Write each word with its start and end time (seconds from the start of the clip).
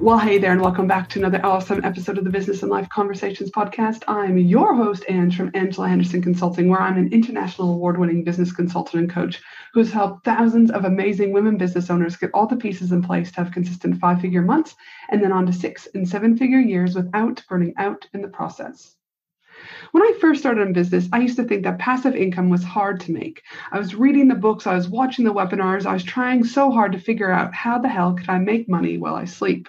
Well, 0.00 0.18
hey 0.18 0.38
there, 0.38 0.52
and 0.52 0.60
welcome 0.60 0.86
back 0.86 1.08
to 1.08 1.18
another 1.18 1.44
awesome 1.44 1.84
episode 1.84 2.18
of 2.18 2.24
the 2.24 2.30
Business 2.30 2.62
and 2.62 2.70
Life 2.70 2.88
Conversations 2.88 3.50
podcast. 3.50 4.04
I'm 4.06 4.38
your 4.38 4.76
host, 4.76 5.04
Ange 5.08 5.36
from 5.36 5.50
Angela 5.54 5.88
Henderson 5.88 6.22
Consulting, 6.22 6.68
where 6.68 6.80
I'm 6.80 6.96
an 6.96 7.12
international 7.12 7.72
award 7.72 7.98
winning 7.98 8.22
business 8.22 8.52
consultant 8.52 9.02
and 9.02 9.10
coach 9.10 9.42
who 9.74 9.80
has 9.80 9.90
helped 9.90 10.24
thousands 10.24 10.70
of 10.70 10.84
amazing 10.84 11.32
women 11.32 11.58
business 11.58 11.90
owners 11.90 12.16
get 12.16 12.30
all 12.32 12.46
the 12.46 12.54
pieces 12.54 12.92
in 12.92 13.02
place 13.02 13.32
to 13.32 13.38
have 13.38 13.50
consistent 13.50 13.98
five 13.98 14.20
figure 14.20 14.40
months 14.40 14.76
and 15.10 15.20
then 15.20 15.32
on 15.32 15.46
to 15.46 15.52
six 15.52 15.88
and 15.94 16.08
seven 16.08 16.36
figure 16.36 16.60
years 16.60 16.94
without 16.94 17.42
burning 17.48 17.74
out 17.76 18.06
in 18.14 18.22
the 18.22 18.28
process. 18.28 18.94
When 19.90 20.04
I 20.04 20.16
first 20.20 20.38
started 20.38 20.60
in 20.60 20.72
business, 20.72 21.08
I 21.12 21.18
used 21.18 21.36
to 21.38 21.44
think 21.44 21.64
that 21.64 21.80
passive 21.80 22.14
income 22.14 22.50
was 22.50 22.62
hard 22.62 23.00
to 23.00 23.12
make. 23.12 23.42
I 23.72 23.80
was 23.80 23.96
reading 23.96 24.28
the 24.28 24.36
books, 24.36 24.68
I 24.68 24.76
was 24.76 24.88
watching 24.88 25.24
the 25.24 25.34
webinars, 25.34 25.86
I 25.86 25.92
was 25.92 26.04
trying 26.04 26.44
so 26.44 26.70
hard 26.70 26.92
to 26.92 27.00
figure 27.00 27.32
out 27.32 27.52
how 27.52 27.80
the 27.80 27.88
hell 27.88 28.14
could 28.14 28.30
I 28.30 28.38
make 28.38 28.68
money 28.68 28.96
while 28.96 29.16
I 29.16 29.24
sleep. 29.24 29.68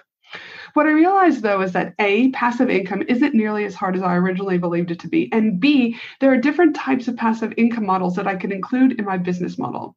What 0.74 0.86
I 0.86 0.90
realized 0.90 1.42
though 1.42 1.60
is 1.60 1.72
that 1.72 1.94
A, 1.98 2.30
passive 2.30 2.70
income 2.70 3.02
isn't 3.08 3.34
nearly 3.34 3.64
as 3.64 3.74
hard 3.74 3.96
as 3.96 4.02
I 4.02 4.16
originally 4.16 4.58
believed 4.58 4.90
it 4.90 5.00
to 5.00 5.08
be. 5.08 5.32
And 5.32 5.60
B, 5.60 5.98
there 6.20 6.32
are 6.32 6.36
different 6.36 6.76
types 6.76 7.08
of 7.08 7.16
passive 7.16 7.54
income 7.56 7.86
models 7.86 8.16
that 8.16 8.26
I 8.26 8.36
can 8.36 8.52
include 8.52 8.98
in 8.98 9.04
my 9.04 9.16
business 9.16 9.58
model. 9.58 9.96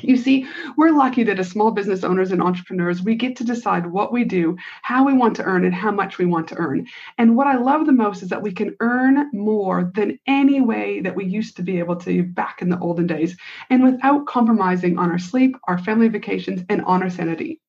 You 0.00 0.16
see, 0.16 0.46
we're 0.76 0.90
lucky 0.90 1.22
that 1.24 1.38
as 1.38 1.48
small 1.48 1.70
business 1.70 2.04
owners 2.04 2.30
and 2.30 2.42
entrepreneurs, 2.42 3.02
we 3.02 3.14
get 3.14 3.36
to 3.36 3.44
decide 3.44 3.86
what 3.86 4.12
we 4.12 4.24
do, 4.24 4.56
how 4.82 5.04
we 5.06 5.14
want 5.14 5.36
to 5.36 5.44
earn, 5.44 5.64
and 5.64 5.74
how 5.74 5.90
much 5.90 6.18
we 6.18 6.26
want 6.26 6.48
to 6.48 6.56
earn. 6.56 6.86
And 7.16 7.34
what 7.34 7.46
I 7.46 7.56
love 7.56 7.86
the 7.86 7.92
most 7.92 8.22
is 8.22 8.28
that 8.28 8.42
we 8.42 8.52
can 8.52 8.76
earn 8.80 9.30
more 9.32 9.90
than 9.94 10.18
any 10.26 10.60
way 10.60 11.00
that 11.00 11.16
we 11.16 11.24
used 11.24 11.56
to 11.56 11.62
be 11.62 11.78
able 11.78 11.96
to 11.96 12.24
back 12.24 12.60
in 12.60 12.68
the 12.68 12.78
olden 12.78 13.06
days, 13.06 13.36
and 13.70 13.82
without 13.82 14.26
compromising 14.26 14.98
on 14.98 15.10
our 15.10 15.18
sleep, 15.18 15.56
our 15.66 15.78
family 15.78 16.08
vacations, 16.08 16.62
and 16.68 16.82
on 16.82 17.02
our 17.02 17.10
sanity. 17.10 17.60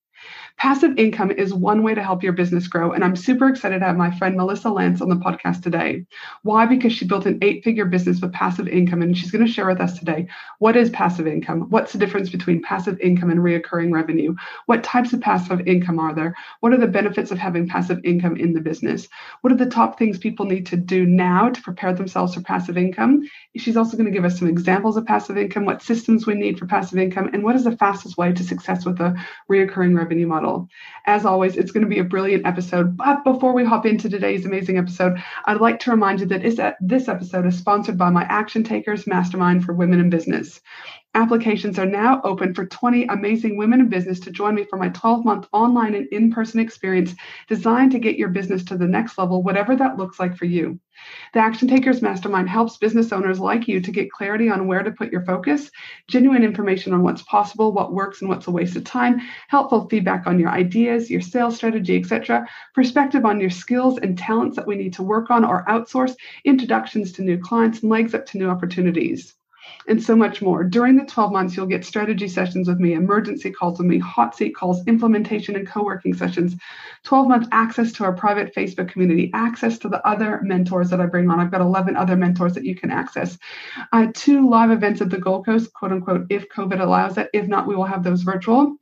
Passive 0.57 0.97
income 0.97 1.29
is 1.29 1.53
one 1.53 1.83
way 1.83 1.93
to 1.93 2.01
help 2.01 2.23
your 2.23 2.33
business 2.33 2.67
grow. 2.67 2.91
And 2.91 3.03
I'm 3.03 3.15
super 3.15 3.47
excited 3.47 3.77
to 3.79 3.85
have 3.85 3.95
my 3.95 4.09
friend 4.17 4.35
Melissa 4.35 4.71
Lance 4.71 5.01
on 5.01 5.09
the 5.09 5.15
podcast 5.15 5.61
today. 5.61 6.03
Why? 6.41 6.65
Because 6.65 6.93
she 6.93 7.05
built 7.05 7.27
an 7.27 7.37
eight 7.43 7.63
figure 7.63 7.85
business 7.85 8.21
with 8.21 8.33
passive 8.33 8.67
income. 8.67 9.03
And 9.03 9.15
she's 9.15 9.29
going 9.29 9.45
to 9.45 9.51
share 9.51 9.67
with 9.67 9.79
us 9.79 9.99
today 9.99 10.27
what 10.57 10.75
is 10.75 10.89
passive 10.89 11.27
income? 11.27 11.69
What's 11.69 11.93
the 11.93 11.99
difference 11.99 12.31
between 12.31 12.63
passive 12.63 12.99
income 13.01 13.29
and 13.29 13.39
reoccurring 13.39 13.93
revenue? 13.93 14.33
What 14.65 14.83
types 14.83 15.13
of 15.13 15.21
passive 15.21 15.67
income 15.67 15.99
are 15.99 16.15
there? 16.15 16.33
What 16.61 16.73
are 16.73 16.77
the 16.77 16.87
benefits 16.87 17.29
of 17.29 17.37
having 17.37 17.69
passive 17.69 17.99
income 18.03 18.35
in 18.35 18.53
the 18.53 18.61
business? 18.61 19.07
What 19.41 19.53
are 19.53 19.57
the 19.57 19.69
top 19.69 19.99
things 19.99 20.17
people 20.17 20.47
need 20.47 20.65
to 20.67 20.75
do 20.75 21.05
now 21.05 21.49
to 21.49 21.61
prepare 21.61 21.93
themselves 21.93 22.33
for 22.33 22.41
passive 22.41 22.79
income? 22.79 23.29
She's 23.55 23.77
also 23.77 23.95
going 23.95 24.09
to 24.09 24.15
give 24.15 24.25
us 24.25 24.39
some 24.39 24.47
examples 24.47 24.97
of 24.97 25.05
passive 25.05 25.37
income, 25.37 25.65
what 25.65 25.83
systems 25.83 26.25
we 26.25 26.33
need 26.33 26.57
for 26.57 26.65
passive 26.65 26.97
income, 26.97 27.29
and 27.31 27.43
what 27.43 27.55
is 27.55 27.65
the 27.65 27.77
fastest 27.77 28.17
way 28.17 28.33
to 28.33 28.43
success 28.43 28.87
with 28.87 28.99
a 28.99 29.15
reoccurring 29.51 29.95
revenue 29.95 30.25
model 30.25 30.46
model. 30.47 30.69
As 31.05 31.25
always, 31.25 31.55
it's 31.55 31.71
going 31.71 31.83
to 31.83 31.89
be 31.89 31.99
a 31.99 32.03
brilliant 32.03 32.45
episode. 32.45 32.97
But 32.97 33.23
before 33.23 33.53
we 33.53 33.63
hop 33.63 33.85
into 33.85 34.09
today's 34.09 34.45
amazing 34.45 34.77
episode, 34.77 35.21
I'd 35.45 35.61
like 35.61 35.79
to 35.81 35.91
remind 35.91 36.19
you 36.19 36.25
that 36.27 36.77
this 36.81 37.07
episode 37.07 37.45
is 37.45 37.57
sponsored 37.57 37.97
by 37.97 38.09
my 38.09 38.23
Action 38.23 38.63
Takers 38.63 39.07
Mastermind 39.07 39.63
for 39.63 39.73
Women 39.73 39.99
in 39.99 40.09
Business. 40.09 40.59
Applications 41.17 41.79
are 41.79 41.85
now 41.87 42.21
open 42.23 42.53
for 42.53 42.67
20 42.67 43.05
amazing 43.05 43.57
women 43.57 43.79
in 43.79 43.89
business 43.89 44.19
to 44.19 44.29
join 44.29 44.53
me 44.53 44.65
for 44.65 44.77
my 44.77 44.89
12 44.89 45.25
month 45.25 45.47
online 45.51 45.95
and 45.95 46.07
in 46.09 46.31
person 46.31 46.59
experience 46.59 47.15
designed 47.47 47.91
to 47.93 47.97
get 47.97 48.19
your 48.19 48.29
business 48.29 48.63
to 48.65 48.77
the 48.77 48.85
next 48.85 49.17
level, 49.17 49.41
whatever 49.41 49.75
that 49.75 49.97
looks 49.97 50.19
like 50.19 50.37
for 50.37 50.45
you. 50.45 50.79
The 51.33 51.39
Action 51.39 51.67
Takers 51.67 52.03
Mastermind 52.03 52.49
helps 52.49 52.77
business 52.77 53.11
owners 53.11 53.39
like 53.39 53.67
you 53.67 53.81
to 53.81 53.91
get 53.91 54.11
clarity 54.11 54.51
on 54.51 54.67
where 54.67 54.83
to 54.83 54.91
put 54.91 55.11
your 55.11 55.25
focus, 55.25 55.71
genuine 56.07 56.43
information 56.43 56.93
on 56.93 57.01
what's 57.01 57.23
possible, 57.23 57.71
what 57.71 57.93
works, 57.93 58.21
and 58.21 58.29
what's 58.29 58.45
a 58.45 58.51
waste 58.51 58.75
of 58.75 58.83
time, 58.83 59.19
helpful 59.47 59.89
feedback 59.89 60.27
on 60.27 60.37
your 60.37 60.49
ideas, 60.49 61.09
your 61.09 61.21
sales 61.21 61.55
strategy, 61.55 61.97
etc., 61.97 62.47
perspective 62.75 63.25
on 63.25 63.39
your 63.41 63.49
skills 63.49 63.97
and 63.97 64.19
talents 64.19 64.55
that 64.55 64.67
we 64.67 64.75
need 64.75 64.93
to 64.93 65.01
work 65.01 65.31
on 65.31 65.43
or 65.43 65.65
outsource, 65.65 66.15
introductions 66.45 67.11
to 67.13 67.23
new 67.23 67.39
clients, 67.39 67.81
and 67.81 67.89
legs 67.89 68.13
up 68.13 68.27
to 68.27 68.37
new 68.37 68.49
opportunities 68.49 69.33
and 69.87 70.01
so 70.01 70.15
much 70.15 70.41
more. 70.41 70.63
During 70.63 70.95
the 70.95 71.05
12 71.05 71.31
months, 71.31 71.55
you'll 71.55 71.65
get 71.65 71.85
strategy 71.85 72.27
sessions 72.27 72.67
with 72.67 72.79
me, 72.79 72.93
emergency 72.93 73.51
calls 73.51 73.79
with 73.79 73.87
me, 73.87 73.99
hot 73.99 74.35
seat 74.35 74.55
calls, 74.55 74.85
implementation 74.87 75.55
and 75.55 75.67
co 75.67 75.83
working 75.83 76.13
sessions, 76.13 76.55
12 77.03 77.27
month 77.27 77.47
access 77.51 77.91
to 77.93 78.03
our 78.03 78.13
private 78.13 78.53
Facebook 78.55 78.89
community, 78.89 79.31
access 79.33 79.77
to 79.79 79.89
the 79.89 80.05
other 80.07 80.41
mentors 80.43 80.89
that 80.89 81.01
I 81.01 81.05
bring 81.05 81.29
on. 81.29 81.39
I've 81.39 81.51
got 81.51 81.61
11 81.61 81.95
other 81.95 82.15
mentors 82.15 82.53
that 82.53 82.65
you 82.65 82.75
can 82.75 82.91
access. 82.91 83.37
Uh, 83.93 84.07
two 84.13 84.49
live 84.49 84.71
events 84.71 85.01
at 85.01 85.09
the 85.09 85.17
Gold 85.17 85.45
Coast, 85.45 85.73
quote 85.73 85.91
unquote, 85.91 86.25
if 86.29 86.45
COVID 86.49 86.81
allows 86.81 87.17
it. 87.17 87.29
If 87.33 87.47
not, 87.47 87.67
we 87.67 87.75
will 87.75 87.85
have 87.85 88.03
those 88.03 88.23
virtual. 88.23 88.77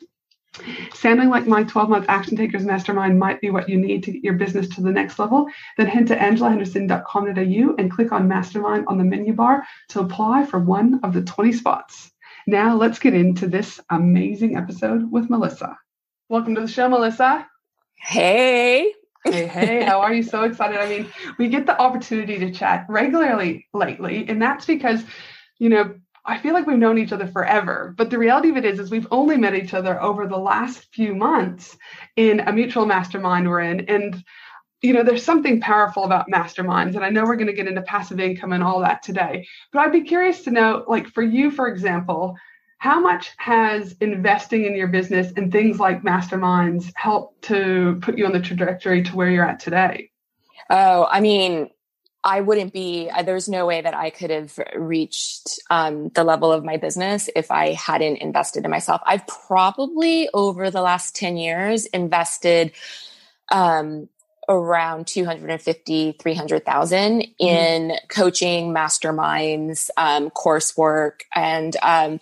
Sounding 0.94 1.30
like 1.30 1.48
my 1.48 1.64
12 1.64 1.90
month 1.90 2.06
Action 2.08 2.38
Takers 2.38 2.66
Mastermind 2.66 3.20
might 3.20 3.42
be 3.42 3.50
what 3.50 3.70
you 3.70 3.78
need 3.78 4.04
to 4.04 4.12
get 4.12 4.24
your 4.24 4.34
business 4.34 4.68
to 4.76 4.82
the 4.82 4.92
next 4.92 5.20
level, 5.20 5.48
then 5.78 5.88
head 5.88 6.08
to 6.08 6.16
angelahenderson.com.au 6.16 7.76
and 7.78 7.92
click 7.92 8.12
on 8.12 8.28
Mastermind 8.28 8.86
on 8.88 8.98
the 8.98 9.04
menu 9.04 9.34
bar 9.34 9.66
to 9.90 10.00
apply 10.00 10.46
for 10.46 10.60
one 10.60 11.00
of 11.04 11.14
the 11.14 11.22
20 11.22 11.52
spots. 11.54 12.12
Now, 12.48 12.76
let's 12.76 13.00
get 13.00 13.14
into 13.14 13.48
this 13.48 13.80
amazing 13.90 14.56
episode 14.56 15.12
with 15.12 15.30
Melissa. 15.30 15.78
Welcome 16.30 16.56
to 16.56 16.62
the 16.62 16.68
show, 16.68 16.88
Melissa. 16.90 17.48
Hey. 17.96 18.94
Hey, 19.24 19.48
hey, 19.48 19.84
how 19.84 20.02
are 20.02 20.14
you? 20.14 20.22
So 20.22 20.44
excited. 20.44 20.78
I 20.78 20.88
mean, 20.88 21.08
we 21.40 21.48
get 21.50 21.66
the 21.66 21.80
opportunity 21.80 22.38
to 22.40 22.52
chat 22.52 22.86
regularly 22.88 23.66
lately, 23.74 24.26
and 24.28 24.40
that's 24.40 24.66
because, 24.66 25.04
you 25.58 25.70
know, 25.70 25.96
I 26.26 26.40
feel 26.40 26.54
like 26.54 26.66
we've 26.66 26.78
known 26.78 26.98
each 26.98 27.12
other 27.12 27.28
forever, 27.28 27.94
but 27.98 28.10
the 28.10 28.18
reality 28.18 28.50
of 28.50 28.58
it 28.58 28.66
is, 28.66 28.80
is 28.80 28.90
we've 28.90 29.08
only 29.12 29.38
met 29.38 29.54
each 29.54 29.74
other 29.74 30.02
over 30.02 30.28
the 30.28 30.38
last 30.38 30.88
few 30.94 31.14
months 31.14 31.78
in 32.16 32.40
a 32.40 32.52
mutual 32.52 32.86
mastermind 32.86 33.48
we're 33.48 33.62
in, 33.62 33.82
and 33.82 34.24
you 34.82 34.94
know, 34.94 35.04
there's 35.04 35.24
something 35.24 35.62
powerful 35.62 36.04
about 36.04 36.30
masterminds, 36.30 36.96
and 36.96 37.04
I 37.04 37.10
know 37.10 37.24
we're 37.24 37.38
going 37.38 37.48
to 37.48 37.54
get 37.54 37.68
into 37.68 37.82
passive 37.82 38.20
income 38.20 38.54
and 38.54 38.64
all 38.64 38.80
that 38.82 39.02
today. 39.02 39.48
But 39.72 39.80
I'd 39.80 39.92
be 39.92 40.02
curious 40.02 40.44
to 40.44 40.52
know, 40.52 40.84
like 40.88 41.08
for 41.08 41.24
you, 41.24 41.50
for 41.50 41.68
example, 41.68 42.36
how 42.78 43.00
much 43.00 43.32
has 43.38 43.96
investing 44.02 44.66
in 44.66 44.76
your 44.76 44.88
business 44.88 45.32
and 45.38 45.52
things 45.52 45.80
like 45.80 46.04
masterminds 46.04 46.92
helped 46.96 47.42
to 47.44 47.98
put 48.02 48.18
you 48.18 48.26
on 48.26 48.32
the 48.32 48.40
trajectory 48.40 49.02
to 49.04 49.16
where 49.16 49.30
you're 49.30 49.48
at 49.48 49.60
today? 49.60 50.12
Oh, 50.70 51.08
I 51.10 51.20
mean, 51.20 51.70
I 52.26 52.42
wouldn't 52.42 52.74
be, 52.74 53.10
there's 53.24 53.48
no 53.48 53.68
way 53.68 53.82
that 53.82 53.94
I 53.94 54.10
could 54.10 54.32
have 54.32 54.60
reached 54.76 55.60
um, 55.70 56.10
the 56.10 56.24
level 56.24 56.52
of 56.52 56.66
my 56.66 56.78
business 56.78 57.30
if 57.36 57.52
I 57.52 57.74
hadn't 57.74 58.18
invested 58.18 58.66
in 58.66 58.72
myself. 58.72 59.00
I've 59.06 59.28
probably 59.28 60.28
over 60.34 60.72
the 60.72 60.82
last 60.82 61.16
10 61.16 61.38
years 61.38 61.86
invested 61.86 62.72
um, 63.52 64.10
around 64.50 65.06
250, 65.06 66.14
300,000 66.14 67.22
mm-hmm. 67.22 67.46
in 67.46 67.98
coaching, 68.10 68.74
masterminds, 68.74 69.92
um, 69.96 70.32
coursework. 70.32 71.22
And 71.36 71.78
um, 71.84 72.20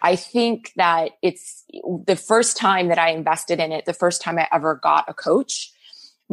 I 0.00 0.16
think 0.16 0.72
that 0.76 1.10
it's 1.20 1.64
the 2.06 2.16
first 2.16 2.56
time 2.56 2.88
that 2.88 2.98
I 2.98 3.10
invested 3.10 3.60
in 3.60 3.72
it, 3.72 3.84
the 3.84 3.92
first 3.92 4.22
time 4.22 4.38
I 4.38 4.48
ever 4.50 4.74
got 4.74 5.04
a 5.06 5.12
coach 5.12 5.73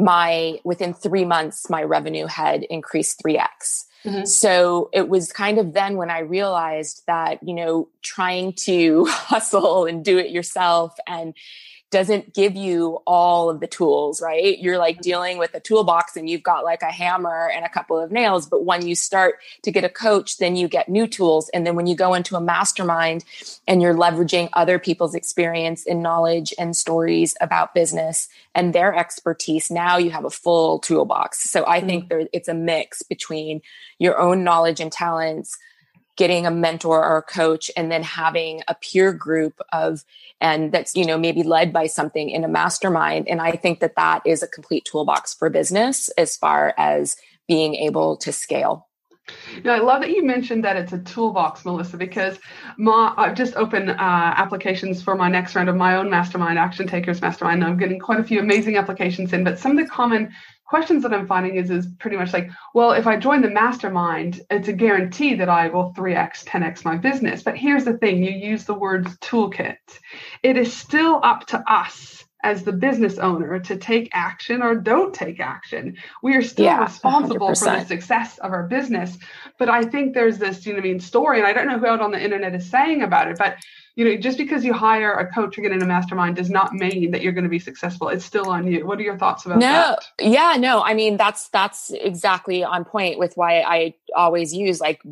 my 0.02 0.60
within 0.64 0.94
three 0.94 1.26
months 1.26 1.70
my 1.70 1.84
revenue 1.84 2.26
had 2.26 2.64
increased 2.64 3.22
3x 3.26 3.86
mm-hmm. 4.04 4.26
so 4.26 4.90
it 4.92 5.08
was 5.08 5.32
kind 5.32 5.58
of 5.58 5.74
then 5.74 5.96
when 5.96 6.10
i 6.10 6.20
realized 6.20 7.04
that 7.08 7.40
you 7.44 7.54
know 7.54 7.88
trying 8.02 8.54
to 8.54 9.06
hustle 9.10 9.86
and 9.86 10.04
do 10.04 10.18
it 10.18 10.32
yourself 10.32 10.96
and 11.08 11.34
doesn't 11.92 12.34
give 12.34 12.56
you 12.56 13.02
all 13.06 13.50
of 13.50 13.60
the 13.60 13.68
tools, 13.68 14.22
right? 14.22 14.58
You're 14.58 14.78
like 14.78 15.02
dealing 15.02 15.38
with 15.38 15.54
a 15.54 15.60
toolbox 15.60 16.16
and 16.16 16.30
you've 16.30 16.42
got 16.42 16.64
like 16.64 16.82
a 16.82 16.92
hammer 16.92 17.52
and 17.54 17.66
a 17.66 17.70
couple 17.70 18.00
of 18.00 18.12
nails. 18.12 18.48
But 18.48 18.64
when 18.64 18.88
you 18.88 18.96
start 18.96 19.36
to 19.64 19.72
get 19.72 19.84
a 19.84 19.90
coach, 19.90 20.38
then 20.38 20.56
you 20.56 20.68
get 20.68 20.88
new 20.88 21.06
tools. 21.06 21.50
And 21.50 21.68
then 21.68 21.76
when 21.76 21.88
you 21.88 21.96
go 21.96 22.14
into 22.14 22.38
a 22.38 22.42
mastermind 22.42 23.26
and 23.68 23.82
you're 23.82 23.94
leveraging 23.94 24.50
other 24.54 24.80
people's 24.80 25.14
experience 25.14 25.86
and 25.86 26.02
knowledge 26.02 26.54
and 26.58 26.76
stories 26.76 27.36
about 27.42 27.76
business 27.76 28.30
and 28.56 28.74
their 28.74 28.96
expertise, 28.96 29.70
now 29.70 29.98
you 29.98 30.12
have 30.12 30.26
a 30.26 30.30
full 30.30 30.80
toolbox. 30.80 31.50
So 31.50 31.66
I 31.68 31.80
mm-hmm. 31.80 31.88
think 31.88 32.10
there, 32.10 32.28
it's 32.32 32.48
a 32.48 32.54
mix 32.54 33.04
between 33.04 33.62
your 34.00 34.18
own 34.18 34.44
knowledge 34.46 34.80
and 34.80 34.92
talents 34.92 35.58
getting 36.18 36.46
a 36.46 36.52
mentor 36.52 37.04
or 37.04 37.18
a 37.18 37.22
coach 37.22 37.72
and 37.76 37.92
then 37.92 38.04
having 38.04 38.62
a 38.68 38.76
peer 38.76 39.14
group 39.14 39.60
of 39.72 40.04
and 40.40 40.72
that's 40.72 40.96
you 40.96 41.06
know 41.06 41.18
maybe 41.18 41.44
led 41.44 41.72
by 41.72 41.88
something 41.88 42.30
in 42.30 42.44
a 42.44 42.48
mastermind 42.48 43.28
and 43.28 43.42
i 43.42 43.52
think 43.52 43.80
that 43.80 43.96
that 43.96 44.22
is 44.26 44.44
a 44.44 44.48
complete 44.48 44.86
toolbox 44.86 45.34
for 45.34 45.50
business 45.50 46.10
as 46.18 46.36
far 46.36 46.74
as 46.78 47.16
being 47.48 47.76
able 47.76 48.18
to 48.18 48.32
scale 48.32 48.88
now, 49.64 49.76
I 49.76 49.80
love 49.80 50.02
that 50.02 50.10
you 50.10 50.26
mentioned 50.26 50.64
that 50.64 50.78
it's 50.78 50.94
a 50.94 51.00
toolbox, 51.00 51.64
Melissa, 51.66 51.98
because 51.98 52.40
my, 52.78 53.14
I've 53.18 53.36
just 53.36 53.56
opened 53.56 53.90
uh, 53.90 53.96
applications 54.00 55.02
for 55.02 55.16
my 55.16 55.30
next 55.30 55.56
round 55.56 55.70
of 55.70 55.76
my 55.76 55.96
own 55.96 56.10
mastermind, 56.10 56.58
Action 56.58 56.88
Takers 56.88 57.22
Mastermind. 57.22 57.64
I'm 57.64 57.78
getting 57.78 58.00
quite 58.00 58.20
a 58.20 58.24
few 58.24 58.40
amazing 58.40 58.78
applications 58.78 59.34
in, 59.34 59.44
but 59.44 59.60
some 59.60 59.78
of 59.78 59.78
the 59.78 59.90
common 59.90 60.34
questions 60.72 61.04
that 61.04 61.14
I'm 61.14 61.28
finding 61.28 61.58
is 61.58 61.70
is 61.70 61.86
pretty 62.00 62.16
much 62.16 62.32
like, 62.32 62.50
well, 62.74 62.94
if 62.94 63.06
I 63.06 63.18
join 63.18 63.42
the 63.42 63.50
mastermind, 63.50 64.40
it's 64.50 64.70
a 64.70 64.74
guarantee 64.74 65.36
that 65.36 65.50
I 65.50 65.68
will 65.68 65.94
3x, 65.94 66.46
10x 66.46 66.86
my 66.86 66.96
business. 66.96 67.44
But 67.44 67.58
here's 67.58 67.84
the 67.84 67.98
thing 67.98 68.24
you 68.24 68.32
use 68.32 68.64
the 68.64 68.74
word 68.74 69.06
toolkit. 69.20 69.76
It 70.42 70.56
is 70.56 70.74
still 70.74 71.20
up 71.24 71.46
to 71.48 71.62
us 71.70 72.24
as 72.42 72.64
the 72.64 72.72
business 72.72 73.20
owner 73.20 73.60
to 73.60 73.76
take 73.76 74.10
action 74.14 74.62
or 74.62 74.76
don't 74.76 75.14
take 75.14 75.42
action. 75.42 75.98
We 76.24 76.36
are 76.38 76.42
still 76.42 76.66
yeah, 76.66 76.84
responsible 76.84 77.50
100%. 77.50 77.60
for 77.60 77.80
the 77.82 77.86
success 77.86 78.38
of 78.38 78.54
our 78.54 78.66
business. 78.68 79.18
But 79.60 79.68
I 79.68 79.84
think 79.84 80.14
there's 80.14 80.38
this, 80.38 80.66
you 80.66 80.72
know, 80.72 80.80
I 80.80 80.84
mean, 80.84 81.02
story, 81.02 81.40
and 81.40 81.48
I 81.48 81.52
don't 81.52 81.68
know 81.68 81.80
who 81.80 81.86
out 81.86 82.00
on 82.00 82.12
the 82.12 82.24
internet 82.24 82.56
is 82.56 82.70
saying 82.70 83.04
about 83.04 83.30
it, 83.30 83.38
but 83.38 83.58
you 84.02 84.10
know, 84.10 84.18
just 84.18 84.40
because 84.40 84.66
you 84.66 84.74
hire 84.74 85.14
a 85.14 85.32
coach 85.32 85.60
or 85.60 85.62
get 85.62 85.72
in 85.72 85.80
a 85.80 85.86
mastermind 85.86 86.36
does 86.36 86.50
not 86.50 86.74
mean 86.74 87.12
that 87.12 87.22
you're 87.22 87.34
going 87.34 87.44
to 87.44 87.52
be 87.52 87.60
successful. 87.60 88.10
It's 88.10 88.26
still 88.26 88.50
on 88.50 88.66
you. 88.66 88.84
What 88.84 88.98
are 88.98 89.04
your 89.04 89.16
thoughts 89.16 89.46
about 89.46 89.60
no, 89.60 89.68
that? 89.68 90.00
Yeah, 90.20 90.56
no, 90.58 90.82
I 90.82 90.96
mean 90.96 91.18
that's 91.18 91.50
that's 91.50 91.92
exactly 91.92 92.64
on 92.64 92.84
point 92.84 93.20
with 93.20 93.38
why 93.38 93.62
I 93.62 93.94
always 94.16 94.56
use 94.56 94.82
like 94.82 95.04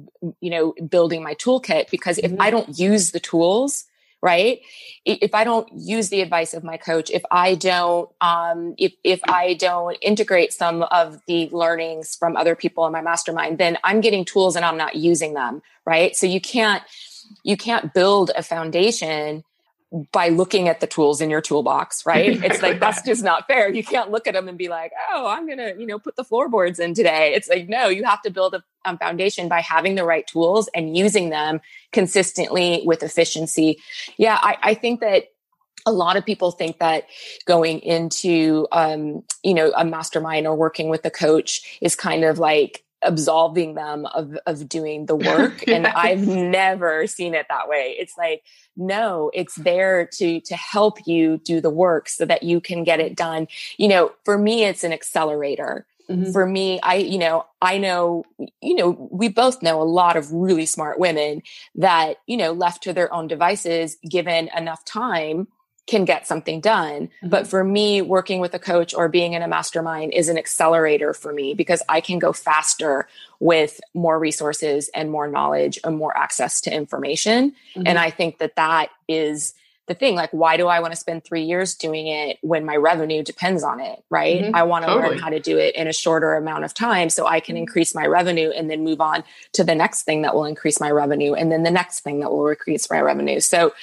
you 0.41 0.49
know 0.49 0.73
building 0.89 1.21
my 1.21 1.35
toolkit 1.35 1.91
because 1.91 2.17
if 2.17 2.31
mm-hmm. 2.31 2.41
I 2.41 2.49
don't 2.49 2.79
use 2.79 3.11
the 3.11 3.19
tools, 3.19 3.85
right 4.21 4.59
if 5.05 5.33
i 5.33 5.45
don't 5.45 5.69
use 5.73 6.09
the 6.09 6.19
advice 6.19 6.53
of 6.53 6.61
my 6.61 6.75
coach 6.75 7.09
if 7.09 7.23
i 7.31 7.55
don't 7.55 8.09
um, 8.19 8.75
if, 8.77 8.91
if 9.05 9.21
i 9.29 9.53
don't 9.53 9.95
integrate 10.01 10.51
some 10.51 10.83
of 10.83 11.21
the 11.25 11.47
learnings 11.53 12.17
from 12.17 12.35
other 12.35 12.53
people 12.53 12.85
in 12.85 12.91
my 12.91 13.01
mastermind 13.01 13.57
then 13.57 13.77
i'm 13.85 14.01
getting 14.01 14.25
tools 14.25 14.57
and 14.57 14.65
i'm 14.65 14.75
not 14.75 14.95
using 14.95 15.35
them 15.35 15.61
right 15.85 16.17
so 16.17 16.25
you 16.25 16.41
can't 16.41 16.83
you 17.43 17.57
can't 17.57 17.93
build 17.93 18.31
a 18.35 18.43
foundation 18.43 19.43
by 20.11 20.29
looking 20.29 20.67
at 20.67 20.81
the 20.81 20.87
tools 20.87 21.19
in 21.19 21.29
your 21.29 21.41
toolbox, 21.41 22.05
right? 22.05 22.39
It's 22.43 22.61
like 22.61 22.79
that's 22.79 23.01
just 23.01 23.23
not 23.23 23.47
fair. 23.47 23.73
You 23.73 23.83
can't 23.83 24.11
look 24.11 24.27
at 24.27 24.33
them 24.33 24.47
and 24.47 24.57
be 24.57 24.67
like, 24.67 24.91
"Oh, 25.11 25.27
I'm 25.27 25.47
going 25.47 25.57
to, 25.57 25.75
you 25.79 25.87
know, 25.87 25.97
put 25.97 26.15
the 26.15 26.23
floorboards 26.23 26.79
in 26.79 26.93
today." 26.93 27.33
It's 27.33 27.49
like, 27.49 27.67
no, 27.67 27.87
you 27.87 28.03
have 28.03 28.21
to 28.21 28.29
build 28.29 28.53
a 28.53 28.63
um, 28.85 28.97
foundation 28.97 29.49
by 29.49 29.61
having 29.61 29.95
the 29.95 30.03
right 30.03 30.25
tools 30.27 30.69
and 30.75 30.95
using 30.95 31.29
them 31.29 31.59
consistently 31.91 32.83
with 32.85 33.01
efficiency. 33.01 33.79
Yeah, 34.17 34.37
I, 34.41 34.57
I 34.61 34.73
think 34.73 34.99
that 35.01 35.25
a 35.85 35.91
lot 35.91 36.17
of 36.17 36.25
people 36.25 36.51
think 36.51 36.79
that 36.79 37.05
going 37.45 37.79
into 37.79 38.67
um, 38.71 39.23
you 39.43 39.53
know 39.53 39.71
a 39.75 39.83
mastermind 39.83 40.45
or 40.45 40.55
working 40.55 40.89
with 40.89 41.03
a 41.05 41.11
coach 41.11 41.79
is 41.81 41.95
kind 41.95 42.23
of 42.23 42.37
like 42.37 42.83
absolving 43.01 43.75
them 43.75 44.05
of 44.07 44.37
of 44.45 44.67
doing 44.67 45.05
the 45.05 45.15
work 45.29 45.67
and 45.67 45.87
i've 45.87 46.27
never 46.27 47.07
seen 47.07 47.33
it 47.33 47.45
that 47.49 47.67
way. 47.67 47.95
It's 47.97 48.17
like 48.17 48.43
no 48.75 49.31
it's 49.33 49.55
there 49.55 50.05
to 50.13 50.41
to 50.41 50.55
help 50.55 51.07
you 51.07 51.37
do 51.37 51.61
the 51.61 51.69
work 51.69 52.09
so 52.09 52.25
that 52.25 52.43
you 52.43 52.61
can 52.61 52.83
get 52.83 52.99
it 52.99 53.15
done. 53.15 53.47
You 53.77 53.87
know 53.87 54.11
for 54.25 54.37
me 54.37 54.65
it's 54.65 54.83
an 54.83 54.93
accelerator. 54.93 55.85
Mm-hmm. 56.09 56.31
for 56.31 56.43
me 56.43 56.79
i 56.81 56.95
you 56.95 57.19
know 57.19 57.45
i 57.61 57.77
know 57.77 58.23
you 58.61 58.73
know 58.73 59.09
we 59.11 59.27
both 59.27 59.61
know 59.61 59.79
a 59.79 59.83
lot 59.83 60.17
of 60.17 60.33
really 60.33 60.65
smart 60.65 60.97
women 60.97 61.43
that 61.75 62.17
you 62.25 62.35
know 62.35 62.51
left 62.51 62.81
to 62.85 62.93
their 62.93 63.13
own 63.13 63.27
devices 63.27 63.95
given 64.09 64.49
enough 64.57 64.83
time 64.85 65.47
can 65.89 66.05
get 66.05 66.27
something 66.27 66.61
done. 66.61 67.07
Mm-hmm. 67.07 67.29
But 67.29 67.47
for 67.47 67.63
me, 67.63 68.01
working 68.01 68.39
with 68.39 68.53
a 68.53 68.59
coach 68.59 68.93
or 68.93 69.09
being 69.09 69.33
in 69.33 69.41
a 69.41 69.47
mastermind 69.47 70.13
is 70.13 70.29
an 70.29 70.37
accelerator 70.37 71.13
for 71.13 71.33
me 71.33 71.53
because 71.53 71.81
I 71.89 71.99
can 71.99 72.19
go 72.19 72.31
faster 72.31 73.07
with 73.39 73.81
more 73.93 74.19
resources 74.19 74.89
and 74.93 75.09
more 75.09 75.27
knowledge 75.27 75.79
and 75.83 75.97
more 75.97 76.15
access 76.15 76.61
to 76.61 76.73
information. 76.73 77.51
Mm-hmm. 77.75 77.87
And 77.87 77.97
I 77.97 78.11
think 78.11 78.37
that 78.37 78.55
that 78.55 78.89
is 79.07 79.55
the 79.87 79.95
thing 79.95 80.13
like 80.13 80.29
why 80.29 80.55
do 80.55 80.67
i 80.67 80.79
want 80.79 80.93
to 80.93 80.99
spend 80.99 81.23
three 81.23 81.41
years 81.41 81.73
doing 81.73 82.05
it 82.05 82.37
when 82.41 82.63
my 82.63 82.75
revenue 82.75 83.23
depends 83.23 83.63
on 83.63 83.79
it 83.79 84.03
right 84.11 84.43
mm-hmm. 84.43 84.55
i 84.55 84.61
want 84.61 84.85
to 84.85 84.87
totally. 84.87 85.15
learn 85.15 85.17
how 85.17 85.29
to 85.29 85.39
do 85.39 85.57
it 85.57 85.75
in 85.75 85.87
a 85.87 85.93
shorter 85.93 86.35
amount 86.35 86.63
of 86.63 86.75
time 86.75 87.09
so 87.09 87.25
i 87.25 87.39
can 87.39 87.55
mm-hmm. 87.55 87.63
increase 87.63 87.95
my 87.95 88.05
revenue 88.05 88.51
and 88.51 88.69
then 88.69 88.83
move 88.83 89.01
on 89.01 89.23
to 89.51 89.63
the 89.63 89.73
next 89.73 90.03
thing 90.03 90.21
that 90.21 90.35
will 90.35 90.45
increase 90.45 90.79
my 90.79 90.91
revenue 90.91 91.33
and 91.33 91.51
then 91.51 91.63
the 91.63 91.71
next 91.71 92.01
thing 92.01 92.19
that 92.19 92.31
will 92.31 92.47
increase 92.47 92.87
my 92.91 93.01
revenue 93.01 93.39
so 93.39 93.73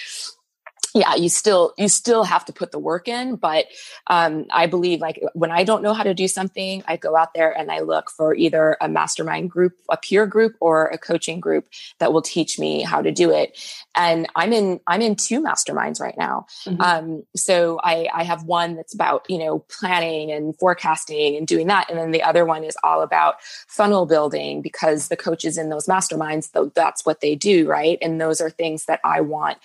yeah 0.97 1.15
you 1.15 1.29
still 1.29 1.75
you 1.77 1.89
still 1.89 2.25
have 2.25 2.45
to 2.45 2.53
put 2.53 2.73
the 2.73 2.79
work 2.79 3.09
in 3.09 3.37
but 3.37 3.67
um, 4.09 4.47
i 4.51 4.67
believe 4.67 5.01
like 5.01 5.23
when 5.35 5.51
i 5.51 5.63
don't 5.65 5.83
know 5.83 5.95
how 5.95 6.03
to 6.03 6.15
do 6.15 6.27
something 6.27 6.83
i 6.89 6.97
go 6.97 7.17
out 7.17 7.35
there 7.35 7.57
and 7.57 7.71
i 7.71 7.81
look 7.81 8.11
for 8.11 8.35
either 8.35 8.77
a 8.81 8.89
mastermind 8.89 9.51
group 9.51 9.75
a 9.91 9.97
peer 9.97 10.27
group 10.27 10.55
or 10.61 10.87
a 10.89 10.99
coaching 10.99 11.41
group 11.41 11.67
that 11.99 12.13
will 12.13 12.23
teach 12.23 12.59
me 12.59 12.83
how 12.83 13.03
to 13.03 13.13
do 13.13 13.31
it. 13.31 13.59
And 13.95 14.27
i'm 14.35 14.53
in 14.53 14.81
i'm 14.87 15.03
in 15.03 15.17
two 15.17 15.41
masterminds 15.41 16.01
right 16.01 16.17
now. 16.17 16.47
Mm-hmm. 16.65 16.81
um, 16.81 17.23
so 17.35 17.79
i 17.83 18.09
i 18.15 18.25
have 18.25 18.45
one 18.45 18.77
that's 18.77 18.95
about 18.95 19.27
you 19.29 19.39
know 19.39 19.61
planning 19.61 20.33
and 20.33 20.57
forecasting 20.57 21.37
and 21.37 21.47
doing 21.47 21.67
that 21.69 21.91
and 21.91 21.99
then 21.99 22.11
the 22.11 22.23
other 22.23 22.45
one 22.45 22.65
is 22.65 22.77
all 22.83 23.03
about 23.03 23.37
funnel 23.69 24.07
building 24.07 24.63
because 24.63 25.09
the 25.09 25.17
coaches 25.17 25.59
in 25.59 25.69
those 25.69 25.87
masterminds 25.87 26.53
though 26.53 26.67
that's 26.75 27.05
what 27.05 27.21
they 27.21 27.35
do 27.35 27.69
right? 27.69 27.99
And 28.03 28.21
those 28.21 28.41
are 28.41 28.51
things 28.51 28.87
that 28.87 29.01
i 29.05 29.21
want 29.21 29.59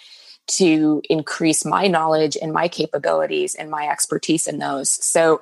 to 0.57 1.01
increase 1.09 1.65
my 1.65 1.87
knowledge 1.87 2.37
and 2.41 2.51
my 2.51 2.67
capabilities 2.67 3.55
and 3.55 3.69
my 3.69 3.87
expertise 3.87 4.47
in 4.47 4.59
those. 4.59 4.89
So 4.89 5.41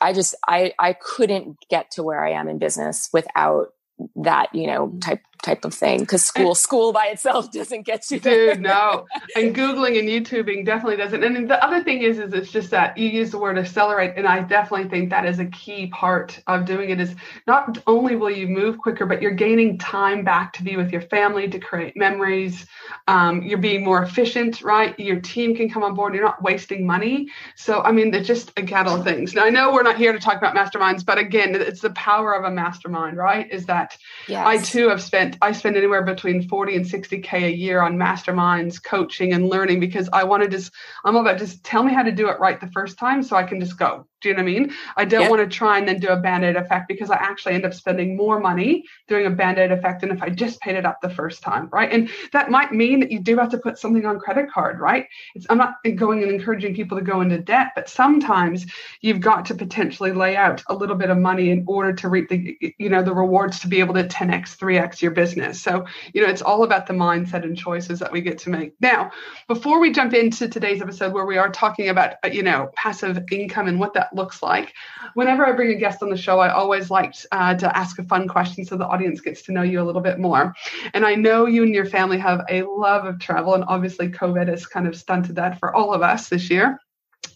I 0.00 0.12
just 0.12 0.34
I 0.46 0.72
I 0.78 0.92
couldn't 0.92 1.58
get 1.68 1.90
to 1.92 2.02
where 2.02 2.24
I 2.24 2.32
am 2.32 2.48
in 2.48 2.58
business 2.58 3.10
without 3.12 3.72
that 4.16 4.54
you 4.54 4.66
know 4.66 4.92
type 5.00 5.20
type 5.44 5.64
of 5.64 5.74
thing 5.74 6.00
because 6.00 6.24
school 6.24 6.54
school 6.54 6.92
by 6.92 7.06
itself 7.06 7.50
doesn't 7.52 7.82
get 7.82 8.10
you 8.10 8.18
there. 8.18 8.54
dude 8.54 8.62
no. 8.62 9.06
And 9.36 9.54
googling 9.54 9.98
and 9.98 10.08
youtubing 10.08 10.64
definitely 10.64 10.96
doesn't. 10.96 11.22
And 11.22 11.48
the 11.48 11.62
other 11.62 11.84
thing 11.84 12.02
is 12.02 12.18
is 12.18 12.32
it's 12.32 12.50
just 12.50 12.70
that 12.70 12.96
you 12.96 13.08
use 13.08 13.30
the 13.30 13.38
word 13.38 13.58
accelerate 13.58 14.14
and 14.16 14.26
i 14.26 14.40
definitely 14.40 14.88
think 14.88 15.10
that 15.10 15.26
is 15.26 15.38
a 15.38 15.44
key 15.46 15.88
part 15.88 16.40
of 16.46 16.64
doing 16.64 16.90
it 16.90 17.00
is 17.00 17.14
not 17.46 17.78
only 17.86 18.16
will 18.16 18.30
you 18.30 18.48
move 18.48 18.78
quicker 18.78 19.04
but 19.04 19.20
you're 19.20 19.32
gaining 19.32 19.76
time 19.78 20.24
back 20.24 20.52
to 20.54 20.62
be 20.62 20.76
with 20.76 20.90
your 20.90 21.02
family 21.02 21.48
to 21.48 21.58
create 21.58 21.96
memories. 21.96 22.66
Um, 23.06 23.42
you're 23.42 23.58
being 23.58 23.84
more 23.84 24.02
efficient 24.02 24.62
right? 24.62 24.98
Your 24.98 25.20
team 25.20 25.54
can 25.54 25.68
come 25.68 25.82
on 25.82 25.94
board. 25.94 26.14
You're 26.14 26.24
not 26.24 26.42
wasting 26.42 26.86
money. 26.86 27.28
So 27.54 27.82
i 27.82 27.92
mean 27.92 28.14
it's 28.14 28.26
just 28.26 28.50
a 28.56 28.62
cattle 28.62 28.94
of 28.96 29.04
things. 29.04 29.34
Now 29.34 29.44
i 29.44 29.50
know 29.50 29.72
we're 29.72 29.82
not 29.82 29.98
here 29.98 30.12
to 30.12 30.18
talk 30.18 30.38
about 30.38 30.56
masterminds 30.56 31.04
but 31.04 31.18
again 31.18 31.54
it's 31.54 31.82
the 31.82 31.90
power 31.90 32.34
of 32.34 32.44
a 32.44 32.50
mastermind 32.50 33.18
right? 33.18 33.50
Is 33.50 33.66
that 33.66 33.83
yes. 34.28 34.46
i 34.46 34.58
too 34.58 34.88
have 34.88 35.02
spent 35.02 35.36
I 35.44 35.52
spend 35.52 35.76
anywhere 35.76 36.02
between 36.02 36.48
40 36.48 36.76
and 36.76 36.84
60K 36.84 37.32
a 37.44 37.54
year 37.54 37.82
on 37.82 37.96
masterminds, 37.96 38.82
coaching, 38.82 39.32
and 39.32 39.48
learning 39.48 39.80
because 39.80 40.08
I 40.12 40.24
want 40.24 40.42
to 40.42 40.48
just, 40.48 40.72
I'm 41.04 41.16
all 41.16 41.22
about 41.22 41.38
just 41.38 41.64
tell 41.64 41.82
me 41.82 41.92
how 41.92 42.02
to 42.02 42.12
do 42.12 42.28
it 42.28 42.40
right 42.40 42.60
the 42.60 42.70
first 42.70 42.98
time 42.98 43.22
so 43.22 43.36
I 43.36 43.42
can 43.42 43.60
just 43.60 43.78
go. 43.78 44.06
Do 44.24 44.30
you 44.30 44.36
know 44.36 44.42
what 44.42 44.48
I 44.48 44.52
mean? 44.52 44.74
I 44.96 45.04
don't 45.04 45.20
yep. 45.20 45.30
want 45.30 45.42
to 45.42 45.54
try 45.54 45.76
and 45.76 45.86
then 45.86 46.00
do 46.00 46.08
a 46.08 46.16
band 46.16 46.46
aid 46.46 46.56
effect 46.56 46.88
because 46.88 47.10
I 47.10 47.16
actually 47.16 47.52
end 47.52 47.66
up 47.66 47.74
spending 47.74 48.16
more 48.16 48.40
money 48.40 48.84
doing 49.06 49.26
a 49.26 49.30
band 49.30 49.58
aid 49.58 49.70
effect 49.70 50.00
than 50.00 50.10
if 50.10 50.22
I 50.22 50.30
just 50.30 50.60
paid 50.60 50.76
it 50.76 50.86
up 50.86 51.02
the 51.02 51.10
first 51.10 51.42
time, 51.42 51.68
right? 51.70 51.92
And 51.92 52.08
that 52.32 52.50
might 52.50 52.72
mean 52.72 53.00
that 53.00 53.12
you 53.12 53.20
do 53.20 53.36
have 53.36 53.50
to 53.50 53.58
put 53.58 53.78
something 53.78 54.06
on 54.06 54.18
credit 54.18 54.50
card, 54.50 54.80
right? 54.80 55.06
It's, 55.34 55.46
I'm 55.50 55.58
not 55.58 55.74
going 55.96 56.22
and 56.22 56.32
encouraging 56.32 56.74
people 56.74 56.96
to 56.96 57.04
go 57.04 57.20
into 57.20 57.36
debt, 57.36 57.72
but 57.74 57.90
sometimes 57.90 58.64
you've 59.02 59.20
got 59.20 59.44
to 59.46 59.54
potentially 59.54 60.12
lay 60.12 60.36
out 60.36 60.62
a 60.68 60.74
little 60.74 60.96
bit 60.96 61.10
of 61.10 61.18
money 61.18 61.50
in 61.50 61.62
order 61.66 61.92
to 61.92 62.08
reap 62.08 62.30
the, 62.30 62.56
you 62.78 62.88
know, 62.88 63.02
the 63.02 63.12
rewards 63.12 63.60
to 63.60 63.68
be 63.68 63.80
able 63.80 63.92
to 63.92 64.04
10x, 64.04 64.56
3x 64.56 65.02
your 65.02 65.10
business. 65.10 65.60
So, 65.60 65.84
you 66.14 66.22
know, 66.22 66.30
it's 66.30 66.40
all 66.40 66.62
about 66.64 66.86
the 66.86 66.94
mindset 66.94 67.42
and 67.42 67.58
choices 67.58 67.98
that 67.98 68.10
we 68.10 68.22
get 68.22 68.38
to 68.38 68.48
make. 68.48 68.72
Now, 68.80 69.12
before 69.48 69.80
we 69.80 69.92
jump 69.92 70.14
into 70.14 70.48
today's 70.48 70.80
episode 70.80 71.12
where 71.12 71.26
we 71.26 71.36
are 71.36 71.50
talking 71.50 71.90
about, 71.90 72.14
uh, 72.24 72.28
you 72.28 72.42
know, 72.42 72.70
passive 72.74 73.22
income 73.30 73.68
and 73.68 73.78
what 73.78 73.92
that 73.94 74.13
looks 74.14 74.42
like. 74.42 74.72
Whenever 75.14 75.46
I 75.46 75.52
bring 75.52 75.70
a 75.70 75.74
guest 75.74 76.02
on 76.02 76.10
the 76.10 76.16
show, 76.16 76.40
I 76.40 76.50
always 76.52 76.90
like 76.90 77.14
uh, 77.32 77.54
to 77.54 77.76
ask 77.76 77.98
a 77.98 78.04
fun 78.04 78.28
question 78.28 78.64
so 78.64 78.76
the 78.76 78.86
audience 78.86 79.20
gets 79.20 79.42
to 79.42 79.52
know 79.52 79.62
you 79.62 79.80
a 79.80 79.84
little 79.84 80.00
bit 80.00 80.18
more. 80.18 80.54
And 80.92 81.04
I 81.04 81.14
know 81.14 81.46
you 81.46 81.62
and 81.62 81.74
your 81.74 81.86
family 81.86 82.18
have 82.18 82.42
a 82.48 82.62
love 82.62 83.04
of 83.04 83.18
travel, 83.18 83.54
and 83.54 83.64
obviously, 83.68 84.08
COVID 84.08 84.48
has 84.48 84.66
kind 84.66 84.86
of 84.86 84.96
stunted 84.96 85.36
that 85.36 85.58
for 85.58 85.74
all 85.74 85.92
of 85.92 86.02
us 86.02 86.28
this 86.28 86.50
year. 86.50 86.78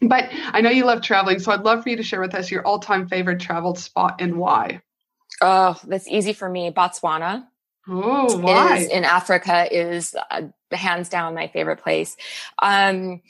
But 0.01 0.29
I 0.31 0.61
know 0.61 0.71
you 0.71 0.85
love 0.85 1.03
traveling, 1.03 1.39
so 1.39 1.53
I'd 1.53 1.63
love 1.63 1.83
for 1.83 1.89
you 1.89 1.97
to 1.97 2.03
share 2.03 2.21
with 2.21 2.35
us 2.35 2.51
your 2.51 2.67
all 2.67 2.79
time 2.79 3.09
favorite 3.09 3.41
travel 3.41 3.75
spot 3.75 4.17
and 4.21 4.37
why. 4.37 4.81
Oh, 5.41 5.79
that's 5.85 6.09
easy 6.09 6.33
for 6.33 6.49
me. 6.49 6.71
Botswana. 6.71 7.47
Oh, 7.91 8.37
why? 8.39 8.87
in 8.91 9.05
Africa 9.05 9.67
is 9.75 10.15
uh, 10.31 10.43
hands 10.71 11.09
down 11.09 11.35
my 11.35 11.49
favorite 11.49 11.81
place. 11.83 12.17
Um, 12.61 13.23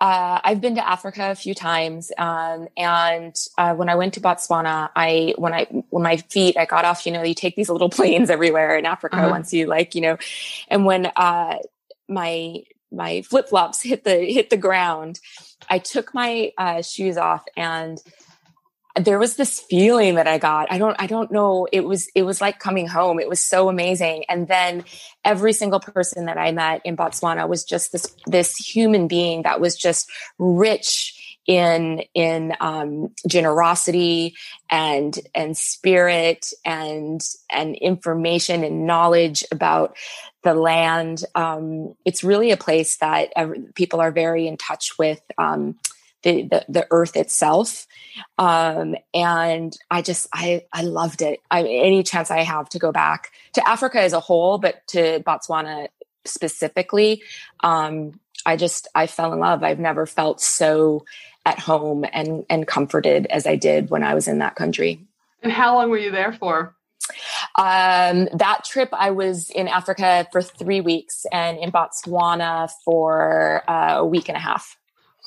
Uh, 0.00 0.40
I've 0.42 0.60
been 0.60 0.74
to 0.74 0.86
Africa 0.86 1.30
a 1.30 1.34
few 1.34 1.54
times, 1.54 2.10
um, 2.18 2.68
and 2.76 3.34
uh, 3.56 3.74
when 3.74 3.88
I 3.88 3.94
went 3.94 4.14
to 4.14 4.20
Botswana, 4.20 4.90
I 4.94 5.34
when 5.38 5.54
I 5.54 5.64
when 5.90 6.02
my 6.02 6.16
feet 6.16 6.56
I 6.56 6.64
got 6.64 6.84
off. 6.84 7.06
You 7.06 7.12
know, 7.12 7.22
you 7.22 7.34
take 7.34 7.56
these 7.56 7.70
little 7.70 7.88
planes 7.90 8.28
everywhere 8.28 8.76
in 8.76 8.86
Africa 8.86 9.16
uh-huh. 9.16 9.30
once 9.30 9.52
you 9.52 9.66
like, 9.66 9.94
you 9.94 10.00
know, 10.00 10.18
and 10.68 10.84
when 10.84 11.06
uh, 11.16 11.58
my 12.08 12.64
my 12.90 13.22
flip 13.22 13.48
flops 13.48 13.82
hit 13.82 14.04
the 14.04 14.16
hit 14.16 14.50
the 14.50 14.56
ground, 14.56 15.20
I 15.70 15.78
took 15.78 16.12
my 16.12 16.52
uh, 16.58 16.82
shoes 16.82 17.16
off 17.16 17.44
and 17.56 17.98
there 18.96 19.18
was 19.18 19.36
this 19.36 19.60
feeling 19.60 20.14
that 20.14 20.28
I 20.28 20.38
got. 20.38 20.70
I 20.70 20.78
don't, 20.78 20.94
I 21.00 21.06
don't 21.06 21.32
know. 21.32 21.66
It 21.72 21.84
was, 21.84 22.08
it 22.14 22.22
was 22.22 22.40
like 22.40 22.60
coming 22.60 22.86
home. 22.86 23.18
It 23.18 23.28
was 23.28 23.44
so 23.44 23.68
amazing. 23.68 24.24
And 24.28 24.46
then 24.46 24.84
every 25.24 25.52
single 25.52 25.80
person 25.80 26.26
that 26.26 26.38
I 26.38 26.52
met 26.52 26.80
in 26.84 26.96
Botswana 26.96 27.48
was 27.48 27.64
just 27.64 27.92
this, 27.92 28.06
this 28.26 28.56
human 28.56 29.08
being 29.08 29.42
that 29.42 29.60
was 29.60 29.76
just 29.76 30.10
rich 30.38 31.20
in 31.46 32.02
in 32.14 32.54
um, 32.60 33.12
generosity 33.28 34.34
and 34.70 35.18
and 35.34 35.56
spirit 35.56 36.52
and 36.64 37.20
and 37.50 37.76
information 37.76 38.64
and 38.64 38.86
knowledge 38.86 39.44
about 39.52 39.96
the 40.42 40.54
land. 40.54 41.24
Um, 41.34 41.94
it's 42.04 42.24
really 42.24 42.50
a 42.50 42.56
place 42.56 42.96
that 42.98 43.32
people 43.74 44.00
are 44.00 44.10
very 44.10 44.46
in 44.46 44.56
touch 44.56 44.98
with 44.98 45.20
um, 45.38 45.76
the, 46.24 46.42
the, 46.42 46.64
the 46.68 46.86
earth 46.90 47.16
itself 47.16 47.86
um, 48.38 48.96
and 49.12 49.76
I 49.90 50.02
just 50.02 50.28
I 50.32 50.64
I 50.72 50.82
loved 50.82 51.22
it. 51.22 51.40
I 51.50 51.62
any 51.62 52.02
chance 52.02 52.30
I 52.30 52.42
have 52.42 52.68
to 52.70 52.78
go 52.78 52.92
back 52.92 53.32
to 53.54 53.68
Africa 53.68 54.00
as 54.00 54.12
a 54.12 54.20
whole, 54.20 54.58
but 54.58 54.86
to 54.88 55.20
Botswana 55.20 55.88
specifically, 56.24 57.22
um, 57.60 58.18
I 58.46 58.56
just 58.56 58.88
I 58.94 59.06
fell 59.06 59.32
in 59.32 59.40
love. 59.40 59.62
I've 59.62 59.80
never 59.80 60.06
felt 60.06 60.40
so 60.40 61.04
at 61.46 61.58
home 61.58 62.04
and 62.12 62.44
and 62.48 62.66
comforted 62.66 63.26
as 63.26 63.46
I 63.46 63.56
did 63.56 63.90
when 63.90 64.02
I 64.02 64.14
was 64.14 64.28
in 64.28 64.38
that 64.38 64.56
country. 64.56 65.00
And 65.42 65.52
how 65.52 65.74
long 65.74 65.90
were 65.90 65.98
you 65.98 66.10
there 66.10 66.32
for? 66.32 66.74
Um, 67.56 68.28
that 68.32 68.62
trip, 68.64 68.88
I 68.92 69.10
was 69.10 69.50
in 69.50 69.68
Africa 69.68 70.26
for 70.32 70.40
three 70.40 70.80
weeks 70.80 71.26
and 71.30 71.58
in 71.58 71.70
Botswana 71.70 72.70
for 72.82 73.62
uh, 73.68 73.98
a 73.98 74.06
week 74.06 74.28
and 74.28 74.36
a 74.36 74.40
half. 74.40 74.78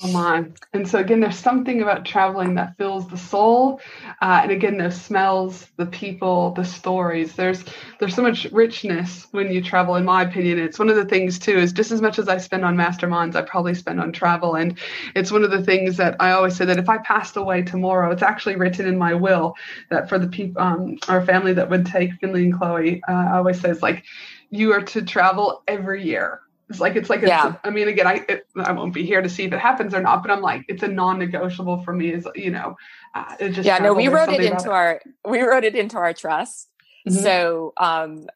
Oh 0.04 0.10
my. 0.10 0.46
And 0.74 0.88
so 0.88 1.00
again, 1.00 1.22
there's 1.22 1.39
something 1.39 1.82
about 1.82 2.06
traveling 2.06 2.54
that 2.54 2.77
fills 2.77 3.08
the 3.08 3.18
soul. 3.18 3.82
Uh, 4.22 4.42
and 4.44 4.51
again, 4.51 4.77
those 4.77 5.01
smells, 5.01 5.72
the 5.77 5.88
people, 5.88 6.51
the 6.51 6.63
stories. 6.63 7.36
There's 7.36 7.63
there's 8.00 8.13
so 8.13 8.22
much 8.22 8.46
richness 8.51 9.25
when 9.32 9.51
you 9.51 9.60
travel, 9.60 9.96
in 9.96 10.06
my 10.06 10.22
opinion. 10.22 10.60
It's 10.60 10.77
one 10.77 10.89
of 10.89 10.98
the 10.98 11.06
things 11.06 11.39
too, 11.39 11.58
is 11.58 11.74
just 11.74 11.92
as 11.92 12.00
much 12.00 12.20
as 12.20 12.30
I 12.30 12.38
spend 12.38 12.63
on 12.63 12.77
masterminds, 12.77 13.36
I 13.36 13.42
probably 13.42 13.74
spend 13.74 14.00
on 14.00 14.12
travel. 14.12 14.54
And 14.54 14.77
it's 15.16 15.32
one 15.32 15.44
of 15.44 15.50
the 15.50 15.63
things 15.63 15.98
that 15.98 16.16
I 16.20 16.32
always 16.32 16.56
say 16.56 16.66
that 16.66 16.77
if 16.77 16.89
I 16.89 17.00
passed 17.00 17.36
away 17.36 17.63
tomorrow, 17.63 18.12
it's 18.12 18.22
actually 18.22 18.56
written 18.56 18.86
in 18.86 19.00
my 19.00 19.16
will 19.16 19.56
that 19.89 20.10
for 20.10 20.20
the 20.20 20.27
people 20.27 20.62
um, 20.62 21.00
our 21.08 21.25
family 21.25 21.54
that 21.54 21.72
would 21.72 21.88
take 21.88 22.13
Finley 22.22 22.44
and 22.46 22.54
Chloe, 22.56 23.01
uh, 23.08 23.12
I 23.12 23.38
always 23.38 23.60
say 23.60 23.72
it's 23.72 23.82
like 23.82 24.04
you 24.51 24.74
are 24.74 24.82
to 24.84 25.01
travel 25.01 25.63
every 25.68 26.04
year 26.06 26.42
it's 26.70 26.80
like 26.80 26.96
it's 26.96 27.10
like 27.10 27.24
a, 27.24 27.28
yeah. 27.28 27.56
I 27.64 27.70
mean, 27.70 27.88
again, 27.88 28.08
I 28.08 28.26
it, 28.28 28.48
I 28.58 28.74
won't 28.74 28.94
be 28.94 29.06
here 29.06 29.22
to 29.22 29.30
see 29.30 29.46
if 29.46 29.54
it 29.54 29.60
happens 29.60 29.94
or 29.94 30.02
not, 30.02 30.22
but 30.22 30.32
I'm 30.32 30.42
like, 30.42 30.66
it's 30.68 30.84
a 30.84 30.88
non-negotiable 30.88 31.84
for 31.84 31.94
me. 31.94 32.12
Is 32.12 32.28
you 32.36 32.52
know, 32.52 32.78
uh, 33.16 33.36
it 33.40 33.52
just 33.52 33.66
yeah. 33.66 33.78
No, 33.78 33.94
we 33.94 34.10
wrote 34.10 34.30
it 34.30 34.42
into 34.42 34.70
it. 34.70 34.74
our 34.74 35.02
we 35.26 35.42
wrote 35.42 35.64
it 35.64 35.76
into 35.76 35.98
our 35.98 36.14
trust. 36.14 36.70
Mm-hmm. 37.08 37.24
So 37.24 37.74
um, 37.78 38.28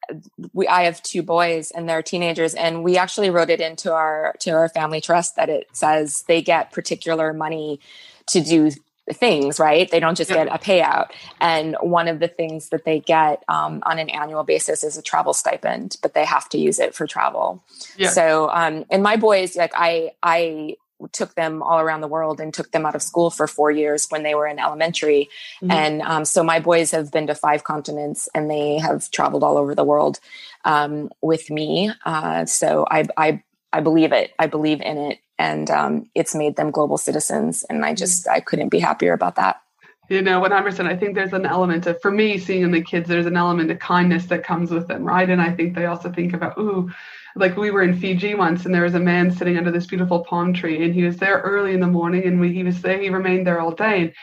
we 0.53 0.65
I 0.65 0.83
have 0.83 1.03
two 1.03 1.23
boys 1.23 1.71
and 1.71 1.89
they're 1.89 2.01
teenagers, 2.01 2.53
and 2.53 2.83
we 2.83 2.97
actually 2.97 3.29
wrote 3.29 3.49
it 3.49 3.59
into 3.59 3.91
our 3.91 4.33
to 4.39 4.51
our 4.51 4.69
family 4.69 5.01
trust 5.01 5.35
that 5.35 5.49
it 5.49 5.67
says 5.73 6.23
they 6.27 6.41
get 6.41 6.71
particular 6.71 7.33
money 7.33 7.81
to 8.27 8.39
do 8.39 8.71
things, 9.13 9.59
right? 9.59 9.89
They 9.89 9.99
don't 9.99 10.15
just 10.15 10.29
get 10.29 10.47
a 10.47 10.57
payout. 10.57 11.11
And 11.39 11.75
one 11.81 12.07
of 12.07 12.19
the 12.19 12.27
things 12.27 12.69
that 12.69 12.85
they 12.85 12.99
get 12.99 13.43
um, 13.47 13.81
on 13.85 13.99
an 13.99 14.09
annual 14.09 14.43
basis 14.43 14.83
is 14.83 14.97
a 14.97 15.01
travel 15.01 15.33
stipend, 15.33 15.97
but 16.01 16.13
they 16.13 16.25
have 16.25 16.49
to 16.49 16.57
use 16.57 16.79
it 16.79 16.95
for 16.95 17.07
travel. 17.07 17.63
Yeah. 17.97 18.09
So, 18.09 18.49
um, 18.49 18.85
and 18.89 19.03
my 19.03 19.17
boys, 19.17 19.55
like 19.55 19.73
I, 19.75 20.11
I 20.23 20.77
took 21.11 21.33
them 21.35 21.63
all 21.63 21.79
around 21.79 22.01
the 22.01 22.07
world 22.07 22.39
and 22.39 22.53
took 22.53 22.71
them 22.71 22.85
out 22.85 22.95
of 22.95 23.01
school 23.01 23.29
for 23.29 23.47
four 23.47 23.71
years 23.71 24.05
when 24.09 24.23
they 24.23 24.35
were 24.35 24.47
in 24.47 24.59
elementary. 24.59 25.29
Mm-hmm. 25.61 25.71
And 25.71 26.01
um, 26.01 26.25
so 26.25 26.43
my 26.43 26.59
boys 26.59 26.91
have 26.91 27.11
been 27.11 27.27
to 27.27 27.35
five 27.35 27.63
continents 27.63 28.29
and 28.35 28.49
they 28.49 28.77
have 28.77 29.09
traveled 29.11 29.43
all 29.43 29.57
over 29.57 29.73
the 29.73 29.83
world 29.83 30.19
um, 30.65 31.09
with 31.21 31.49
me. 31.49 31.91
Uh, 32.05 32.45
so 32.45 32.85
I, 32.89 33.07
I, 33.17 33.43
I 33.73 33.79
believe 33.79 34.11
it. 34.11 34.33
I 34.37 34.47
believe 34.47 34.81
in 34.81 34.97
it 34.97 35.19
and 35.41 35.71
um, 35.71 36.05
it's 36.13 36.35
made 36.35 36.55
them 36.55 36.69
global 36.69 36.99
citizens. 36.99 37.65
And 37.67 37.83
I 37.83 37.95
just 37.95 38.27
I 38.27 38.39
couldn't 38.39 38.69
be 38.69 38.79
happier 38.79 39.13
about 39.13 39.35
that. 39.37 39.59
You 40.07 40.21
know, 40.21 40.39
100%. 40.41 40.85
I 40.87 40.95
think 40.95 41.15
there's 41.15 41.33
an 41.33 41.45
element 41.45 41.87
of, 41.87 41.99
for 42.01 42.11
me, 42.11 42.37
seeing 42.37 42.63
in 42.63 42.71
the 42.71 42.81
kids, 42.81 43.07
there's 43.07 43.25
an 43.25 43.37
element 43.37 43.71
of 43.71 43.79
kindness 43.79 44.25
that 44.25 44.43
comes 44.43 44.69
with 44.69 44.87
them, 44.87 45.03
right? 45.03 45.29
And 45.29 45.41
I 45.41 45.51
think 45.51 45.73
they 45.73 45.85
also 45.85 46.11
think 46.11 46.33
about, 46.33 46.57
ooh, 46.57 46.91
like 47.35 47.55
we 47.55 47.71
were 47.71 47.81
in 47.81 47.97
Fiji 47.97 48.35
once 48.35 48.65
and 48.65 48.75
there 48.75 48.83
was 48.83 48.93
a 48.93 48.99
man 48.99 49.31
sitting 49.31 49.57
under 49.57 49.71
this 49.71 49.87
beautiful 49.87 50.19
palm 50.25 50.53
tree 50.53 50.83
and 50.83 50.93
he 50.93 51.03
was 51.03 51.17
there 51.17 51.39
early 51.39 51.73
in 51.73 51.79
the 51.79 51.87
morning 51.87 52.25
and 52.25 52.41
we, 52.41 52.53
he 52.53 52.63
was 52.63 52.81
there, 52.81 52.99
he 52.99 53.09
remained 53.09 53.47
there 53.47 53.61
all 53.61 53.71
day. 53.71 54.01
And 54.01 54.13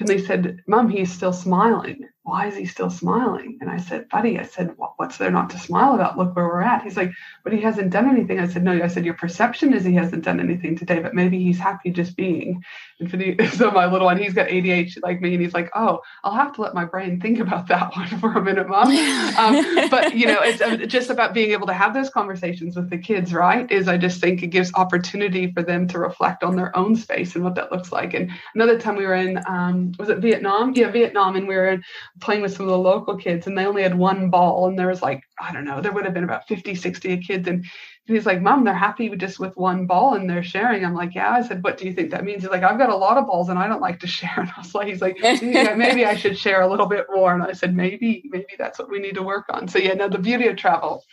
and 0.00 0.08
they 0.08 0.18
said, 0.18 0.62
Mom, 0.66 0.88
he's 0.88 1.12
still 1.12 1.32
smiling. 1.32 2.08
Why 2.22 2.48
is 2.48 2.56
he 2.56 2.66
still 2.66 2.90
smiling? 2.90 3.58
And 3.62 3.70
I 3.70 3.78
said, 3.78 4.08
Buddy, 4.10 4.38
I 4.38 4.42
said, 4.42 4.74
what's 5.00 5.16
there 5.16 5.30
not 5.30 5.48
to 5.50 5.58
smile 5.58 5.94
about? 5.94 6.18
Look 6.18 6.36
where 6.36 6.46
we're 6.46 6.60
at. 6.60 6.82
He's 6.82 6.96
like, 6.96 7.12
But 7.42 7.54
he 7.54 7.60
hasn't 7.62 7.90
done 7.90 8.06
anything. 8.06 8.38
I 8.38 8.46
said, 8.46 8.62
No, 8.62 8.72
I 8.72 8.86
said, 8.86 9.06
Your 9.06 9.14
perception 9.14 9.72
is 9.72 9.84
he 9.84 9.94
hasn't 9.94 10.24
done 10.24 10.38
anything 10.38 10.76
today, 10.76 11.00
but 11.00 11.14
maybe 11.14 11.42
he's 11.42 11.58
happy 11.58 11.90
just 11.90 12.16
being. 12.16 12.62
And 12.98 13.10
for 13.10 13.16
the, 13.16 13.46
so 13.54 13.70
my 13.70 13.86
little 13.86 14.06
one, 14.06 14.18
he's 14.18 14.34
got 14.34 14.48
ADHD 14.48 14.98
like 15.02 15.22
me, 15.22 15.32
and 15.32 15.42
he's 15.42 15.54
like, 15.54 15.70
Oh, 15.74 16.00
I'll 16.22 16.34
have 16.34 16.52
to 16.56 16.60
let 16.60 16.74
my 16.74 16.84
brain 16.84 17.18
think 17.18 17.38
about 17.38 17.68
that 17.68 17.96
one 17.96 18.08
for 18.20 18.32
a 18.34 18.42
minute, 18.42 18.68
Mom. 18.68 18.88
Um, 18.90 19.88
but, 19.88 20.14
you 20.14 20.26
know, 20.26 20.40
it's 20.42 20.60
uh, 20.60 20.76
just 20.86 21.08
about 21.08 21.32
being 21.32 21.52
able 21.52 21.66
to 21.68 21.72
have 21.72 21.94
those 21.94 22.10
conversations 22.10 22.76
with 22.76 22.90
the 22.90 22.98
kids, 22.98 23.32
right? 23.32 23.70
Is 23.72 23.88
I 23.88 23.96
just 23.96 24.20
think 24.20 24.42
it 24.42 24.48
gives 24.48 24.70
opportunity 24.74 25.50
for 25.52 25.62
them 25.62 25.88
to 25.88 25.98
reflect 25.98 26.44
on 26.44 26.54
their 26.54 26.76
own 26.76 26.94
space 26.94 27.34
and 27.34 27.42
what 27.42 27.54
that 27.54 27.72
looks 27.72 27.90
like. 27.90 28.12
And 28.12 28.30
another 28.54 28.78
time 28.78 28.96
we 28.96 29.06
were 29.06 29.14
in, 29.14 29.40
um, 29.46 29.92
was 29.98 30.10
it 30.10 30.18
Vietnam? 30.18 30.74
Yeah, 30.74 30.90
Vietnam. 30.90 31.36
And 31.36 31.48
we 31.48 31.56
were 31.56 31.78
playing 32.20 32.42
with 32.42 32.54
some 32.54 32.66
of 32.66 32.70
the 32.70 32.78
local 32.78 33.16
kids 33.16 33.46
and 33.46 33.56
they 33.56 33.66
only 33.66 33.82
had 33.82 33.96
one 33.96 34.30
ball. 34.30 34.68
And 34.68 34.78
there 34.78 34.88
was 34.88 35.02
like, 35.02 35.22
I 35.40 35.52
don't 35.52 35.64
know, 35.64 35.80
there 35.80 35.92
would 35.92 36.04
have 36.04 36.14
been 36.14 36.24
about 36.24 36.46
50, 36.48 36.74
60 36.74 37.18
kids. 37.18 37.48
And 37.48 37.64
and 38.06 38.16
he's 38.16 38.26
like, 38.26 38.40
Mom, 38.40 38.64
they're 38.64 38.74
happy 38.74 39.08
just 39.16 39.38
with 39.38 39.56
one 39.56 39.86
ball 39.86 40.14
and 40.14 40.28
they're 40.28 40.42
sharing. 40.42 40.84
I'm 40.84 40.94
like, 40.94 41.14
Yeah. 41.14 41.30
I 41.30 41.46
said, 41.46 41.62
What 41.62 41.76
do 41.78 41.86
you 41.86 41.92
think 41.92 42.10
that 42.10 42.24
means? 42.24 42.42
He's 42.42 42.50
like, 42.50 42.64
I've 42.64 42.78
got 42.78 42.90
a 42.90 42.96
lot 42.96 43.16
of 43.16 43.26
balls 43.26 43.48
and 43.48 43.58
I 43.58 43.68
don't 43.68 43.80
like 43.80 44.00
to 44.00 44.06
share. 44.18 44.34
And 44.36 44.50
I 44.56 44.60
was 44.60 44.74
like, 44.74 44.88
He's 44.88 45.00
like, 45.00 45.18
Maybe 45.22 46.04
I 46.04 46.16
should 46.16 46.36
share 46.36 46.62
a 46.62 46.68
little 46.68 46.86
bit 46.86 47.06
more. 47.12 47.32
And 47.34 47.42
I 47.42 47.52
said, 47.52 47.76
Maybe, 47.76 48.24
maybe 48.30 48.56
that's 48.58 48.78
what 48.78 48.90
we 48.90 48.98
need 48.98 49.14
to 49.14 49.22
work 49.22 49.44
on. 49.50 49.68
So, 49.68 49.78
yeah, 49.78 49.94
no, 49.94 50.08
the 50.08 50.18
beauty 50.18 50.48
of 50.48 50.56
travel. 50.56 51.04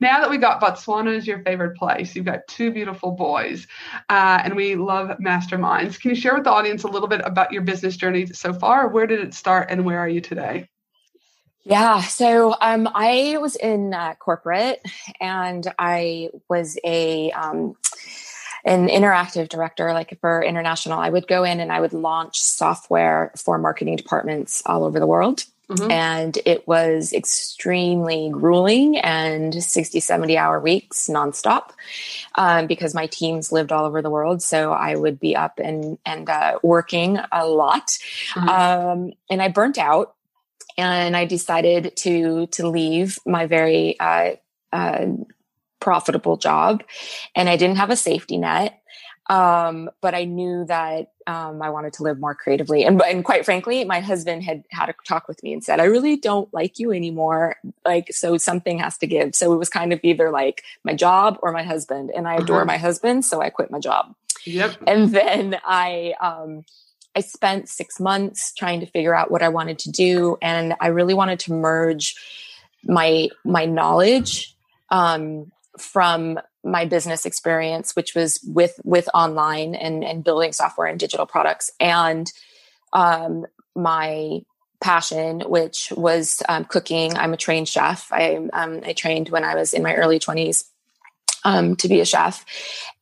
Now 0.00 0.20
that 0.20 0.30
we 0.30 0.38
got 0.38 0.62
Botswana 0.62 1.14
is 1.14 1.26
your 1.26 1.42
favorite 1.42 1.76
place, 1.76 2.14
you've 2.16 2.24
got 2.24 2.46
two 2.48 2.70
beautiful 2.70 3.10
boys 3.12 3.66
uh, 4.08 4.40
and 4.42 4.54
we 4.56 4.76
love 4.76 5.08
masterminds. 5.18 6.00
Can 6.00 6.10
you 6.10 6.16
share 6.16 6.34
with 6.34 6.44
the 6.44 6.50
audience 6.50 6.84
a 6.84 6.88
little 6.88 7.08
bit 7.08 7.20
about 7.24 7.52
your 7.52 7.62
business 7.62 7.96
journey 7.96 8.26
so 8.26 8.54
far? 8.54 8.88
Where 8.88 9.06
did 9.06 9.20
it 9.20 9.34
start 9.34 9.66
and 9.70 9.84
where 9.84 9.98
are 9.98 10.08
you 10.08 10.20
today? 10.22 10.68
Yeah. 11.64 12.00
So 12.02 12.56
um, 12.60 12.88
I 12.94 13.36
was 13.40 13.56
in 13.56 13.92
uh, 13.92 14.14
corporate 14.14 14.82
and 15.20 15.66
I 15.78 16.30
was 16.48 16.78
a 16.84 17.30
um, 17.32 17.76
an 18.64 18.88
interactive 18.88 19.48
director, 19.48 19.92
like 19.92 20.18
for 20.20 20.42
international. 20.42 20.98
I 20.98 21.08
would 21.08 21.26
go 21.26 21.44
in 21.44 21.60
and 21.60 21.72
I 21.72 21.80
would 21.80 21.92
launch 21.92 22.40
software 22.40 23.32
for 23.36 23.58
marketing 23.58 23.96
departments 23.96 24.62
all 24.66 24.84
over 24.84 25.00
the 25.00 25.06
world. 25.06 25.44
Mm-hmm. 25.70 25.90
And 25.90 26.38
it 26.44 26.66
was 26.66 27.12
extremely 27.12 28.28
grueling 28.30 28.98
and 28.98 29.62
60, 29.62 30.00
70 30.00 30.36
hour 30.36 30.58
weeks 30.58 31.06
nonstop 31.08 31.70
um, 32.34 32.66
because 32.66 32.92
my 32.92 33.06
teams 33.06 33.52
lived 33.52 33.70
all 33.70 33.84
over 33.84 34.02
the 34.02 34.10
world. 34.10 34.42
So 34.42 34.72
I 34.72 34.96
would 34.96 35.20
be 35.20 35.36
up 35.36 35.60
and, 35.62 35.96
and 36.04 36.28
uh, 36.28 36.58
working 36.64 37.20
a 37.30 37.46
lot. 37.46 37.96
Mm-hmm. 38.34 38.48
Um, 38.48 39.12
and 39.30 39.40
I 39.40 39.46
burnt 39.46 39.78
out 39.78 40.16
and 40.76 41.16
I 41.16 41.24
decided 41.24 41.96
to 41.98 42.46
to 42.48 42.68
leave 42.68 43.18
my 43.26 43.46
very 43.46 43.98
uh, 44.00 44.32
uh, 44.72 45.06
profitable 45.80 46.36
job, 46.36 46.82
and 47.34 47.48
I 47.48 47.56
didn't 47.56 47.76
have 47.76 47.90
a 47.90 47.96
safety 47.96 48.36
net. 48.36 48.76
Um, 49.28 49.90
but 50.00 50.12
I 50.12 50.24
knew 50.24 50.64
that 50.64 51.12
um, 51.28 51.62
I 51.62 51.70
wanted 51.70 51.92
to 51.94 52.02
live 52.02 52.18
more 52.18 52.34
creatively, 52.34 52.84
and 52.84 53.00
and 53.02 53.24
quite 53.24 53.44
frankly, 53.44 53.84
my 53.84 54.00
husband 54.00 54.42
had 54.42 54.64
had 54.70 54.88
a 54.88 54.94
talk 55.06 55.28
with 55.28 55.42
me 55.44 55.52
and 55.52 55.62
said, 55.62 55.78
"I 55.78 55.84
really 55.84 56.16
don't 56.16 56.52
like 56.52 56.80
you 56.80 56.92
anymore. 56.92 57.56
Like, 57.84 58.12
so 58.12 58.38
something 58.38 58.80
has 58.80 58.98
to 58.98 59.06
give." 59.06 59.36
So 59.36 59.52
it 59.52 59.56
was 59.56 59.68
kind 59.68 59.92
of 59.92 60.00
either 60.02 60.30
like 60.30 60.64
my 60.84 60.94
job 60.94 61.38
or 61.42 61.52
my 61.52 61.62
husband, 61.62 62.10
and 62.14 62.26
I 62.26 62.36
adore 62.36 62.58
uh-huh. 62.58 62.64
my 62.64 62.76
husband, 62.78 63.24
so 63.24 63.40
I 63.40 63.50
quit 63.50 63.70
my 63.70 63.78
job. 63.78 64.14
Yep. 64.46 64.76
And 64.86 65.12
then 65.12 65.60
I 65.64 66.14
um, 66.20 66.64
I 67.16 67.20
spent 67.20 67.68
six 67.68 67.98
months 67.98 68.52
trying 68.52 68.80
to 68.80 68.86
figure 68.86 69.14
out 69.14 69.30
what 69.30 69.42
I 69.42 69.48
wanted 69.48 69.78
to 69.80 69.90
do, 69.90 70.36
and 70.40 70.74
I 70.80 70.88
really 70.88 71.14
wanted 71.14 71.40
to 71.40 71.52
merge 71.52 72.14
my 72.84 73.28
my 73.44 73.64
knowledge 73.66 74.54
um, 74.90 75.50
from 75.78 76.38
my 76.62 76.84
business 76.84 77.26
experience, 77.26 77.96
which 77.96 78.14
was 78.14 78.40
with 78.46 78.80
with 78.84 79.08
online 79.14 79.74
and 79.74 80.04
and 80.04 80.22
building 80.22 80.52
software 80.52 80.86
and 80.86 81.00
digital 81.00 81.26
products, 81.26 81.70
and 81.80 82.30
um, 82.92 83.46
my 83.74 84.40
passion, 84.80 85.40
which 85.40 85.92
was 85.96 86.42
um, 86.48 86.64
cooking. 86.64 87.16
I'm 87.16 87.32
a 87.32 87.36
trained 87.36 87.68
chef. 87.68 88.08
I 88.12 88.36
um, 88.52 88.80
I 88.84 88.92
trained 88.92 89.30
when 89.30 89.44
I 89.44 89.54
was 89.54 89.74
in 89.74 89.82
my 89.82 89.94
early 89.94 90.18
20s 90.18 90.64
um, 91.44 91.76
to 91.76 91.88
be 91.88 92.00
a 92.00 92.04
chef 92.04 92.44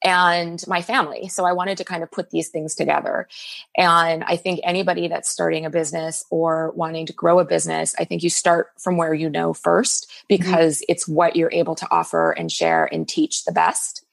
and 0.02 0.62
my 0.68 0.82
family. 0.82 1.28
So 1.28 1.44
I 1.44 1.52
wanted 1.52 1.78
to 1.78 1.84
kind 1.84 2.02
of 2.02 2.10
put 2.10 2.30
these 2.30 2.48
things 2.48 2.74
together. 2.74 3.28
And 3.76 4.22
I 4.24 4.36
think 4.36 4.60
anybody 4.62 5.08
that's 5.08 5.28
starting 5.28 5.66
a 5.66 5.70
business 5.70 6.24
or 6.30 6.70
wanting 6.72 7.06
to 7.06 7.12
grow 7.12 7.40
a 7.40 7.44
business, 7.44 7.94
I 7.98 8.04
think 8.04 8.22
you 8.22 8.30
start 8.30 8.68
from 8.78 8.96
where 8.96 9.14
you 9.14 9.28
know 9.28 9.52
first 9.52 10.08
mm-hmm. 10.08 10.26
because 10.28 10.78
mm-hmm. 10.78 10.92
it's 10.92 11.08
what 11.08 11.36
you're 11.36 11.52
able 11.52 11.74
to 11.76 11.88
offer 11.90 12.30
and 12.30 12.50
share 12.50 12.88
and 12.92 13.08
teach 13.08 13.44
the 13.44 13.52
best. 13.52 14.04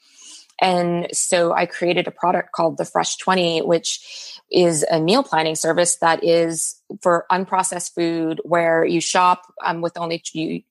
And 0.61 1.07
so 1.11 1.51
I 1.51 1.65
created 1.65 2.07
a 2.07 2.11
product 2.11 2.53
called 2.53 2.77
the 2.77 2.85
Fresh 2.85 3.17
20, 3.17 3.61
which 3.63 4.41
is 4.51 4.85
a 4.89 5.01
meal 5.01 5.23
planning 5.23 5.55
service 5.55 5.97
that 5.97 6.23
is 6.23 6.79
for 7.01 7.25
unprocessed 7.31 7.93
food 7.93 8.39
where 8.43 8.85
you 8.85 9.01
shop 9.01 9.41
um, 9.63 9.81
with 9.81 9.97
only 9.97 10.23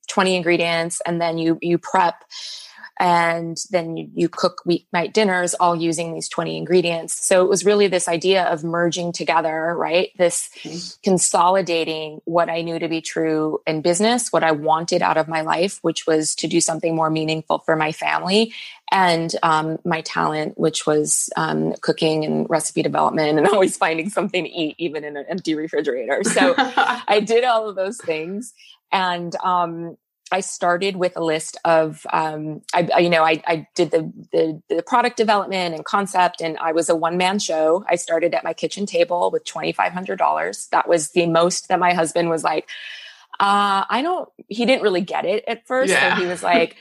20 0.08 0.36
ingredients 0.36 1.02
and 1.04 1.20
then 1.20 1.38
you, 1.38 1.58
you 1.60 1.76
prep 1.76 2.24
and 2.98 3.58
then 3.70 3.96
you, 3.96 4.08
you 4.14 4.28
cook 4.28 4.62
weeknight 4.66 5.12
dinners 5.12 5.54
all 5.54 5.74
using 5.74 6.14
these 6.14 6.28
20 6.28 6.56
ingredients 6.56 7.24
so 7.26 7.44
it 7.44 7.48
was 7.48 7.64
really 7.64 7.86
this 7.86 8.08
idea 8.08 8.44
of 8.44 8.64
merging 8.64 9.12
together 9.12 9.74
right 9.76 10.10
this 10.16 10.50
mm-hmm. 10.62 11.00
consolidating 11.02 12.20
what 12.24 12.48
i 12.48 12.60
knew 12.60 12.78
to 12.78 12.88
be 12.88 13.00
true 13.00 13.60
in 13.66 13.82
business 13.82 14.32
what 14.32 14.44
i 14.44 14.52
wanted 14.52 15.02
out 15.02 15.16
of 15.16 15.28
my 15.28 15.40
life 15.40 15.78
which 15.82 16.06
was 16.06 16.34
to 16.34 16.46
do 16.46 16.60
something 16.60 16.94
more 16.94 17.10
meaningful 17.10 17.58
for 17.60 17.76
my 17.76 17.92
family 17.92 18.52
and 18.90 19.34
um, 19.42 19.78
my 19.84 20.02
talent, 20.02 20.58
which 20.58 20.86
was 20.86 21.30
um, 21.36 21.74
cooking 21.80 22.24
and 22.24 22.48
recipe 22.48 22.82
development 22.82 23.38
and 23.38 23.48
always 23.52 23.76
finding 23.76 24.08
something 24.08 24.44
to 24.44 24.50
eat, 24.50 24.76
even 24.78 25.04
in 25.04 25.16
an 25.16 25.24
empty 25.28 25.54
refrigerator. 25.54 26.22
So 26.22 26.54
I 26.58 27.20
did 27.24 27.44
all 27.44 27.68
of 27.68 27.76
those 27.76 27.98
things. 27.98 28.54
And 28.92 29.34
um, 29.42 29.96
I 30.32 30.40
started 30.40 30.96
with 30.96 31.16
a 31.16 31.22
list 31.22 31.58
of, 31.64 32.06
um, 32.12 32.62
I, 32.72 32.98
you 32.98 33.10
know, 33.10 33.22
I, 33.22 33.42
I 33.46 33.68
did 33.74 33.90
the, 33.90 34.10
the, 34.32 34.62
the 34.68 34.82
product 34.82 35.16
development 35.16 35.74
and 35.74 35.84
concept, 35.84 36.40
and 36.40 36.56
I 36.58 36.72
was 36.72 36.88
a 36.88 36.96
one 36.96 37.16
man 37.16 37.38
show. 37.38 37.84
I 37.88 37.96
started 37.96 38.34
at 38.34 38.42
my 38.42 38.54
kitchen 38.54 38.86
table 38.86 39.30
with 39.30 39.44
twenty 39.44 39.72
five 39.72 39.92
hundred 39.92 40.18
dollars. 40.18 40.66
That 40.72 40.88
was 40.88 41.10
the 41.10 41.26
most 41.26 41.68
that 41.68 41.78
my 41.78 41.92
husband 41.92 42.30
was 42.30 42.42
like. 42.42 42.68
Uh, 43.38 43.84
I 43.88 44.00
don't. 44.02 44.28
He 44.48 44.64
didn't 44.64 44.82
really 44.82 45.02
get 45.02 45.24
it 45.24 45.44
at 45.46 45.66
first, 45.66 45.90
yeah. 45.90 46.16
so 46.16 46.22
he 46.22 46.26
was 46.26 46.42
like. 46.42 46.76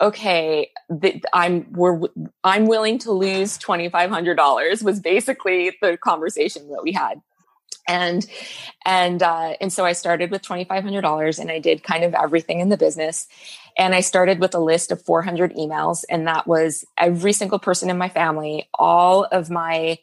okay, 0.00 0.70
the, 0.90 1.22
I'm 1.32 1.72
we're 1.72 2.00
I'm 2.42 2.66
willing 2.66 2.98
to 3.00 3.12
lose 3.12 3.56
twenty 3.56 3.88
five 3.88 4.10
hundred 4.10 4.34
dollars 4.34 4.82
was 4.82 4.98
basically 4.98 5.76
the 5.80 5.96
conversation 5.96 6.68
that 6.70 6.82
we 6.82 6.90
had 6.90 7.22
and 7.86 8.26
and 8.84 9.22
uh, 9.22 9.54
and 9.60 9.72
so 9.72 9.84
I 9.84 9.92
started 9.92 10.30
with 10.30 10.42
twenty 10.42 10.64
five 10.64 10.84
hundred 10.84 11.02
dollars, 11.02 11.38
and 11.38 11.50
I 11.50 11.58
did 11.58 11.82
kind 11.82 12.04
of 12.04 12.14
everything 12.14 12.60
in 12.60 12.68
the 12.68 12.76
business. 12.76 13.26
And 13.76 13.94
I 13.94 14.00
started 14.00 14.40
with 14.40 14.54
a 14.54 14.60
list 14.60 14.92
of 14.92 15.02
four 15.02 15.22
hundred 15.22 15.54
emails, 15.54 16.04
and 16.08 16.26
that 16.26 16.46
was 16.46 16.84
every 16.98 17.32
single 17.32 17.58
person 17.58 17.90
in 17.90 17.98
my 17.98 18.08
family, 18.08 18.68
all 18.74 19.24
of 19.24 19.50
my 19.50 19.98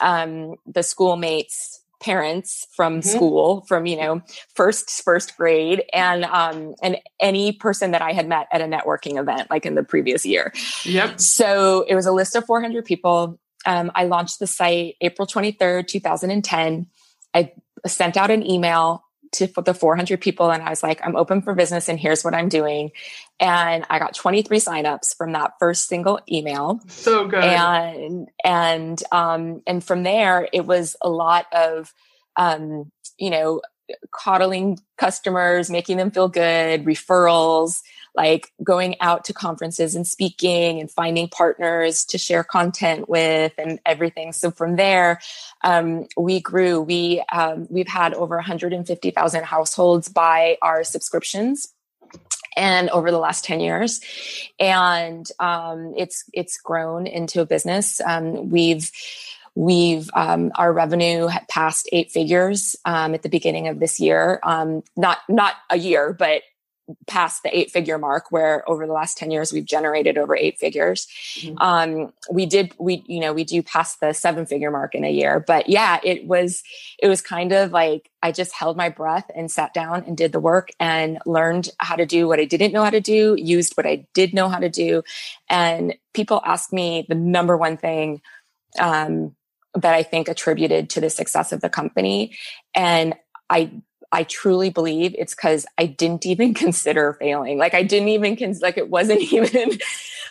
um, 0.00 0.56
the 0.66 0.82
schoolmates 0.82 1.80
parents 2.00 2.66
from 2.74 3.00
mm-hmm. 3.00 3.08
school 3.08 3.60
from 3.68 3.86
you 3.86 3.96
know 3.96 4.20
first 4.56 4.90
first 5.04 5.36
grade 5.36 5.84
and 5.92 6.24
um 6.24 6.74
and 6.82 6.98
any 7.20 7.52
person 7.52 7.92
that 7.92 8.02
i 8.02 8.10
had 8.10 8.26
met 8.26 8.48
at 8.52 8.60
a 8.60 8.64
networking 8.64 9.20
event 9.20 9.48
like 9.50 9.64
in 9.64 9.76
the 9.76 9.84
previous 9.84 10.26
year 10.26 10.52
yep 10.84 11.20
so 11.20 11.84
it 11.86 11.94
was 11.94 12.04
a 12.04 12.10
list 12.10 12.34
of 12.34 12.44
400 12.44 12.84
people 12.84 13.38
um, 13.66 13.92
i 13.94 14.04
launched 14.04 14.40
the 14.40 14.48
site 14.48 14.96
april 15.00 15.28
23rd 15.28 15.86
2010 15.86 16.88
I 17.34 17.52
sent 17.86 18.16
out 18.16 18.30
an 18.30 18.48
email 18.48 19.04
to 19.32 19.46
the 19.46 19.72
400 19.72 20.20
people 20.20 20.50
and 20.50 20.62
I 20.62 20.70
was 20.70 20.82
like, 20.82 21.00
I'm 21.02 21.16
open 21.16 21.40
for 21.40 21.54
business 21.54 21.88
and 21.88 21.98
here's 21.98 22.22
what 22.22 22.34
I'm 22.34 22.48
doing. 22.48 22.90
And 23.40 23.84
I 23.88 23.98
got 23.98 24.14
23 24.14 24.58
signups 24.58 25.16
from 25.16 25.32
that 25.32 25.54
first 25.58 25.88
single 25.88 26.20
email. 26.30 26.80
So 26.88 27.26
good. 27.26 27.42
And, 27.42 28.28
and, 28.44 29.02
um, 29.10 29.62
and 29.66 29.82
from 29.82 30.02
there, 30.02 30.48
it 30.52 30.66
was 30.66 30.96
a 31.00 31.08
lot 31.08 31.46
of, 31.52 31.94
um, 32.36 32.92
you 33.18 33.30
know, 33.30 33.62
coddling 34.10 34.78
customers, 34.98 35.70
making 35.70 35.96
them 35.96 36.10
feel 36.10 36.28
good, 36.28 36.84
referrals, 36.84 37.80
like 38.14 38.52
going 38.62 39.00
out 39.00 39.24
to 39.24 39.32
conferences 39.32 39.94
and 39.94 40.06
speaking 40.06 40.80
and 40.80 40.90
finding 40.90 41.28
partners 41.28 42.04
to 42.06 42.18
share 42.18 42.44
content 42.44 43.08
with 43.08 43.52
and 43.58 43.80
everything. 43.86 44.32
So 44.32 44.50
from 44.50 44.76
there, 44.76 45.20
um, 45.64 46.06
we 46.16 46.40
grew. 46.40 46.80
We 46.80 47.22
um, 47.32 47.66
we've 47.70 47.88
had 47.88 48.14
over 48.14 48.36
150,000 48.36 49.44
households 49.44 50.08
buy 50.08 50.58
our 50.60 50.84
subscriptions 50.84 51.72
and 52.56 52.90
over 52.90 53.10
the 53.10 53.18
last 53.18 53.44
10 53.44 53.60
years 53.60 54.00
and 54.60 55.26
um, 55.40 55.94
it's 55.96 56.24
it's 56.32 56.58
grown 56.58 57.06
into 57.06 57.40
a 57.40 57.46
business 57.46 58.00
um, 58.00 58.50
we've 58.50 58.90
we've 59.54 60.10
um, 60.14 60.52
our 60.56 60.72
revenue 60.72 61.28
passed 61.48 61.88
eight 61.92 62.10
figures 62.10 62.76
um, 62.84 63.14
at 63.14 63.22
the 63.22 63.28
beginning 63.28 63.68
of 63.68 63.78
this 63.78 64.00
year 64.00 64.40
um, 64.42 64.82
not 64.96 65.18
not 65.28 65.54
a 65.70 65.78
year 65.78 66.12
but 66.12 66.42
past 67.06 67.42
the 67.42 67.56
eight 67.56 67.70
figure 67.70 67.98
mark 67.98 68.30
where 68.30 68.68
over 68.68 68.86
the 68.86 68.92
last 68.92 69.16
10 69.16 69.30
years 69.30 69.52
we've 69.52 69.64
generated 69.64 70.18
over 70.18 70.36
eight 70.36 70.58
figures. 70.58 71.06
Mm-hmm. 71.38 71.58
um 71.58 72.12
we 72.30 72.46
did 72.46 72.74
we 72.78 73.04
you 73.06 73.20
know 73.20 73.32
we 73.32 73.44
do 73.44 73.62
pass 73.62 73.96
the 73.96 74.12
seven 74.12 74.46
figure 74.46 74.70
mark 74.70 74.94
in 74.94 75.04
a 75.04 75.10
year 75.10 75.40
but 75.40 75.68
yeah 75.68 75.98
it 76.02 76.26
was 76.26 76.62
it 76.98 77.08
was 77.08 77.20
kind 77.20 77.52
of 77.52 77.72
like 77.72 78.10
i 78.22 78.32
just 78.32 78.52
held 78.52 78.76
my 78.76 78.88
breath 78.88 79.30
and 79.34 79.50
sat 79.50 79.72
down 79.72 80.04
and 80.06 80.16
did 80.16 80.32
the 80.32 80.40
work 80.40 80.70
and 80.80 81.18
learned 81.24 81.68
how 81.78 81.96
to 81.96 82.04
do 82.04 82.26
what 82.28 82.40
i 82.40 82.44
didn't 82.44 82.72
know 82.72 82.84
how 82.84 82.90
to 82.90 83.00
do 83.00 83.34
used 83.38 83.74
what 83.76 83.86
i 83.86 84.06
did 84.14 84.34
know 84.34 84.48
how 84.48 84.58
to 84.58 84.68
do. 84.68 85.02
And 85.48 85.94
people 86.14 86.42
ask 86.44 86.72
me 86.72 87.06
the 87.08 87.14
number 87.14 87.56
one 87.56 87.76
thing 87.76 88.20
um 88.78 89.34
that 89.74 89.94
i 89.94 90.02
think 90.02 90.28
attributed 90.28 90.90
to 90.90 91.00
the 91.00 91.10
success 91.10 91.52
of 91.52 91.60
the 91.60 91.70
company. 91.70 92.36
And 92.74 93.14
i 93.48 93.70
I 94.12 94.24
truly 94.24 94.68
believe 94.68 95.14
it's 95.18 95.34
because 95.34 95.66
I 95.78 95.86
didn't 95.86 96.26
even 96.26 96.54
consider 96.64 97.14
failing. 97.14 97.58
Like 97.58 97.74
I 97.74 97.82
didn't 97.82 98.08
even 98.08 98.36
cons- 98.36 98.60
like 98.62 98.76
it 98.76 98.90
wasn't 98.90 99.20
even 99.32 99.70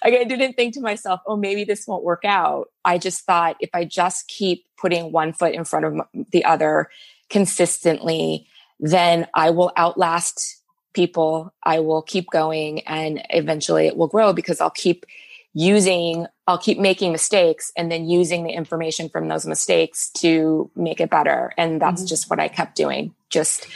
like 0.03 0.13
I 0.13 0.23
didn't 0.23 0.53
think 0.53 0.75
to 0.75 0.81
myself, 0.81 1.19
oh, 1.27 1.35
maybe 1.35 1.63
this 1.63 1.87
won't 1.87 2.03
work 2.03 2.23
out. 2.23 2.69
I 2.85 2.97
just 2.97 3.25
thought 3.25 3.57
if 3.59 3.71
I 3.73 3.85
just 3.85 4.27
keep 4.27 4.65
putting 4.79 5.11
one 5.11 5.33
foot 5.33 5.53
in 5.53 5.65
front 5.65 5.85
of 5.85 6.25
the 6.31 6.45
other 6.45 6.89
consistently, 7.29 8.47
then 8.79 9.27
I 9.33 9.49
will 9.49 9.71
outlast 9.77 10.61
people. 10.93 11.53
I 11.63 11.79
will 11.79 12.01
keep 12.01 12.29
going 12.29 12.81
and 12.81 13.21
eventually 13.29 13.87
it 13.87 13.95
will 13.95 14.07
grow 14.07 14.33
because 14.33 14.59
I'll 14.59 14.69
keep 14.69 15.05
using 15.53 16.27
I'll 16.47 16.57
keep 16.57 16.79
making 16.79 17.13
mistakes 17.13 17.71
and 17.77 17.89
then 17.91 18.09
using 18.09 18.43
the 18.43 18.51
information 18.51 19.07
from 19.07 19.29
those 19.29 19.45
mistakes 19.45 20.09
to 20.17 20.69
make 20.75 20.99
it 20.99 21.09
better. 21.09 21.53
And 21.57 21.81
that's 21.81 22.01
mm-hmm. 22.01 22.07
just 22.07 22.29
what 22.29 22.39
I 22.39 22.49
kept 22.49 22.75
doing. 22.75 23.15
Just, 23.29 23.67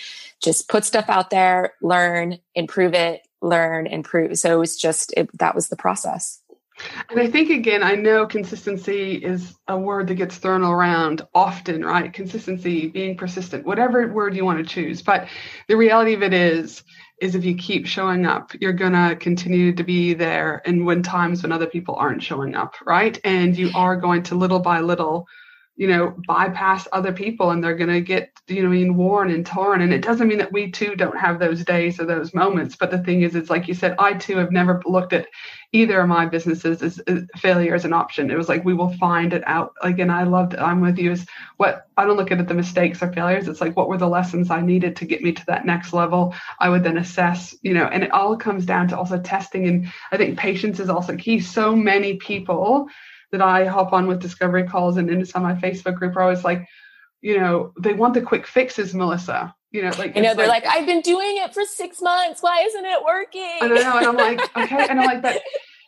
just 0.43 0.67
put 0.67 0.83
stuff 0.83 1.05
out 1.07 1.29
there, 1.29 1.73
learn, 1.81 2.39
improve 2.53 2.93
it, 2.93 3.21
learn, 3.41 3.87
improve. 3.87 4.37
So 4.37 4.53
it 4.53 4.59
was 4.59 4.77
just, 4.77 5.13
it, 5.15 5.29
that 5.37 5.55
was 5.55 5.69
the 5.69 5.77
process. 5.77 6.41
And 7.09 7.21
I 7.21 7.31
think 7.31 7.49
again, 7.49 7.81
I 7.81 7.95
know 7.95 8.25
consistency 8.25 9.13
is 9.13 9.55
a 9.69 9.77
word 9.77 10.07
that 10.07 10.15
gets 10.15 10.35
thrown 10.35 10.61
around 10.61 11.21
often, 11.33 11.85
right? 11.85 12.11
Consistency, 12.11 12.87
being 12.87 13.15
persistent, 13.15 13.65
whatever 13.65 14.05
word 14.07 14.35
you 14.35 14.43
want 14.43 14.59
to 14.59 14.65
choose. 14.65 15.01
But 15.01 15.29
the 15.69 15.77
reality 15.77 16.13
of 16.13 16.23
it 16.23 16.33
is, 16.33 16.83
is 17.21 17.35
if 17.35 17.45
you 17.45 17.55
keep 17.55 17.85
showing 17.85 18.25
up, 18.25 18.51
you're 18.59 18.73
going 18.73 18.93
to 18.93 19.15
continue 19.15 19.73
to 19.73 19.83
be 19.83 20.13
there. 20.13 20.61
And 20.65 20.85
when 20.85 21.01
times 21.01 21.43
when 21.43 21.51
other 21.51 21.67
people 21.67 21.95
aren't 21.95 22.23
showing 22.23 22.55
up, 22.55 22.75
right? 22.85 23.19
And 23.23 23.57
you 23.57 23.71
are 23.75 23.95
going 23.95 24.23
to 24.23 24.35
little 24.35 24.59
by 24.59 24.81
little 24.81 25.27
you 25.77 25.87
know, 25.87 26.15
bypass 26.25 26.87
other 26.93 27.11
people 27.11 27.51
and 27.51 27.61
they're 27.61 27.75
going 27.75 27.89
to 27.89 27.99
get, 27.99 28.31
you 28.47 28.63
know, 28.63 28.69
mean, 28.69 28.95
worn 28.95 29.29
and 29.29 29.45
torn. 29.45 29.81
And 29.81 29.93
it 29.93 30.01
doesn't 30.01 30.27
mean 30.27 30.37
that 30.37 30.53
we 30.53 30.71
too 30.71 30.95
don't 30.95 31.17
have 31.17 31.37
those 31.37 31.65
days 31.65 31.99
or 31.99 32.05
those 32.05 32.33
moments. 32.33 32.77
But 32.77 32.91
the 32.91 32.99
thing 32.99 33.23
is, 33.23 33.35
it's 33.35 33.49
like 33.49 33.67
you 33.67 33.73
said, 33.73 33.95
I 33.99 34.13
too 34.13 34.37
have 34.37 34.51
never 34.51 34.81
looked 34.85 35.11
at 35.11 35.27
either 35.73 35.99
of 35.99 36.07
my 36.07 36.25
businesses 36.25 36.81
as, 36.81 36.99
as 36.99 37.23
failure 37.35 37.75
as 37.75 37.83
an 37.83 37.91
option. 37.91 38.31
It 38.31 38.37
was 38.37 38.47
like, 38.47 38.63
we 38.63 38.73
will 38.73 38.93
find 38.93 39.33
it 39.33 39.43
out. 39.45 39.73
Like, 39.83 39.99
and 39.99 40.11
I 40.11 40.23
loved, 40.23 40.55
I'm 40.55 40.79
with 40.79 40.97
you, 40.97 41.11
is 41.11 41.25
what 41.57 41.87
I 41.97 42.05
don't 42.05 42.15
look 42.15 42.31
at 42.31 42.39
it 42.39 42.47
the 42.47 42.53
mistakes 42.53 43.03
or 43.03 43.11
failures. 43.11 43.49
It's 43.49 43.59
like, 43.59 43.75
what 43.75 43.89
were 43.89 43.97
the 43.97 44.07
lessons 44.07 44.49
I 44.49 44.61
needed 44.61 44.95
to 44.97 45.05
get 45.05 45.21
me 45.21 45.33
to 45.33 45.45
that 45.47 45.65
next 45.65 45.91
level? 45.91 46.33
I 46.57 46.69
would 46.69 46.83
then 46.83 46.97
assess, 46.97 47.53
you 47.63 47.73
know, 47.73 47.85
and 47.85 48.01
it 48.01 48.11
all 48.11 48.37
comes 48.37 48.65
down 48.65 48.87
to 48.89 48.97
also 48.97 49.19
testing. 49.19 49.67
And 49.67 49.91
I 50.13 50.15
think 50.15 50.39
patience 50.39 50.79
is 50.79 50.89
also 50.89 51.17
key. 51.17 51.41
So 51.41 51.75
many 51.75 52.15
people, 52.15 52.87
that 53.31 53.41
I 53.41 53.65
hop 53.65 53.93
on 53.93 54.07
with 54.07 54.21
discovery 54.21 54.63
calls 54.63 54.97
and 54.97 55.09
into 55.09 55.25
some 55.25 55.45
of 55.45 55.61
my 55.61 55.69
Facebook 55.69 55.95
group 55.95 56.15
are 56.15 56.21
always 56.21 56.43
like, 56.43 56.67
you 57.21 57.39
know, 57.39 57.73
they 57.79 57.93
want 57.93 58.13
the 58.13 58.21
quick 58.21 58.45
fixes, 58.45 58.93
Melissa. 58.93 59.55
You 59.71 59.81
know, 59.81 59.91
like 59.97 60.15
you 60.15 60.21
know, 60.21 60.33
they're 60.33 60.47
like, 60.47 60.63
like, 60.63 60.73
I've 60.73 60.85
been 60.85 61.01
doing 61.01 61.37
it 61.37 61.53
for 61.53 61.63
six 61.65 62.01
months. 62.01 62.41
Why 62.41 62.61
isn't 62.61 62.85
it 62.85 63.03
working? 63.03 63.57
I 63.61 63.67
know, 63.67 63.97
and 63.97 64.05
I'm 64.07 64.15
like, 64.15 64.39
okay, 64.55 64.87
and 64.89 65.01
I'm 65.01 65.05
like, 65.05 65.21
but 65.21 65.41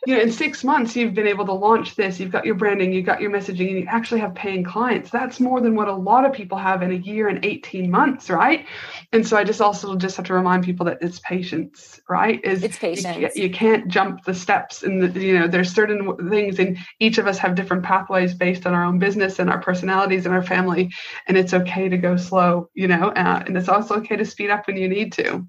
you 0.08 0.14
know, 0.14 0.22
in 0.22 0.32
six 0.32 0.64
months, 0.64 0.96
you've 0.96 1.12
been 1.12 1.26
able 1.26 1.44
to 1.44 1.52
launch 1.52 1.94
this. 1.94 2.18
You've 2.18 2.32
got 2.32 2.46
your 2.46 2.54
branding, 2.54 2.94
you've 2.94 3.04
got 3.04 3.20
your 3.20 3.30
messaging, 3.30 3.68
and 3.68 3.78
you 3.80 3.86
actually 3.90 4.20
have 4.20 4.34
paying 4.34 4.64
clients. 4.64 5.10
That's 5.10 5.38
more 5.38 5.60
than 5.60 5.74
what 5.74 5.86
a 5.86 5.94
lot 5.94 6.24
of 6.24 6.32
people 6.32 6.56
have 6.56 6.80
in 6.80 6.92
a 6.92 6.94
year 6.94 7.28
and 7.28 7.44
18 7.44 7.90
months, 7.90 8.30
right? 8.30 8.64
And 9.12 9.28
so 9.28 9.36
I 9.36 9.44
just 9.44 9.60
also 9.60 9.96
just 9.96 10.16
have 10.16 10.24
to 10.24 10.32
remind 10.32 10.64
people 10.64 10.86
that 10.86 10.96
it's 11.02 11.18
patience, 11.18 12.00
right? 12.08 12.40
Is 12.42 12.62
it's 12.62 12.78
patience. 12.78 13.36
You, 13.36 13.42
you 13.42 13.50
can't 13.50 13.86
jump 13.88 14.24
the 14.24 14.32
steps, 14.32 14.82
and 14.82 15.12
the, 15.12 15.20
you 15.20 15.38
know, 15.38 15.46
there's 15.46 15.74
certain 15.74 16.30
things, 16.30 16.58
and 16.58 16.78
each 17.00 17.18
of 17.18 17.26
us 17.26 17.36
have 17.36 17.54
different 17.54 17.82
pathways 17.82 18.32
based 18.32 18.66
on 18.66 18.72
our 18.72 18.84
own 18.84 18.98
business 18.98 19.38
and 19.38 19.50
our 19.50 19.60
personalities 19.60 20.24
and 20.24 20.34
our 20.34 20.42
family, 20.42 20.90
and 21.26 21.36
it's 21.36 21.52
okay 21.52 21.86
to 21.90 21.98
go 21.98 22.16
slow, 22.16 22.70
you 22.72 22.88
know, 22.88 23.08
uh, 23.10 23.42
and 23.46 23.58
it's 23.58 23.68
also 23.68 23.96
okay 23.96 24.16
to 24.16 24.24
speed 24.24 24.48
up 24.48 24.66
when 24.68 24.78
you 24.78 24.88
need 24.88 25.12
to. 25.12 25.46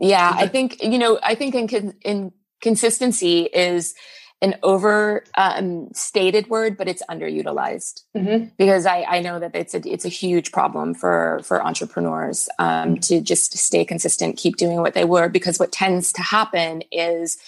Yeah, 0.00 0.34
I 0.34 0.48
think 0.48 0.82
you 0.82 0.98
know, 0.98 1.20
I 1.22 1.36
think 1.36 1.54
in 1.54 1.94
in 2.02 2.32
consistency 2.60 3.42
is 3.42 3.94
an 4.42 4.54
over 4.62 5.24
um, 5.36 5.88
stated 5.94 6.48
word, 6.48 6.76
but 6.76 6.88
it's 6.88 7.02
underutilized 7.08 8.02
mm-hmm. 8.14 8.48
because 8.58 8.84
I, 8.84 9.02
I 9.08 9.20
know 9.20 9.38
that 9.38 9.54
it's 9.54 9.74
a 9.74 9.80
it's 9.88 10.04
a 10.04 10.10
huge 10.10 10.52
problem 10.52 10.92
for 10.94 11.40
for 11.42 11.64
entrepreneurs 11.64 12.48
um, 12.58 12.98
to 13.00 13.20
just 13.20 13.56
stay 13.56 13.84
consistent, 13.84 14.36
keep 14.36 14.56
doing 14.56 14.82
what 14.82 14.94
they 14.94 15.04
were. 15.04 15.28
Because 15.28 15.58
what 15.58 15.72
tends 15.72 16.12
to 16.12 16.22
happen 16.22 16.82
is 16.92 17.38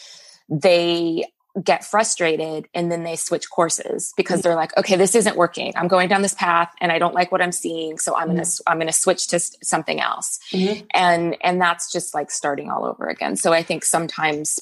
they 0.48 1.26
get 1.62 1.84
frustrated 1.84 2.68
and 2.74 2.90
then 2.90 3.02
they 3.02 3.16
switch 3.16 3.50
courses 3.50 4.12
because 4.16 4.40
mm-hmm. 4.40 4.48
they're 4.48 4.56
like 4.56 4.76
okay 4.76 4.94
this 4.94 5.14
isn't 5.14 5.36
working 5.36 5.72
i'm 5.76 5.88
going 5.88 6.08
down 6.08 6.22
this 6.22 6.34
path 6.34 6.72
and 6.80 6.92
i 6.92 6.98
don't 6.98 7.14
like 7.14 7.32
what 7.32 7.42
i'm 7.42 7.50
seeing 7.50 7.98
so 7.98 8.14
i'm 8.14 8.28
mm-hmm. 8.28 8.36
gonna 8.36 8.48
i'm 8.66 8.78
gonna 8.78 8.92
switch 8.92 9.26
to 9.26 9.40
something 9.40 9.98
else 10.00 10.38
mm-hmm. 10.52 10.84
and 10.94 11.36
and 11.40 11.60
that's 11.60 11.90
just 11.90 12.14
like 12.14 12.30
starting 12.30 12.70
all 12.70 12.84
over 12.84 13.06
again 13.06 13.34
so 13.34 13.52
i 13.52 13.62
think 13.62 13.84
sometimes 13.84 14.60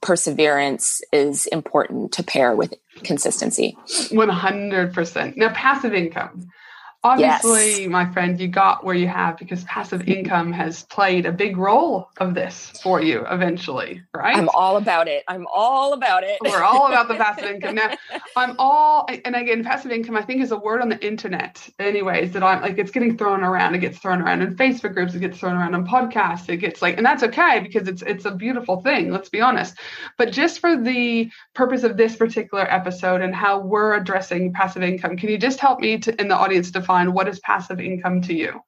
perseverance 0.00 1.00
is 1.12 1.46
important 1.46 2.12
to 2.12 2.22
pair 2.22 2.54
with 2.54 2.74
consistency. 3.04 3.76
100%. 3.86 5.36
Now, 5.36 5.52
passive 5.54 5.94
income. 5.94 6.48
Obviously, 7.04 7.82
yes. 7.82 7.88
my 7.88 8.10
friend, 8.12 8.40
you 8.40 8.48
got 8.48 8.84
where 8.84 8.94
you 8.94 9.06
have 9.06 9.38
because 9.38 9.62
passive 9.64 10.08
income 10.08 10.52
has 10.52 10.82
played 10.84 11.26
a 11.26 11.32
big 11.32 11.56
role 11.56 12.10
of 12.16 12.34
this 12.34 12.72
for 12.82 13.00
you 13.00 13.24
eventually, 13.30 14.02
right? 14.12 14.36
I'm 14.36 14.48
all 14.48 14.78
about 14.78 15.06
it. 15.06 15.22
I'm 15.28 15.46
all 15.46 15.92
about 15.92 16.24
it. 16.24 16.38
We're 16.42 16.64
all 16.64 16.88
about 16.88 17.06
the 17.06 17.14
passive 17.14 17.44
income. 17.52 17.76
Now, 17.76 17.94
I'm 18.34 18.56
all, 18.58 19.08
and 19.24 19.36
again, 19.36 19.62
passive 19.62 19.92
income, 19.92 20.16
I 20.16 20.22
think, 20.22 20.42
is 20.42 20.50
a 20.50 20.56
word 20.56 20.82
on 20.82 20.88
the 20.88 20.98
internet, 21.06 21.68
anyways, 21.78 22.32
that 22.32 22.42
I'm 22.42 22.60
like, 22.62 22.78
it's 22.78 22.90
getting 22.90 23.16
thrown 23.16 23.44
around. 23.44 23.76
It 23.76 23.78
gets 23.78 23.98
thrown 23.98 24.20
around 24.20 24.42
in 24.42 24.56
Facebook 24.56 24.94
groups, 24.94 25.14
it 25.14 25.20
gets 25.20 25.38
thrown 25.38 25.54
around 25.54 25.76
on 25.76 25.86
podcasts. 25.86 26.48
It 26.48 26.56
gets 26.56 26.82
like, 26.82 26.96
and 26.96 27.06
that's 27.06 27.22
okay 27.22 27.60
because 27.60 27.86
it's 27.86 28.02
it's 28.02 28.24
a 28.24 28.32
beautiful 28.32 28.80
thing, 28.80 29.12
let's 29.12 29.28
be 29.28 29.40
honest. 29.40 29.78
But 30.16 30.32
just 30.32 30.58
for 30.58 30.76
the 30.76 31.30
purpose 31.54 31.84
of 31.84 31.96
this 31.96 32.16
particular 32.16 32.64
episode 32.68 33.20
and 33.20 33.32
how 33.32 33.60
we're 33.60 33.94
addressing 33.94 34.52
passive 34.52 34.82
income, 34.82 35.16
can 35.16 35.28
you 35.28 35.38
just 35.38 35.60
help 35.60 35.78
me 35.78 35.98
to, 35.98 36.20
in 36.20 36.26
the 36.26 36.36
audience 36.36 36.72
to 36.72 36.87
define 36.88 37.12
what 37.12 37.28
is 37.28 37.38
passive 37.40 37.80
income 37.80 38.22
to 38.22 38.34
you? 38.34 38.60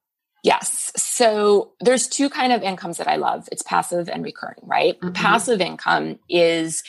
Yes. 0.43 0.91
So 0.95 1.73
there's 1.81 2.07
two 2.07 2.29
kind 2.29 2.53
of 2.53 2.63
incomes 2.63 2.97
that 2.97 3.07
I 3.07 3.15
love. 3.15 3.47
It's 3.51 3.63
passive 3.63 4.09
and 4.09 4.23
recurring, 4.23 4.59
right? 4.63 4.99
Mm-hmm. 4.99 5.13
Passive 5.13 5.61
income 5.61 6.19
is 6.29 6.83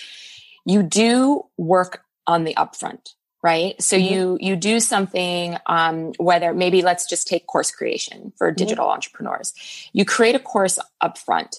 you 0.64 0.82
do 0.82 1.44
work 1.56 2.04
on 2.26 2.44
the 2.44 2.54
upfront, 2.54 3.14
right? 3.42 3.80
So 3.82 3.96
mm-hmm. 3.96 4.14
you 4.14 4.38
you 4.40 4.56
do 4.56 4.80
something 4.80 5.56
um, 5.66 6.12
whether 6.18 6.54
maybe 6.54 6.82
let's 6.82 7.06
just 7.08 7.26
take 7.26 7.46
course 7.46 7.70
creation 7.70 8.32
for 8.36 8.48
mm-hmm. 8.48 8.56
digital 8.56 8.86
mm-hmm. 8.86 8.94
entrepreneurs. 8.94 9.52
You 9.92 10.04
create 10.04 10.34
a 10.34 10.40
course 10.40 10.78
upfront 11.02 11.56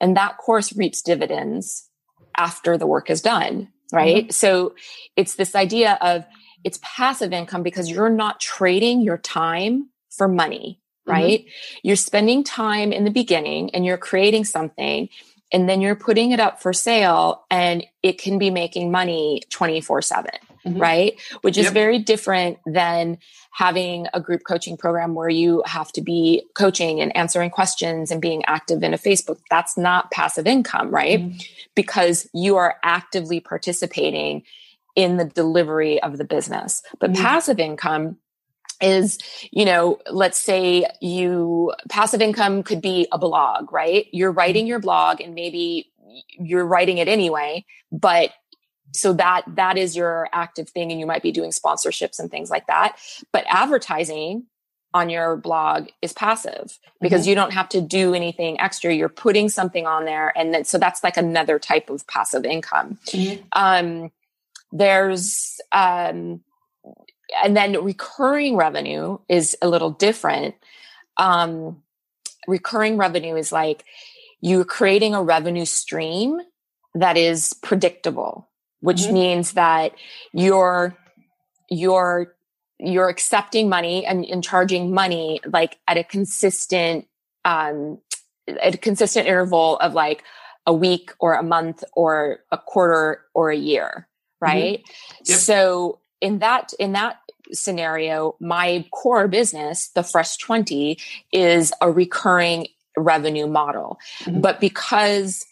and 0.00 0.16
that 0.16 0.36
course 0.38 0.74
reaps 0.76 1.00
dividends 1.00 1.88
after 2.36 2.76
the 2.76 2.86
work 2.86 3.08
is 3.10 3.22
done, 3.22 3.68
right? 3.92 4.24
Mm-hmm. 4.24 4.30
So 4.30 4.74
it's 5.16 5.36
this 5.36 5.54
idea 5.54 5.96
of 6.00 6.24
it's 6.64 6.78
passive 6.82 7.32
income 7.32 7.62
because 7.62 7.90
you're 7.90 8.10
not 8.10 8.40
trading 8.40 9.00
your 9.00 9.18
time 9.18 9.88
for 10.10 10.28
money, 10.28 10.80
mm-hmm. 11.06 11.12
right? 11.12 11.40
Mm-hmm. 11.40 11.78
You're 11.82 11.96
spending 11.96 12.44
time 12.44 12.92
in 12.92 13.04
the 13.04 13.10
beginning 13.10 13.74
and 13.74 13.84
you're 13.84 13.98
creating 13.98 14.44
something 14.44 15.08
and 15.52 15.68
then 15.68 15.80
you're 15.80 15.96
putting 15.96 16.30
it 16.30 16.40
up 16.40 16.62
for 16.62 16.72
sale 16.72 17.44
and 17.50 17.84
it 18.02 18.18
can 18.18 18.38
be 18.38 18.50
making 18.50 18.90
money 18.90 19.42
24 19.50 20.02
7 20.02 20.30
mm-hmm. 20.66 20.78
right 20.78 21.20
which 21.42 21.58
is 21.58 21.64
yep. 21.64 21.72
very 21.72 21.98
different 21.98 22.58
than 22.66 23.18
having 23.52 24.06
a 24.14 24.20
group 24.20 24.42
coaching 24.46 24.76
program 24.76 25.14
where 25.14 25.28
you 25.28 25.62
have 25.66 25.90
to 25.92 26.00
be 26.00 26.42
coaching 26.54 27.00
and 27.00 27.14
answering 27.16 27.50
questions 27.50 28.10
and 28.10 28.22
being 28.22 28.44
active 28.46 28.82
in 28.82 28.94
a 28.94 28.98
facebook 28.98 29.38
that's 29.50 29.76
not 29.76 30.10
passive 30.10 30.46
income 30.46 30.90
right 30.90 31.20
mm-hmm. 31.20 31.38
because 31.74 32.28
you 32.32 32.56
are 32.56 32.76
actively 32.82 33.40
participating 33.40 34.42
in 34.96 35.16
the 35.16 35.24
delivery 35.24 36.02
of 36.02 36.18
the 36.18 36.24
business. 36.24 36.82
But 36.98 37.12
mm-hmm. 37.12 37.22
passive 37.22 37.58
income 37.58 38.18
is, 38.80 39.18
you 39.50 39.64
know, 39.64 39.98
let's 40.10 40.38
say 40.38 40.86
you 41.00 41.72
passive 41.88 42.22
income 42.22 42.62
could 42.62 42.80
be 42.80 43.06
a 43.12 43.18
blog, 43.18 43.72
right? 43.72 44.06
You're 44.12 44.32
writing 44.32 44.66
your 44.66 44.78
blog 44.78 45.20
and 45.20 45.34
maybe 45.34 45.90
you're 46.28 46.64
writing 46.64 46.98
it 46.98 47.08
anyway, 47.08 47.64
but 47.92 48.32
so 48.92 49.12
that 49.12 49.44
that 49.46 49.78
is 49.78 49.94
your 49.94 50.28
active 50.32 50.68
thing 50.68 50.90
and 50.90 50.98
you 50.98 51.06
might 51.06 51.22
be 51.22 51.30
doing 51.30 51.50
sponsorships 51.50 52.18
and 52.18 52.30
things 52.30 52.50
like 52.50 52.66
that. 52.66 52.96
But 53.32 53.44
advertising 53.48 54.46
on 54.92 55.08
your 55.08 55.36
blog 55.36 55.88
is 56.02 56.12
passive 56.12 56.78
because 57.00 57.22
mm-hmm. 57.22 57.28
you 57.28 57.34
don't 57.36 57.52
have 57.52 57.68
to 57.68 57.80
do 57.80 58.14
anything 58.14 58.58
extra. 58.60 58.92
You're 58.92 59.08
putting 59.08 59.48
something 59.48 59.86
on 59.86 60.04
there. 60.04 60.36
And 60.36 60.52
then, 60.52 60.64
so 60.64 60.78
that's 60.78 61.04
like 61.04 61.16
another 61.16 61.58
type 61.58 61.90
of 61.90 62.06
passive 62.08 62.44
income. 62.44 62.98
Mm-hmm. 63.06 63.42
Um, 63.52 64.10
there's, 64.72 65.60
um, 65.72 66.40
and 67.44 67.56
then 67.56 67.82
recurring 67.84 68.56
revenue 68.56 69.18
is 69.28 69.56
a 69.62 69.68
little 69.68 69.90
different. 69.90 70.54
Um, 71.16 71.82
recurring 72.46 72.96
revenue 72.96 73.36
is 73.36 73.52
like 73.52 73.84
you're 74.40 74.64
creating 74.64 75.14
a 75.14 75.22
revenue 75.22 75.64
stream 75.64 76.40
that 76.94 77.16
is 77.16 77.52
predictable, 77.62 78.48
which 78.80 79.02
mm-hmm. 79.02 79.14
means 79.14 79.52
that 79.52 79.92
you're, 80.32 80.96
you're, 81.68 82.34
you're 82.78 83.08
accepting 83.08 83.68
money 83.68 84.06
and, 84.06 84.24
and 84.24 84.42
charging 84.42 84.92
money 84.92 85.40
like 85.44 85.78
at 85.86 85.98
a 85.98 86.04
consistent, 86.04 87.06
um, 87.44 87.98
at 88.48 88.74
a 88.74 88.78
consistent 88.78 89.26
interval 89.26 89.76
of 89.78 89.94
like 89.94 90.24
a 90.66 90.72
week 90.72 91.12
or 91.20 91.34
a 91.34 91.42
month 91.42 91.84
or 91.92 92.40
a 92.50 92.58
quarter 92.58 93.24
or 93.34 93.50
a 93.50 93.56
year. 93.56 94.08
Mm-hmm. 94.42 94.56
right 94.56 94.78
mm-hmm. 94.78 95.24
yep. 95.26 95.38
so 95.38 95.98
in 96.20 96.38
that 96.38 96.72
in 96.78 96.92
that 96.92 97.18
scenario 97.52 98.36
my 98.40 98.84
core 98.92 99.28
business 99.28 99.88
the 99.94 100.02
fresh 100.02 100.36
20 100.36 100.98
is 101.32 101.72
a 101.80 101.90
recurring 101.90 102.68
revenue 102.96 103.46
model 103.46 103.98
mm-hmm. 104.20 104.40
but 104.40 104.60
because 104.60 105.44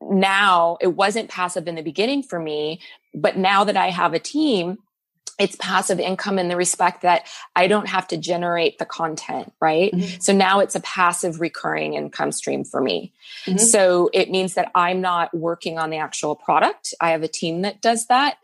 now 0.00 0.76
it 0.80 0.88
wasn't 0.88 1.28
passive 1.28 1.66
in 1.68 1.74
the 1.74 1.82
beginning 1.82 2.22
for 2.22 2.38
me 2.38 2.80
but 3.14 3.36
now 3.36 3.64
that 3.64 3.76
i 3.76 3.90
have 3.90 4.14
a 4.14 4.18
team 4.18 4.78
it's 5.38 5.56
passive 5.56 5.98
income 5.98 6.38
in 6.38 6.48
the 6.48 6.56
respect 6.56 7.02
that 7.02 7.26
I 7.56 7.66
don't 7.66 7.88
have 7.88 8.06
to 8.08 8.16
generate 8.16 8.78
the 8.78 8.84
content, 8.84 9.52
right? 9.60 9.92
Mm-hmm. 9.92 10.20
So 10.20 10.32
now 10.32 10.60
it's 10.60 10.74
a 10.74 10.80
passive 10.80 11.40
recurring 11.40 11.94
income 11.94 12.32
stream 12.32 12.64
for 12.64 12.80
me. 12.80 13.12
Mm-hmm. 13.46 13.58
So 13.58 14.10
it 14.12 14.30
means 14.30 14.54
that 14.54 14.70
I'm 14.74 15.00
not 15.00 15.34
working 15.34 15.78
on 15.78 15.90
the 15.90 15.96
actual 15.96 16.36
product. 16.36 16.94
I 17.00 17.10
have 17.10 17.22
a 17.22 17.28
team 17.28 17.62
that 17.62 17.80
does 17.80 18.06
that. 18.06 18.38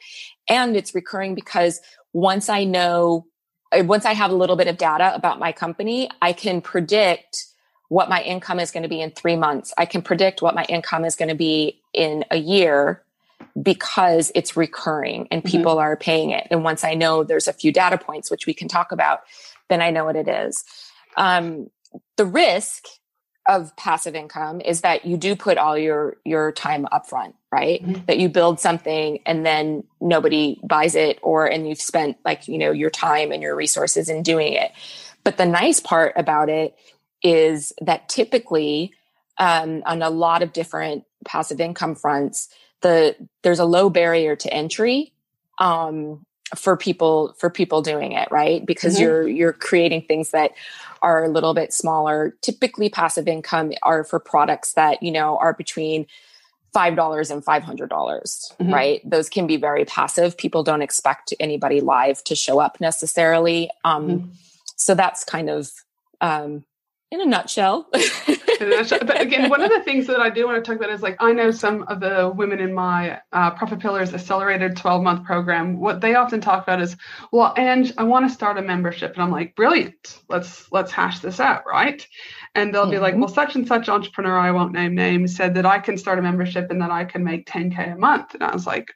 And 0.49 0.77
it's 0.77 0.95
recurring 0.95 1.35
because 1.35 1.81
once 2.13 2.49
I 2.49 2.65
know, 2.65 3.27
uh, 3.71 3.85
once 3.85 4.05
I 4.07 4.15
have 4.15 4.31
a 4.31 4.35
little 4.35 4.57
bit 4.57 4.67
of 4.67 4.79
data 4.79 5.15
about 5.15 5.39
my 5.39 5.53
company, 5.53 6.11
I 6.23 6.33
can 6.33 6.61
predict 6.61 7.45
what 7.89 8.09
my 8.09 8.23
income 8.23 8.61
is 8.61 8.71
going 8.71 8.83
to 8.83 8.89
be 8.89 9.01
in 9.01 9.11
three 9.11 9.37
months. 9.37 9.73
I 9.79 9.87
can 9.87 10.03
predict 10.03 10.43
what 10.43 10.55
my 10.55 10.65
income 10.65 11.05
is 11.05 11.17
going 11.17 11.31
to 11.31 11.35
be 11.35 11.81
in 11.93 12.25
a 12.31 12.37
year 12.37 13.03
because 13.61 14.33
it's 14.35 14.57
recurring 14.57 15.29
and 15.31 15.43
mm-hmm. 15.43 15.57
people 15.57 15.73
mm-hmm. 15.73 15.81
are 15.81 15.97
paying 15.97 16.31
it. 16.31 16.47
And 16.51 16.65
once 16.65 16.85
I 16.85 16.95
know 16.95 17.25
there's 17.25 17.49
a 17.49 17.53
few 17.53 17.73
data 17.73 17.99
points, 17.99 18.31
which 18.31 18.47
we 18.47 18.55
can 18.55 18.69
talk 18.69 18.93
about, 18.93 19.21
then 19.69 19.83
I 19.83 19.91
know 19.91 20.05
what 20.05 20.17
it 20.17 20.29
is. 20.29 20.65
Um, 21.17 21.71
the 22.17 22.27
risk 22.27 22.85
of 23.49 23.75
passive 23.77 24.15
income 24.15 24.61
is 24.61 24.83
that 24.83 25.07
you 25.07 25.17
do 25.17 25.35
put 25.35 25.57
all 25.57 25.77
your 25.77 26.19
your 26.25 26.53
time 26.53 26.87
upfront, 26.93 27.33
right? 27.51 27.83
Mm-hmm. 27.83 28.05
That 28.07 28.19
you 28.19 28.29
build 28.29 28.61
something 28.61 29.21
and 29.25 29.45
then 29.45 29.85
nobody 30.01 30.61
buys 30.63 30.95
it, 30.95 31.19
or 31.23 31.47
and 31.47 31.67
you've 31.69 31.81
spent 31.81 32.19
like 32.25 32.47
you 32.47 32.59
know 32.59 32.73
your 32.73 32.91
time 32.91 33.33
and 33.33 33.43
your 33.43 33.57
resources 33.57 34.11
in 34.11 34.23
doing 34.23 34.53
it. 34.53 34.73
But 35.25 35.39
the 35.39 35.47
nice 35.47 35.81
part 35.81 36.13
about 36.17 36.51
it 36.51 36.77
is 37.23 37.73
that 37.81 38.09
typically 38.09 38.93
um, 39.39 39.83
on 39.87 40.03
a 40.03 40.11
lot 40.11 40.43
of 40.43 40.53
different 40.53 41.05
passive 41.25 41.61
income 41.61 41.95
fronts, 41.95 42.49
the 42.83 43.17
there's 43.43 43.59
a 43.59 43.65
low 43.65 43.91
barrier 43.91 44.37
to 44.37 44.53
entry 44.53 45.13
um, 45.59 46.25
for 46.57 46.77
people 46.77 47.35
for 47.39 47.51
people 47.51 47.83
doing 47.83 48.13
it 48.13 48.29
right 48.31 48.65
because 48.65 48.95
mm-hmm. 48.95 49.03
you're 49.03 49.29
you're 49.29 49.53
creating 49.53 50.03
things 50.03 50.31
that 50.31 50.53
are 51.03 51.25
a 51.25 51.29
little 51.29 51.55
bit 51.55 51.73
smaller 51.73 52.35
typically 52.43 52.89
passive 52.89 53.29
income 53.29 53.73
are 53.83 54.05
for 54.05 54.19
products 54.19 54.73
that 54.73 55.03
you 55.03 55.11
know 55.11 55.37
are 55.39 55.55
between 55.55 56.07
$5 56.75 57.31
and 57.31 57.45
$500, 57.45 57.89
dollars 57.89 58.53
mm-hmm. 58.61 58.73
right? 58.73 59.11
Those 59.11 59.29
can 59.29 59.47
be 59.47 59.57
very 59.57 59.85
passive. 59.85 60.37
People 60.37 60.63
don't 60.63 60.83
expect 60.83 61.33
anybody 61.41 61.81
live 61.81 62.23
to 62.25 62.37
show 62.37 62.61
up 62.61 62.81
necessarily. 62.81 63.71
Um, 63.85 64.09
mm-hmm. 64.09 64.31
So 64.77 64.95
that's 64.95 65.25
kind 65.25 65.51
of, 65.51 65.71
um, 66.21 66.65
in 67.11 67.21
a 67.21 67.27
nutshell. 67.27 67.89
but 68.59 69.21
again, 69.21 69.49
one 69.49 69.63
of 69.63 69.71
the 69.71 69.83
things 69.83 70.07
that 70.07 70.21
I 70.21 70.31
do 70.31 70.47
want 70.47 70.63
to 70.63 70.69
talk 70.69 70.79
about 70.79 70.93
is 70.93 71.03
like 71.03 71.17
I 71.21 71.33
know 71.33 71.51
some 71.51 71.83
of 71.85 72.01
the 72.01 72.33
women 72.35 72.61
in 72.61 72.75
my 72.75 73.21
uh, 73.33 73.51
Profit 73.53 73.81
Pillars 73.81 74.13
Accelerated 74.13 74.77
12 74.77 75.03
month 75.03 75.25
program. 75.25 75.79
What 75.79 76.01
they 76.01 76.15
often 76.15 76.41
talk 76.41 76.63
about 76.63 76.81
is, 76.81 76.97
well, 77.33 77.55
and 77.57 77.93
I 77.99 78.05
want 78.05 78.29
to 78.29 78.35
start 78.35 78.59
a 78.59 78.63
membership, 78.63 79.15
and 79.15 79.23
I'm 79.23 79.31
like, 79.31 79.55
brilliant. 79.55 80.19
Let's 80.29 80.71
let's 80.73 80.93
hash 80.93 81.21
this 81.21 81.41
out, 81.41 81.65
right? 81.67 82.07
And 82.55 82.75
they'll 82.75 82.83
mm-hmm. 82.83 82.93
be 82.93 82.99
like, 82.99 83.13
mm-hmm. 83.15 83.23
well, 83.23 83.33
such 83.33 83.55
and 83.55 83.67
such 83.67 83.89
entrepreneur, 83.89 84.39
I 84.39 84.51
won't 84.51 84.73
name 84.73 84.95
names, 84.95 85.37
said 85.37 85.55
that 85.55 85.67
I 85.67 85.79
can 85.79 85.97
start 85.97 86.19
a 86.19 86.23
membership 86.23 86.71
and 86.71 86.81
that 86.83 86.91
I 86.91 87.05
can 87.05 87.25
make 87.25 87.47
10k 87.47 87.95
a 87.95 87.99
month, 87.99 88.35
and 88.35 88.43
I 88.43 88.53
was 88.53 88.67
like, 88.67 88.89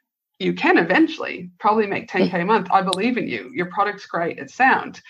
you 0.42 0.52
can 0.52 0.76
eventually 0.76 1.50
probably 1.60 1.86
make 1.86 2.10
10k 2.10 2.42
a 2.42 2.44
month. 2.44 2.68
I 2.70 2.82
believe 2.82 3.16
in 3.16 3.28
you. 3.28 3.50
Your 3.54 3.66
product's 3.66 4.06
great. 4.06 4.38
It's 4.38 4.54
sound. 4.54 5.00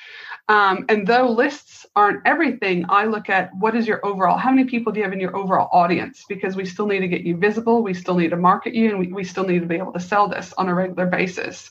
Um, 0.49 0.85
and 0.89 1.07
though 1.07 1.31
lists 1.31 1.87
aren't 1.95 2.27
everything, 2.27 2.87
I 2.89 3.05
look 3.05 3.31
at 3.31 3.55
what 3.55 3.77
is 3.77 3.87
your 3.87 4.05
overall, 4.05 4.37
how 4.37 4.51
many 4.51 4.69
people 4.69 4.93
do 4.93 4.99
you 4.99 5.05
have 5.05 5.13
in 5.13 5.21
your 5.21 5.37
overall 5.37 5.69
audience? 5.73 6.25
Because 6.29 6.57
we 6.57 6.65
still 6.67 6.87
need 6.87 7.01
to 7.01 7.09
get 7.09 7.23
you 7.23 7.37
visible, 7.37 7.83
we 7.83 7.95
still 7.95 8.17
need 8.17 8.31
to 8.31 8.37
market 8.37 8.75
you, 8.75 8.91
and 8.91 8.99
we, 8.99 9.13
we 9.13 9.25
still 9.25 9.45
need 9.45 9.61
to 9.61 9.67
be 9.67 9.77
able 9.77 9.93
to 9.93 10.01
sell 10.01 10.29
this 10.29 10.53
on 10.55 10.69
a 10.69 10.75
regular 10.75 11.07
basis. 11.07 11.71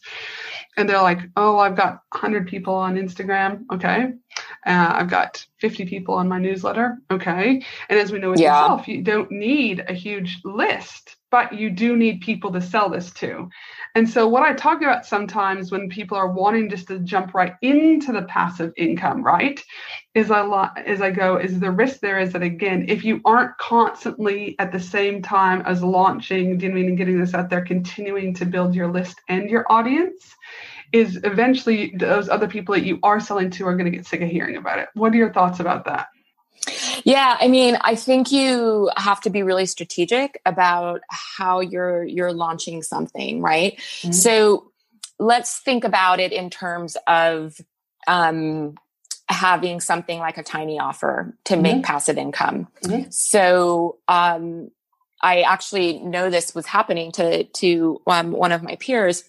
And 0.78 0.90
they're 0.90 1.02
like, 1.02 1.20
oh, 1.36 1.60
I've 1.60 1.76
got 1.76 2.02
100 2.12 2.48
people 2.48 2.76
on 2.76 2.96
Instagram. 2.96 3.66
Okay. 3.74 4.14
Uh, 4.66 4.92
I've 4.94 5.10
got 5.10 5.46
50 5.60 5.86
people 5.86 6.16
on 6.16 6.30
my 6.30 6.40
newsletter. 6.40 6.98
Okay. 7.10 7.64
And 7.90 8.00
as 8.00 8.12
we 8.12 8.20
know 8.20 8.32
with 8.32 8.40
yeah. 8.40 8.62
yourself, 8.62 8.88
you 8.88 9.02
don't 9.02 9.32
need 9.32 9.84
a 9.88 9.94
huge 9.94 10.40
list, 10.46 11.18
but 11.32 11.54
you 11.54 11.70
do 11.70 11.96
need 11.96 12.22
people 12.22 12.52
to 12.52 12.62
sell 12.62 12.90
this 12.90 13.12
to. 13.12 13.50
And 13.96 14.08
so, 14.08 14.28
what 14.28 14.44
I 14.44 14.54
talk 14.54 14.82
about 14.82 15.06
sometimes 15.06 15.72
when 15.72 15.90
people 15.90 16.18
are 16.18 16.32
wanting 16.32 16.70
just 16.70 16.88
to 16.90 17.00
jump 17.00 17.34
right 17.34 17.56
into 17.62 18.12
the 18.12 18.24
passive 18.24 18.74
income, 18.78 19.24
right, 19.24 19.60
is 20.14 20.30
a 20.30 20.44
lot 20.44 20.78
as 20.78 21.02
I 21.02 21.12
go, 21.12 21.38
is 21.38 21.60
the 21.60 21.72
risk 21.72 22.02
there 22.02 22.20
is 22.20 22.34
that 22.34 22.44
again, 22.44 22.86
if 22.88 23.04
you 23.04 23.22
aren't 23.26 23.58
constantly 23.58 24.56
at 24.60 24.72
the 24.72 24.80
same 24.80 25.22
time 25.22 25.62
as 25.66 25.84
launching, 25.84 26.58
do 26.58 26.68
you 26.68 26.72
mean 26.74 26.96
getting 26.96 27.20
this 27.20 27.34
out 27.34 27.50
there, 27.50 27.66
continuing 27.66 28.34
to 28.36 28.46
build 28.46 28.76
your 28.76 28.92
list 28.92 29.20
and 29.28 29.50
your 29.50 29.66
audience, 29.72 30.36
is 30.92 31.20
eventually 31.24 31.94
those 31.96 32.28
other 32.28 32.48
people 32.48 32.76
that 32.76 32.86
you 32.86 33.00
are 33.04 33.20
selling 33.20 33.50
to 33.50 33.66
are 33.66 33.76
going 33.76 33.90
to 33.90 33.98
get 33.98 34.06
sick 34.06 34.22
of 34.22 34.30
hearing 34.30 34.58
about 34.58 34.80
it. 34.80 34.90
What 34.94 35.14
are 35.14 35.18
your 35.18 35.34
thoughts 35.34 35.60
about 35.60 35.86
that? 35.86 36.08
Yeah, 37.04 37.38
I 37.40 37.48
mean, 37.48 37.78
I 37.82 37.96
think 37.96 38.32
you 38.32 38.90
have 38.98 39.22
to 39.22 39.30
be 39.30 39.44
really 39.44 39.66
strategic 39.66 40.42
about 40.46 41.02
how 41.10 41.60
you're 41.60 42.04
you're 42.04 42.34
launching 42.34 42.84
something, 42.84 43.42
right? 43.42 43.78
Mm-hmm. 43.78 44.12
So 44.12 44.72
let's 45.20 45.60
think 45.60 45.84
about 45.84 46.20
it 46.20 46.32
in 46.32 46.50
terms 46.50 46.98
of 47.08 47.56
um, 48.08 48.76
having 49.30 49.80
something 49.80 50.20
like 50.20 50.38
a 50.38 50.44
tiny 50.44 50.80
offer 50.80 51.36
to 51.46 51.54
mm-hmm. 51.54 51.64
make 51.64 51.84
passive 51.84 52.18
income. 52.18 52.68
Mm-hmm. 52.84 53.10
So 53.12 54.00
um, 54.08 54.72
I 55.22 55.42
actually 55.42 56.00
know 56.00 56.30
this 56.30 56.56
was 56.56 56.66
happening 56.66 57.12
to 57.14 57.44
to 57.44 58.02
um, 58.08 58.32
one 58.32 58.52
of 58.52 58.64
my 58.64 58.76
peers 58.76 59.24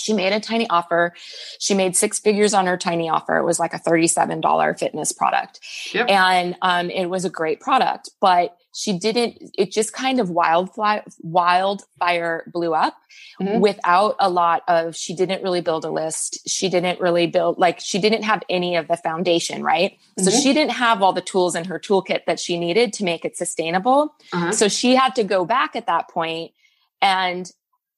she 0.00 0.12
made 0.12 0.32
a 0.32 0.40
tiny 0.40 0.68
offer. 0.68 1.14
She 1.58 1.74
made 1.74 1.96
six 1.96 2.18
figures 2.18 2.54
on 2.54 2.66
her 2.66 2.76
tiny 2.76 3.08
offer. 3.08 3.36
It 3.36 3.44
was 3.44 3.58
like 3.58 3.74
a 3.74 3.78
$37 3.78 4.78
fitness 4.78 5.12
product. 5.12 5.60
Yep. 5.92 6.08
And 6.08 6.56
um, 6.62 6.90
it 6.90 7.06
was 7.06 7.24
a 7.24 7.30
great 7.30 7.60
product, 7.60 8.10
but 8.20 8.56
she 8.72 8.96
didn't, 8.96 9.50
it 9.58 9.72
just 9.72 9.92
kind 9.92 10.20
of 10.20 10.30
wildfire, 10.30 11.02
wildfire 11.20 12.44
blew 12.52 12.72
up 12.72 12.96
mm-hmm. 13.40 13.58
without 13.60 14.14
a 14.20 14.30
lot 14.30 14.62
of, 14.68 14.94
she 14.94 15.14
didn't 15.14 15.42
really 15.42 15.60
build 15.60 15.84
a 15.84 15.90
list. 15.90 16.48
She 16.48 16.68
didn't 16.68 17.00
really 17.00 17.26
build, 17.26 17.58
like, 17.58 17.80
she 17.80 17.98
didn't 17.98 18.22
have 18.22 18.42
any 18.48 18.76
of 18.76 18.86
the 18.86 18.96
foundation, 18.96 19.64
right? 19.64 19.92
Mm-hmm. 19.92 20.24
So 20.24 20.30
she 20.30 20.52
didn't 20.52 20.72
have 20.72 21.02
all 21.02 21.12
the 21.12 21.20
tools 21.20 21.56
in 21.56 21.64
her 21.64 21.80
toolkit 21.80 22.26
that 22.26 22.38
she 22.38 22.58
needed 22.58 22.92
to 22.94 23.04
make 23.04 23.24
it 23.24 23.36
sustainable. 23.36 24.14
Uh-huh. 24.32 24.52
So 24.52 24.68
she 24.68 24.94
had 24.94 25.16
to 25.16 25.24
go 25.24 25.44
back 25.44 25.74
at 25.74 25.86
that 25.86 26.08
point 26.08 26.52
and 27.02 27.50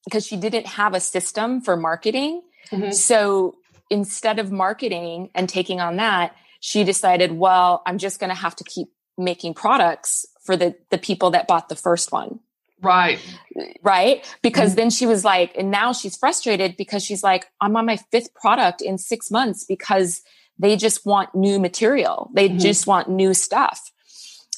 because 0.04 0.26
she 0.26 0.36
didn't 0.36 0.66
have 0.66 0.94
a 0.94 1.00
system 1.00 1.60
for 1.60 1.76
marketing. 1.76 2.42
Mm-hmm. 2.70 2.92
So 2.92 3.56
instead 3.90 4.38
of 4.38 4.50
marketing 4.50 5.30
and 5.34 5.48
taking 5.48 5.80
on 5.80 5.96
that, 5.96 6.34
she 6.60 6.84
decided, 6.84 7.32
well, 7.32 7.82
I'm 7.86 7.98
just 7.98 8.20
going 8.20 8.30
to 8.30 8.36
have 8.36 8.56
to 8.56 8.64
keep 8.64 8.88
making 9.18 9.54
products 9.54 10.24
for 10.44 10.56
the 10.56 10.74
the 10.90 10.98
people 10.98 11.30
that 11.30 11.46
bought 11.46 11.68
the 11.68 11.76
first 11.76 12.12
one. 12.12 12.40
Right. 12.80 13.20
Right. 13.82 14.24
Because 14.42 14.70
mm-hmm. 14.70 14.76
then 14.76 14.90
she 14.90 15.06
was 15.06 15.24
like, 15.24 15.56
and 15.56 15.70
now 15.70 15.92
she's 15.92 16.16
frustrated 16.16 16.76
because 16.76 17.04
she's 17.04 17.22
like, 17.22 17.46
I'm 17.60 17.76
on 17.76 17.86
my 17.86 17.96
fifth 18.10 18.34
product 18.34 18.80
in 18.80 18.98
six 18.98 19.30
months 19.30 19.64
because 19.64 20.22
they 20.58 20.76
just 20.76 21.06
want 21.06 21.32
new 21.34 21.60
material. 21.60 22.30
They 22.34 22.48
mm-hmm. 22.48 22.58
just 22.58 22.86
want 22.86 23.08
new 23.08 23.34
stuff. 23.34 23.91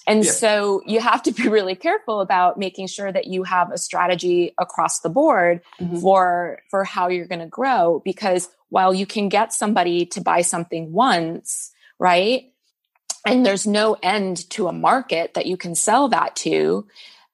And 0.06 0.24
yeah. 0.24 0.30
so 0.30 0.82
you 0.86 1.00
have 1.00 1.22
to 1.24 1.32
be 1.32 1.48
really 1.48 1.74
careful 1.74 2.20
about 2.20 2.58
making 2.58 2.88
sure 2.88 3.10
that 3.10 3.26
you 3.26 3.42
have 3.44 3.70
a 3.70 3.78
strategy 3.78 4.54
across 4.58 5.00
the 5.00 5.08
board 5.08 5.62
mm-hmm. 5.80 5.98
for 5.98 6.60
for 6.70 6.84
how 6.84 7.08
you're 7.08 7.26
going 7.26 7.40
to 7.40 7.46
grow 7.46 8.02
because 8.04 8.48
while 8.68 8.92
you 8.92 9.06
can 9.06 9.28
get 9.28 9.52
somebody 9.52 10.06
to 10.06 10.20
buy 10.20 10.42
something 10.42 10.92
once, 10.92 11.72
right? 11.98 12.52
And 13.26 13.46
there's 13.46 13.66
no 13.66 13.96
end 14.02 14.48
to 14.50 14.68
a 14.68 14.72
market 14.72 15.34
that 15.34 15.46
you 15.46 15.56
can 15.56 15.74
sell 15.74 16.08
that 16.08 16.36
to. 16.36 16.86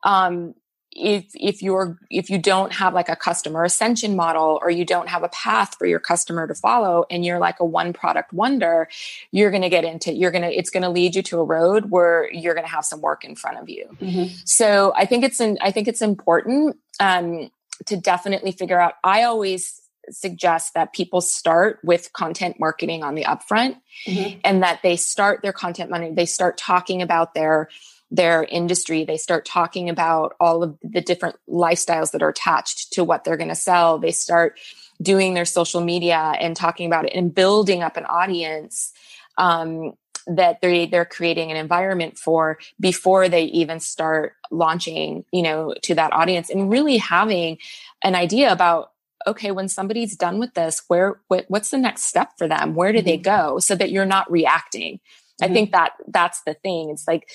Um, 0.04 0.54
if 1.00 1.24
if 1.34 1.62
you're 1.62 1.98
if 2.10 2.30
you 2.30 2.38
don't 2.38 2.72
have 2.72 2.94
like 2.94 3.08
a 3.08 3.16
customer 3.16 3.64
ascension 3.64 4.14
model 4.14 4.58
or 4.62 4.70
you 4.70 4.84
don't 4.84 5.08
have 5.08 5.22
a 5.22 5.28
path 5.28 5.74
for 5.78 5.86
your 5.86 5.98
customer 5.98 6.46
to 6.46 6.54
follow 6.54 7.04
and 7.10 7.24
you're 7.24 7.38
like 7.38 7.58
a 7.60 7.64
one 7.64 7.92
product 7.92 8.32
wonder 8.32 8.88
you're 9.32 9.50
going 9.50 9.62
to 9.62 9.68
get 9.68 9.84
into 9.84 10.12
you're 10.12 10.30
going 10.30 10.42
to 10.42 10.56
it's 10.56 10.70
going 10.70 10.82
to 10.82 10.88
lead 10.88 11.14
you 11.14 11.22
to 11.22 11.38
a 11.38 11.44
road 11.44 11.90
where 11.90 12.30
you're 12.32 12.54
going 12.54 12.66
to 12.66 12.70
have 12.70 12.84
some 12.84 13.00
work 13.00 13.24
in 13.24 13.34
front 13.34 13.58
of 13.58 13.68
you 13.68 13.86
mm-hmm. 14.00 14.32
so 14.44 14.92
i 14.96 15.04
think 15.04 15.24
it's 15.24 15.40
in 15.40 15.56
i 15.60 15.70
think 15.70 15.88
it's 15.88 16.02
important 16.02 16.76
um, 17.00 17.50
to 17.86 17.96
definitely 17.96 18.52
figure 18.52 18.80
out 18.80 18.94
i 19.02 19.22
always 19.22 19.80
suggest 20.10 20.74
that 20.74 20.92
people 20.92 21.20
start 21.20 21.78
with 21.84 22.12
content 22.12 22.58
marketing 22.58 23.02
on 23.02 23.14
the 23.14 23.24
upfront 23.24 23.76
mm-hmm. 24.06 24.38
and 24.44 24.62
that 24.62 24.80
they 24.82 24.96
start 24.96 25.40
their 25.42 25.52
content 25.52 25.90
money 25.90 26.12
they 26.12 26.26
start 26.26 26.56
talking 26.58 27.00
about 27.00 27.34
their 27.34 27.68
their 28.10 28.44
industry. 28.44 29.04
They 29.04 29.16
start 29.16 29.44
talking 29.44 29.88
about 29.88 30.34
all 30.40 30.62
of 30.62 30.76
the 30.82 31.00
different 31.00 31.36
lifestyles 31.48 32.10
that 32.12 32.22
are 32.22 32.28
attached 32.28 32.92
to 32.94 33.04
what 33.04 33.24
they're 33.24 33.36
going 33.36 33.48
to 33.48 33.54
sell. 33.54 33.98
They 33.98 34.10
start 34.10 34.58
doing 35.00 35.34
their 35.34 35.44
social 35.44 35.80
media 35.80 36.34
and 36.40 36.56
talking 36.56 36.86
about 36.86 37.06
it 37.06 37.12
and 37.14 37.34
building 37.34 37.82
up 37.82 37.96
an 37.96 38.04
audience 38.04 38.92
um, 39.38 39.92
that 40.26 40.60
they 40.60 40.86
they're 40.86 41.04
creating 41.04 41.50
an 41.50 41.56
environment 41.56 42.18
for 42.18 42.58
before 42.78 43.28
they 43.28 43.44
even 43.44 43.80
start 43.80 44.34
launching 44.50 45.24
you 45.32 45.42
know 45.42 45.74
to 45.82 45.94
that 45.94 46.12
audience 46.12 46.50
and 46.50 46.70
really 46.70 46.98
having 46.98 47.56
an 48.04 48.14
idea 48.14 48.52
about 48.52 48.92
okay 49.26 49.50
when 49.50 49.68
somebody's 49.68 50.16
done 50.16 50.38
with 50.38 50.52
this 50.54 50.82
where 50.88 51.20
what's 51.48 51.70
the 51.70 51.78
next 51.78 52.04
step 52.04 52.32
for 52.36 52.46
them 52.46 52.74
where 52.74 52.92
do 52.92 52.98
mm-hmm. 52.98 53.06
they 53.06 53.16
go 53.16 53.58
so 53.58 53.74
that 53.74 53.90
you're 53.90 54.04
not 54.04 54.30
reacting 54.30 54.96
mm-hmm. 54.96 55.50
i 55.50 55.54
think 55.54 55.72
that 55.72 55.92
that's 56.08 56.42
the 56.42 56.54
thing 56.54 56.90
it's 56.90 57.08
like 57.08 57.28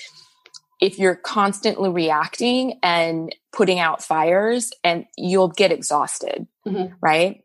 if 0.80 0.98
you're 0.98 1.16
constantly 1.16 1.88
reacting 1.88 2.78
and 2.82 3.34
putting 3.52 3.78
out 3.78 4.02
fires 4.02 4.72
and 4.84 5.06
you'll 5.16 5.48
get 5.48 5.72
exhausted 5.72 6.46
mm-hmm. 6.66 6.92
right 7.00 7.44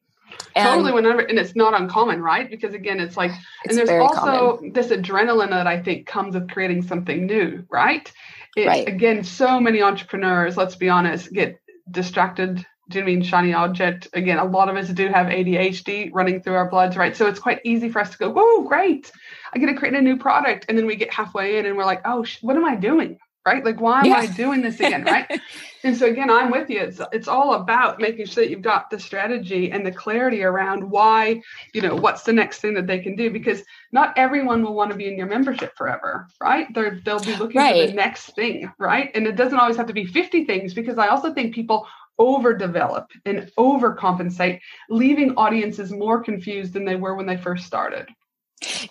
and 0.56 0.66
totally 0.66 0.92
whenever 0.92 1.22
and 1.22 1.38
it's 1.40 1.56
not 1.56 1.80
uncommon 1.80 2.22
right 2.22 2.50
because 2.50 2.74
again 2.74 3.00
it's 3.00 3.18
like 3.18 3.32
it's 3.64 3.78
and 3.78 3.88
there's 3.88 4.02
also 4.02 4.58
common. 4.58 4.74
this 4.74 4.88
adrenaline 4.88 5.50
that 5.50 5.68
i 5.68 5.82
think 5.82 6.06
comes 6.06 6.36
with 6.36 6.50
creating 6.50 6.82
something 6.82 7.26
new 7.26 7.64
right 7.70 8.12
it's 8.56 8.68
right. 8.68 8.88
again 8.88 9.24
so 9.24 9.60
many 9.60 9.82
entrepreneurs 9.82 10.58
let's 10.58 10.76
be 10.76 10.90
honest 10.90 11.32
get 11.32 11.60
distracted 11.90 12.66
do 12.92 13.00
you 13.00 13.06
mean 13.06 13.22
shiny 13.22 13.54
object 13.54 14.08
again 14.14 14.38
a 14.38 14.46
lot 14.46 14.70
of 14.70 14.76
us 14.76 14.90
do 14.90 15.08
have 15.08 15.28
adhd 15.28 16.10
running 16.14 16.42
through 16.42 16.56
our 16.56 16.70
bloods 16.70 16.96
right 16.98 17.16
so 17.16 17.28
it's 17.28 17.40
quite 17.40 17.60
easy 17.64 17.90
for 17.90 18.00
us 18.00 18.12
to 18.12 18.18
go 18.18 18.30
whoa 18.30 18.64
great 18.68 19.12
I 19.54 19.60
get 19.60 19.68
to 19.68 19.76
create 19.76 19.96
a 19.96 20.02
new 20.02 20.18
product. 20.18 20.66
And 20.70 20.78
then 20.78 20.86
we 20.86 20.96
get 20.96 21.14
halfway 21.14 21.58
in 21.58 21.66
and 21.66 21.76
we're 21.76 21.86
like, 21.86 22.02
oh, 22.06 22.26
what 22.42 22.56
am 22.56 22.66
I 22.66 22.76
doing? 22.76 23.18
Right? 23.44 23.66
Like, 23.66 23.82
why 23.82 24.02
am 24.02 24.06
yeah. 24.06 24.18
I 24.18 24.28
doing 24.28 24.62
this 24.62 24.80
again? 24.80 25.04
Right. 25.04 25.26
and 25.84 25.98
so 25.98 26.06
again, 26.06 26.30
I'm 26.30 26.52
with 26.52 26.70
you. 26.70 26.80
It's 26.80 27.02
it's 27.12 27.28
all 27.28 27.56
about 27.56 28.00
making 28.00 28.28
sure 28.28 28.44
that 28.44 28.52
you've 28.52 28.62
got 28.62 28.92
the 28.92 29.00
strategy 29.00 29.72
and 29.72 29.84
the 29.84 29.92
clarity 29.92 30.44
around 30.44 30.88
why, 30.88 31.42
you 31.74 31.82
know, 31.82 31.96
what's 31.96 32.22
the 32.22 32.34
next 32.34 32.60
thing 32.60 32.76
that 32.76 32.86
they 32.86 33.00
can 33.00 33.16
do. 33.16 33.32
Because 33.32 33.64
not 33.92 34.16
everyone 34.16 34.62
will 34.62 34.76
want 34.76 34.92
to 34.92 34.98
be 34.98 35.08
in 35.08 35.18
your 35.18 35.26
membership 35.26 35.76
forever, 35.76 36.28
right? 36.40 36.68
They're 36.76 37.02
they'll 37.04 37.20
be 37.20 37.36
looking 37.36 37.60
right. 37.60 37.82
for 37.82 37.88
the 37.88 37.94
next 37.94 38.36
thing, 38.36 38.72
right? 38.78 39.10
And 39.16 39.26
it 39.26 39.36
doesn't 39.36 39.58
always 39.58 39.78
have 39.78 39.88
to 39.88 39.94
be 39.94 40.06
50 40.06 40.46
things 40.46 40.76
because 40.76 41.00
I 41.00 41.08
also 41.08 41.34
think 41.34 41.56
people 41.56 41.88
overdevelop 42.22 43.08
and 43.26 43.52
overcompensate, 43.58 44.60
leaving 44.90 45.34
audiences 45.36 45.92
more 45.92 46.24
confused 46.24 46.74
than 46.74 46.86
they 46.86 46.96
were 46.96 47.16
when 47.16 47.26
they 47.26 47.36
first 47.36 47.66
started. 47.66 48.08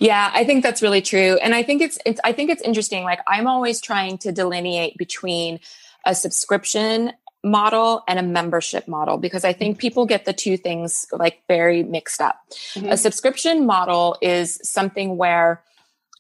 Yeah, 0.01 0.33
I 0.35 0.45
think 0.45 0.65
that's 0.65 0.83
really 0.83 1.01
true. 1.01 1.39
And 1.41 1.55
I 1.55 1.63
think 1.63 1.81
it's, 1.81 1.97
it's 2.05 2.21
I 2.25 2.33
think 2.33 2.51
it's 2.51 2.63
interesting. 2.63 3.05
Like 3.05 3.21
I'm 3.29 3.47
always 3.47 3.81
trying 3.81 4.19
to 4.19 4.33
delineate 4.33 4.99
between 4.99 5.61
a 6.05 6.15
subscription 6.15 7.13
model 7.45 8.03
and 8.09 8.19
a 8.19 8.23
membership 8.23 8.89
model 8.89 9.17
because 9.17 9.45
I 9.45 9.53
think 9.53 9.79
people 9.79 10.07
get 10.07 10.25
the 10.25 10.33
two 10.33 10.57
things 10.57 11.07
like 11.13 11.43
very 11.47 11.85
mixed 11.85 12.21
up. 12.21 12.41
Mm-hmm. 12.75 12.89
A 12.89 12.97
subscription 12.97 13.65
model 13.65 14.19
is 14.21 14.61
something 14.65 15.17
where 15.17 15.63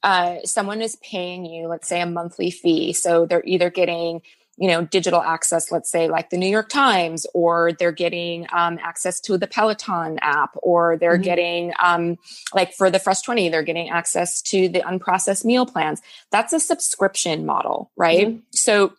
uh, 0.03 0.37
someone 0.44 0.81
is 0.81 0.96
paying 1.03 1.44
you, 1.44 1.66
let's 1.66 1.88
say, 1.88 2.01
a 2.01 2.07
monthly 2.07 2.51
fee. 2.51 2.92
So 2.92 3.27
they're 3.27 3.42
either 3.44 3.68
getting 3.68 4.23
you 4.61 4.68
know 4.68 4.85
digital 4.85 5.23
access 5.23 5.73
let's 5.73 5.90
say 5.90 6.09
like 6.09 6.31
the 6.31 6.37
new 6.37 6.49
york 6.49 6.68
times 6.68 7.27
or 7.35 7.73
they're 7.79 7.90
getting 7.90 8.46
um, 8.53 8.79
access 8.83 9.18
to 9.18 9.37
the 9.37 9.46
peloton 9.46 10.18
app 10.20 10.51
or 10.62 10.96
they're 10.99 11.14
mm-hmm. 11.14 11.23
getting 11.23 11.73
um, 11.83 12.16
like 12.55 12.73
for 12.75 12.90
the 12.90 13.01
fresh 13.01 13.23
20 13.23 13.49
they're 13.49 13.62
getting 13.62 13.88
access 13.88 14.40
to 14.40 14.68
the 14.68 14.81
unprocessed 14.81 15.44
meal 15.44 15.66
plans 15.66 16.01
that's 16.31 16.53
a 16.53 16.61
subscription 16.61 17.44
model 17.44 17.90
right 17.96 18.29
mm-hmm. 18.29 18.38
so 18.53 18.92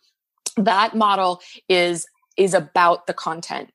that 0.56 0.94
model 0.94 1.40
is 1.68 2.06
is 2.36 2.52
about 2.52 3.06
the 3.06 3.14
content 3.14 3.70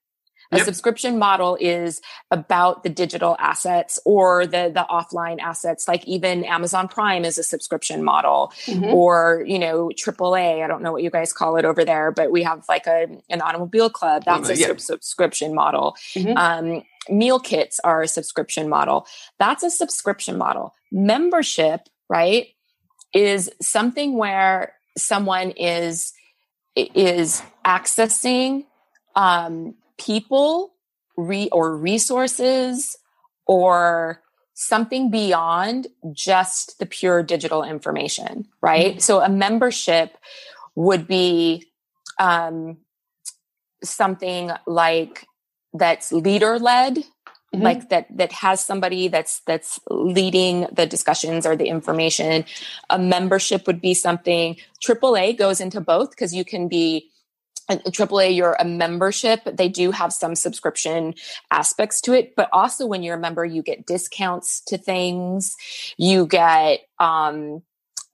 a 0.52 0.58
yep. 0.58 0.66
subscription 0.66 1.20
model 1.20 1.58
is 1.60 2.02
about 2.32 2.84
the 2.84 2.90
digital 2.90 3.36
assets 3.40 4.00
or 4.06 4.46
the 4.46 4.72
the 4.74 4.86
offline 4.90 5.40
assets. 5.40 5.88
Like 5.88 6.06
even 6.08 6.46
Amazon 6.46 6.88
Prime 6.88 7.26
is 7.26 7.38
a 7.38 7.44
subscription 7.44 8.04
model, 8.04 8.54
mm-hmm. 8.66 8.86
or 8.86 9.44
you 9.46 9.60
know 9.60 9.90
AAA. 9.90 10.64
I 10.64 10.68
don't 10.68 10.82
know 10.82 10.92
what 10.92 11.04
you 11.04 11.10
guys 11.10 11.34
call 11.34 11.58
it 11.58 11.66
over 11.66 11.84
there, 11.84 12.12
but 12.12 12.32
we 12.32 12.44
have 12.44 12.66
like 12.70 12.88
a 12.88 13.08
an 13.30 13.42
automobile 13.42 13.90
club. 13.90 14.24
That's 14.26 14.50
a 14.50 14.58
yep. 14.58 14.80
subscription 14.80 15.54
model. 15.54 15.96
Mm-hmm. 16.14 16.38
Um, 16.38 16.84
meal 17.10 17.40
kits 17.40 17.80
are 17.84 18.02
a 18.02 18.08
subscription 18.08 18.70
model. 18.70 19.06
That's 19.40 19.64
a 19.64 19.70
subscription 19.70 20.38
model. 20.38 20.74
Membership, 20.92 21.82
right, 22.10 22.48
is 23.14 23.52
something 23.62 24.18
where 24.18 24.74
someone 24.98 25.52
is 25.52 26.14
is 26.76 27.42
accessing 27.66 28.66
um, 29.16 29.76
people 29.98 30.74
re- 31.16 31.50
or 31.52 31.76
resources 31.76 32.96
or 33.46 34.22
something 34.54 35.12
beyond 35.12 35.88
just 36.12 36.80
the 36.80 36.86
pure 36.86 37.22
digital 37.24 37.64
information, 37.64 38.48
right? 38.62 38.94
Mm-hmm. 38.94 39.00
So 39.00 39.22
a 39.22 39.30
membership 39.30 40.18
would 40.76 41.08
be 41.08 41.66
um, 42.20 42.78
something 43.84 44.52
like 44.66 45.26
that's 45.74 46.12
leader 46.12 46.60
led. 46.60 47.04
Mm-hmm. 47.56 47.64
like 47.64 47.88
that 47.88 48.08
that 48.18 48.34
has 48.34 48.60
somebody 48.60 49.08
that's 49.08 49.40
that's 49.48 49.80
leading 49.90 50.68
the 50.70 50.86
discussions 50.86 51.46
or 51.46 51.56
the 51.56 51.70
information 51.70 52.44
a 52.90 53.00
membership 53.00 53.66
would 53.68 53.80
be 53.80 53.94
something 53.94 54.58
aaa 54.86 55.38
goes 55.38 55.62
into 55.62 55.80
both 55.80 56.10
because 56.10 56.36
you 56.36 56.44
can 56.44 56.68
be 56.68 57.10
AAA, 57.70 58.36
you're 58.36 58.56
a 58.60 58.66
membership. 58.66 59.42
They 59.46 59.70
do 59.70 59.92
have 59.92 60.14
some 60.14 60.36
subscription 60.36 61.16
aspects 61.52 62.02
to 62.02 62.14
it, 62.14 62.36
but 62.36 62.50
also 62.52 62.86
when 62.86 63.04
you're 63.04 63.18
a 63.18 63.20
member, 63.20 63.46
you 63.46 63.62
get 63.62 63.86
discounts 63.86 64.62
to 64.68 64.78
things. 64.78 65.56
You 65.98 66.26
get, 66.28 66.82
um, 67.00 67.64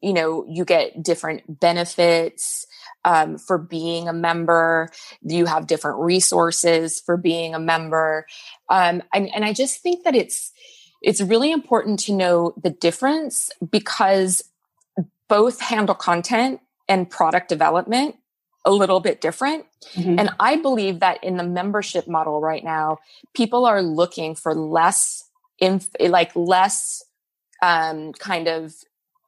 you 0.01 0.13
know, 0.13 0.45
you 0.47 0.65
get 0.65 1.01
different 1.01 1.59
benefits 1.59 2.65
um, 3.05 3.37
for 3.37 3.57
being 3.57 4.07
a 4.07 4.13
member. 4.13 4.89
You 5.21 5.45
have 5.45 5.67
different 5.67 5.99
resources 5.99 6.99
for 6.99 7.17
being 7.17 7.53
a 7.53 7.59
member, 7.59 8.25
um, 8.69 9.01
and, 9.13 9.33
and 9.33 9.45
I 9.45 9.53
just 9.53 9.81
think 9.81 10.03
that 10.03 10.15
it's 10.15 10.51
it's 11.01 11.21
really 11.21 11.51
important 11.51 11.99
to 11.99 12.13
know 12.13 12.53
the 12.61 12.69
difference 12.69 13.51
because 13.69 14.41
both 15.27 15.59
handle 15.59 15.95
content 15.95 16.61
and 16.87 17.09
product 17.09 17.49
development 17.49 18.15
a 18.65 18.71
little 18.71 18.99
bit 18.99 19.21
different. 19.21 19.65
Mm-hmm. 19.93 20.19
And 20.19 20.30
I 20.39 20.56
believe 20.56 20.99
that 21.02 21.23
in 21.23 21.38
the 21.38 21.43
membership 21.43 22.08
model 22.08 22.39
right 22.39 22.63
now, 22.63 22.99
people 23.34 23.65
are 23.65 23.82
looking 23.82 24.36
for 24.36 24.56
less, 24.56 25.30
inf- 25.60 25.95
like 25.99 26.36
less 26.36 27.04
um, 27.62 28.13
kind 28.13 28.47
of 28.47 28.73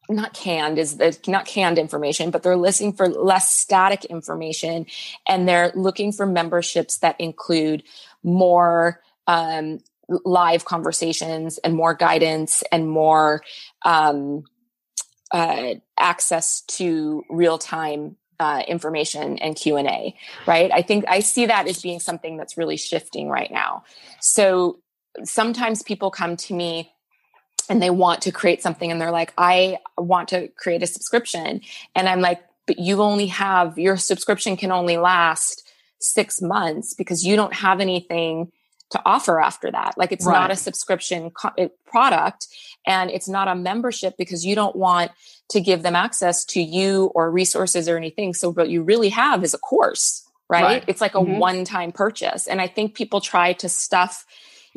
not 0.10 0.34
canned 0.34 0.78
is 0.78 0.98
the, 0.98 1.18
not 1.28 1.46
canned 1.46 1.78
information, 1.78 2.30
but 2.30 2.44
they're 2.44 2.56
listening 2.56 2.94
for 2.94 3.10
less 3.10 3.52
static 3.52 4.06
information, 4.06 4.86
and 5.28 5.48
they're 5.48 5.72
looking 5.76 6.12
for 6.12 6.26
memberships 6.26 6.98
that 6.98 7.20
include 7.20 7.84
more 8.24 9.02
um, 9.28 9.80
live 10.08 10.66
conversations 10.66 11.58
and 11.60 11.74
more 11.74 11.96
guidance 11.96 12.64
and 12.72 12.88
more 12.88 13.42
um, 13.84 14.44
uh, 15.32 15.74
access 15.98 16.62
to 16.62 17.24
real 17.30 17.58
time 17.58 18.16
uh, 18.40 18.64
information 18.68 19.38
and 19.40 19.56
q&a 19.56 20.16
right? 20.46 20.72
I 20.74 20.82
think 20.82 21.06
i 21.08 21.20
see 21.20 21.46
that 21.48 21.68
as 21.68 21.82
being 21.82 22.00
something 22.00 22.38
that's 22.38 22.58
really 22.58 22.78
shifting 22.78 23.30
right 23.30 23.52
now. 23.52 23.84
So 24.20 24.80
sometimes 25.24 25.82
people 25.84 26.12
come 26.12 26.36
to 26.38 26.54
me 26.54 26.92
and 27.70 27.82
they 27.82 27.90
want 27.90 28.22
to 28.24 28.32
create 28.32 28.62
something 28.62 28.92
and 28.92 29.00
they're 29.00 29.12
like 29.12 29.34
i 29.38 29.80
want 29.98 30.30
to 30.30 30.50
create 30.50 30.84
a 30.84 30.88
subscription. 30.88 31.62
And 31.96 32.10
i'm 32.10 32.22
like 32.22 32.42
but 32.68 32.80
you 32.80 33.02
only 33.02 33.28
have 33.28 33.78
your 33.78 33.98
subscription 33.98 34.58
can 34.58 34.72
only 34.72 34.98
last 34.98 35.70
six 36.00 36.42
months 36.42 36.94
because 36.94 37.26
you 37.26 37.36
don't 37.36 37.54
have 37.54 37.80
anything 37.80 38.52
to 38.96 39.02
offer 39.06 39.40
after 39.40 39.72
that. 39.72 39.98
Like 39.98 40.12
it's 40.12 40.26
right. 40.26 40.34
not 40.34 40.52
a 40.52 40.56
subscription 40.56 41.32
co- 41.32 41.70
product 41.86 42.48
and 42.88 43.12
it's 43.12 43.28
not 43.28 43.48
a 43.48 43.56
membership 43.56 44.16
because 44.18 44.46
you 44.46 44.56
don't 44.56 44.76
want 44.76 45.12
to 45.50 45.62
give 45.62 45.84
them 45.84 45.96
access 45.96 46.46
to 46.46 46.62
you 46.62 47.12
or 47.14 47.30
resources 47.30 47.90
or 47.90 47.98
anything. 47.98 48.34
So 48.34 48.52
what 48.52 48.70
you 48.70 48.84
really 48.84 49.10
have 49.10 49.44
is 49.44 49.54
a 49.54 49.58
course, 49.58 50.28
right? 50.50 50.64
right. 50.64 50.84
It's 50.88 51.02
like 51.02 51.16
a 51.16 51.20
mm-hmm. 51.20 51.40
one-time 51.40 51.92
purchase. 51.92 52.48
And 52.48 52.62
I 52.62 52.68
think 52.68 52.96
people 52.96 53.22
try 53.22 53.54
to 53.54 53.70
stuff 53.70 54.26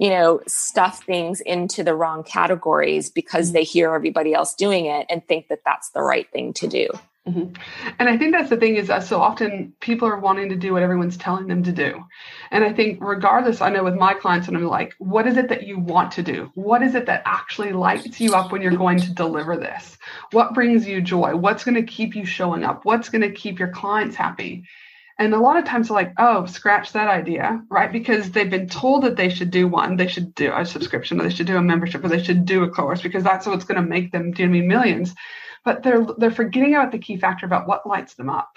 you 0.00 0.11
know, 0.11 0.40
stuff 0.46 1.02
things 1.02 1.40
into 1.40 1.83
the 1.83 1.92
wrong 1.92 2.22
categories 2.22 3.11
because 3.11 3.48
mm-hmm. 3.48 3.54
they 3.54 3.64
hear 3.64 3.92
everybody 3.92 4.33
else 4.33 4.54
doing 4.54 4.87
it 4.87 5.04
and 5.11 5.26
think 5.26 5.48
that 5.48 5.59
that's 5.64 5.90
the 5.90 6.00
right 6.00 6.31
thing 6.31 6.52
to 6.52 6.68
do. 6.68 6.88
Mm-hmm. 7.28 7.92
And 7.98 8.08
I 8.08 8.16
think 8.16 8.32
that's 8.32 8.48
the 8.48 8.56
thing 8.56 8.76
is 8.76 8.88
that 8.88 9.04
so 9.04 9.20
often 9.20 9.74
people 9.80 10.08
are 10.08 10.18
wanting 10.18 10.48
to 10.48 10.56
do 10.56 10.72
what 10.72 10.82
everyone's 10.82 11.16
telling 11.16 11.46
them 11.46 11.62
to 11.64 11.72
do. 11.72 12.02
And 12.50 12.64
I 12.64 12.72
think 12.72 12.98
regardless, 13.02 13.60
I 13.60 13.68
know 13.68 13.84
with 13.84 13.94
my 13.94 14.14
clients, 14.14 14.48
and 14.48 14.56
I'm 14.56 14.64
like, 14.64 14.94
what 14.98 15.26
is 15.26 15.36
it 15.36 15.48
that 15.48 15.66
you 15.66 15.78
want 15.78 16.12
to 16.12 16.22
do? 16.22 16.50
What 16.54 16.82
is 16.82 16.94
it 16.94 17.06
that 17.06 17.22
actually 17.26 17.72
lights 17.72 18.20
you 18.20 18.34
up 18.34 18.50
when 18.50 18.62
you're 18.62 18.72
going 18.72 18.98
to 19.00 19.12
deliver 19.12 19.56
this? 19.56 19.98
What 20.32 20.54
brings 20.54 20.86
you 20.86 21.02
joy? 21.02 21.36
What's 21.36 21.64
going 21.64 21.74
to 21.74 21.82
keep 21.82 22.16
you 22.16 22.24
showing 22.24 22.64
up? 22.64 22.84
What's 22.84 23.10
going 23.10 23.22
to 23.22 23.32
keep 23.32 23.58
your 23.58 23.72
clients 23.72 24.16
happy? 24.16 24.64
And 25.20 25.34
a 25.34 25.40
lot 25.40 25.56
of 25.56 25.64
times 25.64 25.88
they're 25.88 25.96
like, 25.96 26.14
oh, 26.16 26.46
scratch 26.46 26.92
that 26.92 27.08
idea, 27.08 27.60
right? 27.68 27.90
Because 27.90 28.30
they've 28.30 28.48
been 28.48 28.68
told 28.68 29.02
that 29.02 29.16
they 29.16 29.28
should 29.28 29.50
do 29.50 29.66
one, 29.66 29.96
they 29.96 30.06
should 30.06 30.32
do 30.36 30.52
a 30.54 30.64
subscription, 30.64 31.20
or 31.20 31.24
they 31.24 31.34
should 31.34 31.48
do 31.48 31.56
a 31.56 31.62
membership, 31.62 32.04
or 32.04 32.08
they 32.08 32.22
should 32.22 32.44
do 32.44 32.62
a 32.62 32.70
course 32.70 33.02
because 33.02 33.24
that's 33.24 33.44
what's 33.44 33.64
going 33.64 33.82
to 33.82 33.88
make 33.88 34.12
them, 34.12 34.30
do 34.30 34.42
you 34.42 34.48
know 34.48 34.54
I 34.54 34.60
mean, 34.60 34.68
millions 34.68 35.14
but 35.64 35.83
they're 35.83 36.07
they're 36.18 36.31
forgetting 36.31 36.75
about 36.75 36.92
the 36.92 36.99
key 36.99 37.16
factor 37.16 37.47
about 37.47 37.68
what 37.68 37.87
lights 37.87 38.14
them 38.14 38.31
up. 38.31 38.57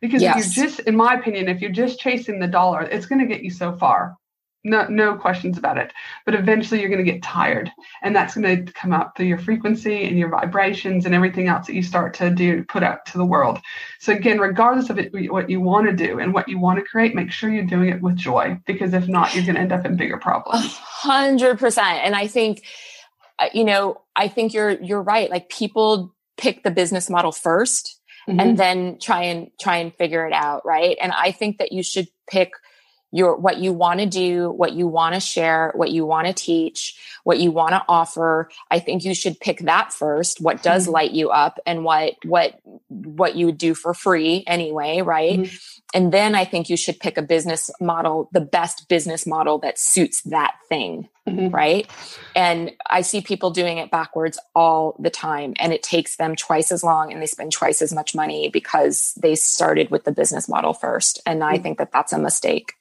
Because 0.00 0.22
yes. 0.22 0.38
if 0.38 0.56
you're 0.56 0.66
just, 0.66 0.80
in 0.80 0.94
my 0.94 1.14
opinion, 1.14 1.48
if 1.48 1.60
you're 1.60 1.70
just 1.70 1.98
chasing 1.98 2.38
the 2.38 2.46
dollar, 2.46 2.82
it's 2.82 3.06
going 3.06 3.20
to 3.20 3.26
get 3.26 3.42
you 3.42 3.50
so 3.50 3.72
far. 3.72 4.16
No, 4.62 4.86
no 4.86 5.16
questions 5.16 5.58
about 5.58 5.78
it. 5.78 5.92
But 6.24 6.36
eventually 6.36 6.80
you're 6.80 6.88
going 6.88 7.04
to 7.04 7.12
get 7.12 7.24
tired. 7.24 7.72
And 8.02 8.14
that's 8.14 8.36
going 8.36 8.64
to 8.64 8.72
come 8.72 8.92
up 8.92 9.16
through 9.16 9.26
your 9.26 9.38
frequency 9.38 10.04
and 10.04 10.16
your 10.16 10.30
vibrations 10.30 11.04
and 11.04 11.14
everything 11.14 11.48
else 11.48 11.66
that 11.66 11.74
you 11.74 11.82
start 11.82 12.14
to 12.14 12.30
do, 12.30 12.64
put 12.64 12.84
out 12.84 13.04
to 13.06 13.18
the 13.18 13.26
world. 13.26 13.58
So 13.98 14.12
again, 14.12 14.38
regardless 14.38 14.90
of 14.90 14.98
it, 14.98 15.12
what 15.30 15.50
you 15.50 15.60
want 15.60 15.88
to 15.88 15.92
do 15.92 16.20
and 16.20 16.32
what 16.32 16.48
you 16.48 16.60
want 16.60 16.78
to 16.78 16.84
create, 16.84 17.14
make 17.14 17.32
sure 17.32 17.50
you're 17.50 17.64
doing 17.64 17.88
it 17.88 18.00
with 18.00 18.16
joy. 18.16 18.58
Because 18.64 18.94
if 18.94 19.08
not, 19.08 19.34
you're 19.34 19.44
going 19.44 19.56
to 19.56 19.60
end 19.60 19.72
up 19.72 19.84
in 19.84 19.96
bigger 19.96 20.18
problems. 20.18 20.76
hundred 20.78 21.58
percent. 21.58 21.98
And 22.04 22.14
I 22.14 22.28
think, 22.28 22.62
uh, 23.40 23.48
you 23.52 23.64
know, 23.64 24.02
I 24.14 24.28
think 24.28 24.54
you're, 24.54 24.80
you're 24.80 25.02
right. 25.02 25.28
Like 25.28 25.50
people 25.50 26.13
pick 26.36 26.62
the 26.62 26.70
business 26.70 27.08
model 27.08 27.32
1st 27.32 27.90
mm-hmm. 28.28 28.40
and 28.40 28.58
then 28.58 28.98
try 28.98 29.22
and 29.22 29.50
try 29.60 29.76
and 29.76 29.94
figure 29.94 30.26
it 30.26 30.32
out 30.32 30.64
right 30.64 30.96
and 31.00 31.12
i 31.12 31.30
think 31.30 31.58
that 31.58 31.72
you 31.72 31.82
should 31.82 32.08
pick 32.28 32.52
your 33.14 33.36
what 33.36 33.58
you 33.58 33.72
want 33.72 34.00
to 34.00 34.06
do 34.06 34.50
what 34.50 34.72
you 34.72 34.88
want 34.88 35.14
to 35.14 35.20
share 35.20 35.72
what 35.76 35.90
you 35.90 36.04
want 36.04 36.26
to 36.26 36.32
teach 36.32 36.98
what 37.22 37.38
you 37.38 37.50
want 37.50 37.70
to 37.70 37.82
offer 37.88 38.50
i 38.70 38.78
think 38.78 39.04
you 39.04 39.14
should 39.14 39.38
pick 39.38 39.60
that 39.60 39.92
first 39.92 40.40
what 40.40 40.62
does 40.62 40.84
mm-hmm. 40.84 40.94
light 40.94 41.12
you 41.12 41.30
up 41.30 41.58
and 41.64 41.84
what 41.84 42.14
what 42.24 42.60
what 42.88 43.36
you 43.36 43.46
would 43.46 43.58
do 43.58 43.72
for 43.72 43.94
free 43.94 44.42
anyway 44.46 45.00
right 45.00 45.38
mm-hmm. 45.38 45.80
and 45.94 46.12
then 46.12 46.34
i 46.34 46.44
think 46.44 46.68
you 46.68 46.76
should 46.76 46.98
pick 46.98 47.16
a 47.16 47.22
business 47.22 47.70
model 47.80 48.28
the 48.32 48.40
best 48.40 48.88
business 48.88 49.26
model 49.26 49.58
that 49.58 49.78
suits 49.78 50.20
that 50.22 50.56
thing 50.68 51.08
mm-hmm. 51.28 51.54
right 51.54 51.88
and 52.34 52.72
i 52.90 53.00
see 53.00 53.20
people 53.20 53.50
doing 53.50 53.78
it 53.78 53.92
backwards 53.92 54.40
all 54.56 54.96
the 54.98 55.10
time 55.10 55.54
and 55.60 55.72
it 55.72 55.84
takes 55.84 56.16
them 56.16 56.34
twice 56.34 56.72
as 56.72 56.82
long 56.82 57.12
and 57.12 57.22
they 57.22 57.26
spend 57.26 57.52
twice 57.52 57.80
as 57.80 57.92
much 57.92 58.12
money 58.12 58.48
because 58.48 59.14
they 59.22 59.36
started 59.36 59.88
with 59.90 60.02
the 60.02 60.12
business 60.12 60.48
model 60.48 60.72
first 60.72 61.20
and 61.24 61.44
i 61.44 61.54
mm-hmm. 61.54 61.62
think 61.62 61.78
that 61.78 61.92
that's 61.92 62.12
a 62.12 62.18
mistake 62.18 62.74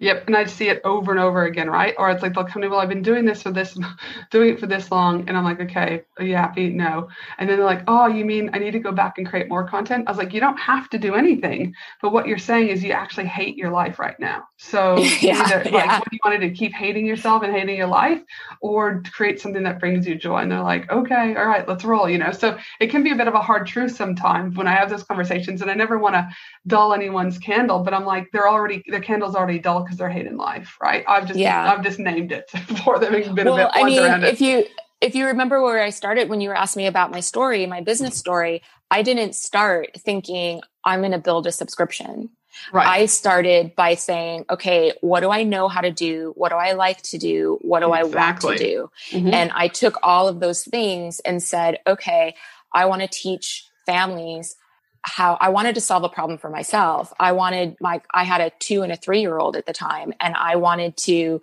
Yep, 0.00 0.28
and 0.28 0.36
I 0.36 0.46
see 0.46 0.70
it 0.70 0.80
over 0.82 1.10
and 1.10 1.20
over 1.20 1.44
again, 1.44 1.68
right? 1.68 1.94
Or 1.98 2.10
it's 2.10 2.22
like 2.22 2.32
they'll 2.32 2.44
come 2.44 2.62
to, 2.62 2.68
me, 2.68 2.70
well, 2.70 2.80
I've 2.80 2.88
been 2.88 3.02
doing 3.02 3.26
this 3.26 3.42
for 3.42 3.50
this, 3.50 3.78
doing 4.30 4.54
it 4.54 4.58
for 4.58 4.66
this 4.66 4.90
long, 4.90 5.28
and 5.28 5.36
I'm 5.36 5.44
like, 5.44 5.60
okay, 5.60 6.02
are 6.18 6.24
you 6.24 6.34
happy? 6.36 6.70
No. 6.70 7.08
And 7.36 7.48
then 7.48 7.58
they're 7.58 7.66
like, 7.66 7.84
oh, 7.86 8.06
you 8.06 8.24
mean 8.24 8.48
I 8.54 8.58
need 8.58 8.70
to 8.70 8.78
go 8.78 8.92
back 8.92 9.18
and 9.18 9.28
create 9.28 9.50
more 9.50 9.68
content? 9.68 10.04
I 10.06 10.10
was 10.10 10.16
like, 10.16 10.32
you 10.32 10.40
don't 10.40 10.58
have 10.58 10.88
to 10.90 10.98
do 10.98 11.14
anything, 11.16 11.74
but 12.00 12.12
what 12.12 12.26
you're 12.26 12.38
saying 12.38 12.68
is 12.68 12.82
you 12.82 12.92
actually 12.92 13.26
hate 13.26 13.58
your 13.58 13.70
life 13.70 13.98
right 13.98 14.18
now. 14.18 14.44
So 14.56 14.96
yeah, 15.20 15.42
either, 15.42 15.64
like, 15.64 15.72
yeah. 15.72 15.98
what 15.98 16.12
you 16.12 16.18
wanted 16.24 16.40
to 16.40 16.50
keep 16.50 16.72
hating 16.72 17.04
yourself 17.04 17.42
and 17.42 17.52
hating 17.52 17.76
your 17.76 17.86
life, 17.86 18.22
or 18.62 19.02
create 19.12 19.38
something 19.38 19.64
that 19.64 19.80
brings 19.80 20.06
you 20.06 20.14
joy. 20.14 20.38
And 20.38 20.50
they're 20.50 20.62
like, 20.62 20.90
okay, 20.90 21.36
all 21.36 21.46
right, 21.46 21.68
let's 21.68 21.84
roll. 21.84 22.08
You 22.08 22.16
know, 22.16 22.32
so 22.32 22.56
it 22.80 22.86
can 22.88 23.02
be 23.02 23.10
a 23.10 23.16
bit 23.16 23.28
of 23.28 23.34
a 23.34 23.40
hard 23.40 23.66
truth 23.66 23.96
sometimes 23.96 24.56
when 24.56 24.66
I 24.66 24.72
have 24.72 24.88
those 24.88 25.02
conversations, 25.02 25.60
and 25.60 25.70
I 25.70 25.74
never 25.74 25.98
want 25.98 26.14
to 26.14 26.26
dull 26.66 26.94
anyone's 26.94 27.36
candle, 27.36 27.80
but 27.80 27.92
I'm 27.92 28.06
like, 28.06 28.28
they're 28.32 28.48
already 28.48 28.82
their 28.88 29.00
candle's 29.00 29.36
already 29.36 29.58
dull 29.58 29.84
because 29.90 29.98
they're 29.98 30.08
hating 30.08 30.36
life, 30.36 30.76
right? 30.80 31.04
I've 31.08 31.26
just 31.26 31.38
yeah. 31.38 31.72
I've 31.72 31.82
just 31.82 31.98
named 31.98 32.30
it 32.30 32.48
for 32.84 33.00
them 33.00 33.12
and 33.12 33.34
been 33.34 33.46
well, 33.46 33.54
a 33.54 33.58
bit 33.58 33.70
I 33.74 33.84
mean, 33.84 34.22
if 34.22 34.40
you 34.40 34.64
if 35.00 35.16
you 35.16 35.26
remember 35.26 35.60
where 35.62 35.82
I 35.82 35.90
started 35.90 36.28
when 36.28 36.40
you 36.40 36.48
were 36.48 36.56
asking 36.56 36.84
me 36.84 36.86
about 36.86 37.10
my 37.10 37.20
story, 37.20 37.66
my 37.66 37.80
business 37.80 38.16
story, 38.16 38.62
I 38.90 39.02
didn't 39.02 39.34
start 39.34 39.90
thinking 39.98 40.60
I'm 40.84 41.00
going 41.00 41.12
to 41.12 41.18
build 41.18 41.46
a 41.46 41.52
subscription. 41.52 42.30
Right. 42.72 42.86
I 42.86 43.06
started 43.06 43.74
by 43.74 43.94
saying, 43.94 44.44
okay, 44.50 44.92
what 45.00 45.20
do 45.20 45.30
I 45.30 45.42
know 45.42 45.68
how 45.68 45.80
to 45.80 45.90
do? 45.90 46.32
What 46.36 46.50
do 46.50 46.56
I 46.56 46.72
like 46.72 47.00
to 47.02 47.18
do? 47.18 47.58
What 47.62 47.80
do 47.80 47.94
exactly. 47.94 48.10
I 48.16 48.50
want 48.50 48.58
to 48.58 48.64
do? 48.64 48.90
Mm-hmm. 49.10 49.34
And 49.34 49.52
I 49.54 49.68
took 49.68 49.98
all 50.02 50.28
of 50.28 50.40
those 50.40 50.64
things 50.64 51.20
and 51.20 51.42
said, 51.42 51.78
okay, 51.86 52.34
I 52.74 52.84
want 52.84 53.02
to 53.02 53.08
teach 53.08 53.66
families 53.86 54.56
how 55.02 55.36
I 55.40 55.48
wanted 55.48 55.74
to 55.76 55.80
solve 55.80 56.04
a 56.04 56.08
problem 56.08 56.38
for 56.38 56.50
myself. 56.50 57.12
I 57.18 57.32
wanted 57.32 57.76
my, 57.80 58.02
I 58.12 58.24
had 58.24 58.40
a 58.40 58.50
two 58.58 58.82
and 58.82 58.92
a 58.92 58.96
three 58.96 59.20
year 59.20 59.38
old 59.38 59.56
at 59.56 59.66
the 59.66 59.72
time, 59.72 60.12
and 60.20 60.34
I 60.34 60.56
wanted 60.56 60.96
to, 60.98 61.40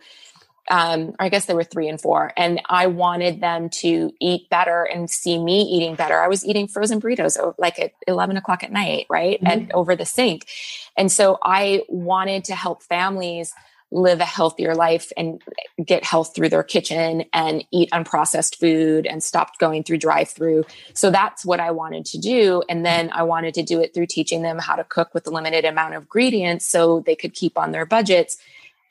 um, 0.69 1.15
I 1.19 1.29
guess 1.29 1.45
they 1.45 1.53
were 1.53 1.63
three 1.63 1.87
and 1.87 1.99
four, 1.99 2.33
and 2.37 2.61
I 2.67 2.87
wanted 2.87 3.41
them 3.41 3.69
to 3.81 4.13
eat 4.19 4.49
better 4.49 4.83
and 4.83 5.09
see 5.09 5.41
me 5.41 5.61
eating 5.61 5.95
better. 5.95 6.19
I 6.19 6.27
was 6.27 6.45
eating 6.45 6.67
frozen 6.67 7.01
burritos 7.01 7.53
like 7.57 7.79
at 7.79 7.93
11 8.07 8.37
o'clock 8.37 8.63
at 8.63 8.71
night, 8.71 9.07
right? 9.09 9.39
Mm-hmm. 9.39 9.47
And 9.47 9.71
over 9.73 9.95
the 9.95 10.05
sink. 10.05 10.47
And 10.95 11.11
so 11.11 11.39
I 11.43 11.83
wanted 11.87 12.45
to 12.45 12.55
help 12.55 12.83
families 12.83 13.53
live 13.91 14.19
a 14.19 14.25
healthier 14.25 14.75
life 14.75 15.11
and 15.15 15.41
get 15.85 16.03
health 16.03 16.35
through 16.35 16.49
their 16.49 16.63
kitchen 16.63 17.23
and 17.31 17.63
eat 17.71 17.89
unprocessed 17.91 18.57
food 18.57 19.05
and 19.05 19.23
stopped 19.23 19.59
going 19.59 19.83
through 19.83 19.97
drive 19.97 20.29
through. 20.29 20.65
So 20.93 21.09
that's 21.09 21.45
what 21.45 21.59
I 21.59 21.71
wanted 21.71 22.05
to 22.07 22.17
do. 22.17 22.63
And 22.67 22.85
then 22.85 23.09
I 23.13 23.23
wanted 23.23 23.53
to 23.53 23.63
do 23.63 23.79
it 23.79 23.93
through 23.93 24.07
teaching 24.07 24.41
them 24.41 24.59
how 24.59 24.75
to 24.75 24.83
cook 24.83 25.13
with 25.13 25.25
a 25.27 25.29
limited 25.29 25.63
amount 25.63 25.93
of 25.93 26.03
ingredients 26.03 26.67
so 26.67 26.99
they 26.99 27.15
could 27.15 27.33
keep 27.33 27.57
on 27.57 27.71
their 27.71 27.85
budgets. 27.85 28.37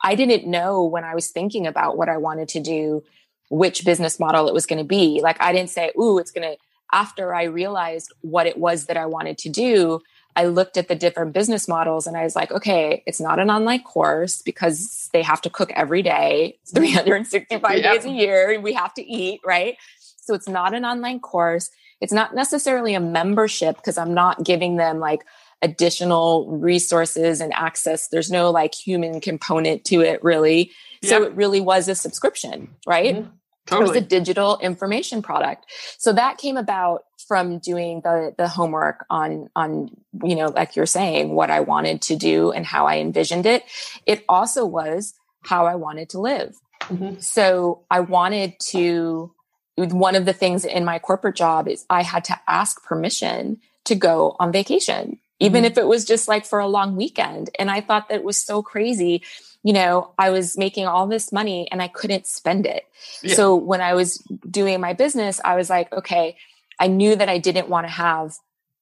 I 0.01 0.15
didn't 0.15 0.49
know 0.49 0.83
when 0.83 1.03
I 1.03 1.13
was 1.13 1.29
thinking 1.29 1.67
about 1.67 1.97
what 1.97 2.09
I 2.09 2.17
wanted 2.17 2.49
to 2.49 2.59
do, 2.59 3.03
which 3.49 3.85
business 3.85 4.19
model 4.19 4.47
it 4.47 4.53
was 4.53 4.65
going 4.65 4.79
to 4.79 4.87
be. 4.87 5.19
Like 5.21 5.41
I 5.41 5.53
didn't 5.53 5.69
say, 5.69 5.91
ooh, 5.99 6.17
it's 6.17 6.31
going 6.31 6.49
to, 6.49 6.57
after 6.91 7.35
I 7.35 7.43
realized 7.43 8.13
what 8.21 8.47
it 8.47 8.57
was 8.57 8.85
that 8.85 8.97
I 8.97 9.05
wanted 9.05 9.37
to 9.39 9.49
do, 9.49 10.01
I 10.37 10.45
looked 10.45 10.77
at 10.77 10.87
the 10.87 10.93
different 10.93 11.33
business 11.33 11.67
models 11.67 12.05
and 12.05 12.15
I 12.15 12.23
was 12.23 12.35
like, 12.35 12.51
okay, 12.51 13.01
it's 13.07 13.19
not 13.19 13.39
an 13.39 13.49
online 13.49 13.81
course 13.81 14.43
because 14.43 15.09
they 15.11 15.23
have 15.23 15.41
to 15.41 15.49
cook 15.49 15.71
every 15.73 16.03
day, 16.03 16.59
365 16.75 17.77
yep. 17.79 17.95
days 17.95 18.05
a 18.05 18.11
year. 18.11 18.61
We 18.61 18.73
have 18.73 18.93
to 18.93 19.01
eat, 19.01 19.41
right? 19.43 19.77
So 19.99 20.35
it's 20.35 20.47
not 20.47 20.75
an 20.75 20.85
online 20.85 21.21
course. 21.21 21.71
It's 22.01 22.13
not 22.13 22.35
necessarily 22.35 22.93
a 22.93 22.99
membership 22.99 23.77
because 23.77 23.97
I'm 23.97 24.13
not 24.13 24.43
giving 24.43 24.75
them 24.75 24.99
like 24.99 25.25
additional 25.63 26.47
resources 26.51 27.41
and 27.41 27.51
access. 27.55 28.09
There's 28.09 28.29
no 28.29 28.51
like 28.51 28.75
human 28.75 29.19
component 29.19 29.85
to 29.85 30.01
it 30.01 30.23
really. 30.23 30.71
Yep. 31.01 31.09
So 31.09 31.23
it 31.23 31.33
really 31.33 31.61
was 31.61 31.87
a 31.87 31.95
subscription, 31.95 32.75
right? 32.85 33.15
Mm-hmm. 33.15 33.31
Totally. 33.65 33.89
It 33.89 33.89
was 33.89 34.03
a 34.03 34.07
digital 34.07 34.59
information 34.59 35.23
product. 35.23 35.65
So 35.97 36.13
that 36.13 36.37
came 36.37 36.57
about 36.57 37.05
from 37.27 37.59
doing 37.59 38.01
the 38.01 38.33
the 38.37 38.47
homework 38.47 39.05
on 39.09 39.49
on 39.55 39.89
you 40.23 40.35
know 40.35 40.47
like 40.47 40.75
you're 40.75 40.85
saying 40.85 41.33
what 41.33 41.51
I 41.51 41.59
wanted 41.59 42.01
to 42.03 42.15
do 42.15 42.51
and 42.51 42.65
how 42.65 42.87
I 42.87 42.97
envisioned 42.97 43.45
it. 43.45 43.63
It 44.05 44.23
also 44.27 44.65
was 44.65 45.13
how 45.43 45.65
I 45.65 45.75
wanted 45.75 46.09
to 46.09 46.19
live. 46.19 46.55
Mm-hmm. 46.83 47.19
So 47.19 47.83
I 47.91 47.99
wanted 48.01 48.59
to 48.71 49.33
one 49.75 50.15
of 50.15 50.25
the 50.25 50.33
things 50.33 50.65
in 50.65 50.85
my 50.85 50.99
corporate 50.99 51.35
job 51.35 51.67
is 51.67 51.85
I 51.89 52.01
had 52.01 52.23
to 52.25 52.39
ask 52.47 52.83
permission 52.83 53.59
to 53.85 53.95
go 53.95 54.35
on 54.39 54.51
vacation 54.51 55.19
even 55.39 55.63
mm-hmm. 55.63 55.71
if 55.71 55.77
it 55.77 55.85
was 55.85 56.03
just 56.03 56.27
like 56.27 56.45
for 56.45 56.57
a 56.57 56.67
long 56.67 56.95
weekend 56.95 57.51
and 57.59 57.69
I 57.69 57.81
thought 57.81 58.09
that 58.09 58.23
was 58.23 58.37
so 58.37 58.63
crazy 58.63 59.21
you 59.67 59.73
know, 59.73 60.11
I 60.17 60.29
was 60.29 60.57
making 60.57 60.85
all 60.85 61.07
this 61.07 61.33
money 61.33 61.67
and 61.69 61.81
I 61.81 61.89
couldn't 61.89 62.25
spend 62.25 62.65
it. 62.65 62.83
Yeah. 63.21 63.35
So 63.35 63.55
when 63.55 63.81
I 63.81 63.95
was 63.95 64.17
doing 64.49 64.79
my 64.79 64.93
business, 64.93 65.41
I 65.43 65.55
was 65.55 65.69
like, 65.69 65.91
okay, 65.91 66.37
I 66.79 66.87
knew 66.87 67.15
that 67.15 67.29
I 67.29 67.37
didn't 67.37 67.69
want 67.69 67.85
to 67.85 67.91
have 67.91 68.37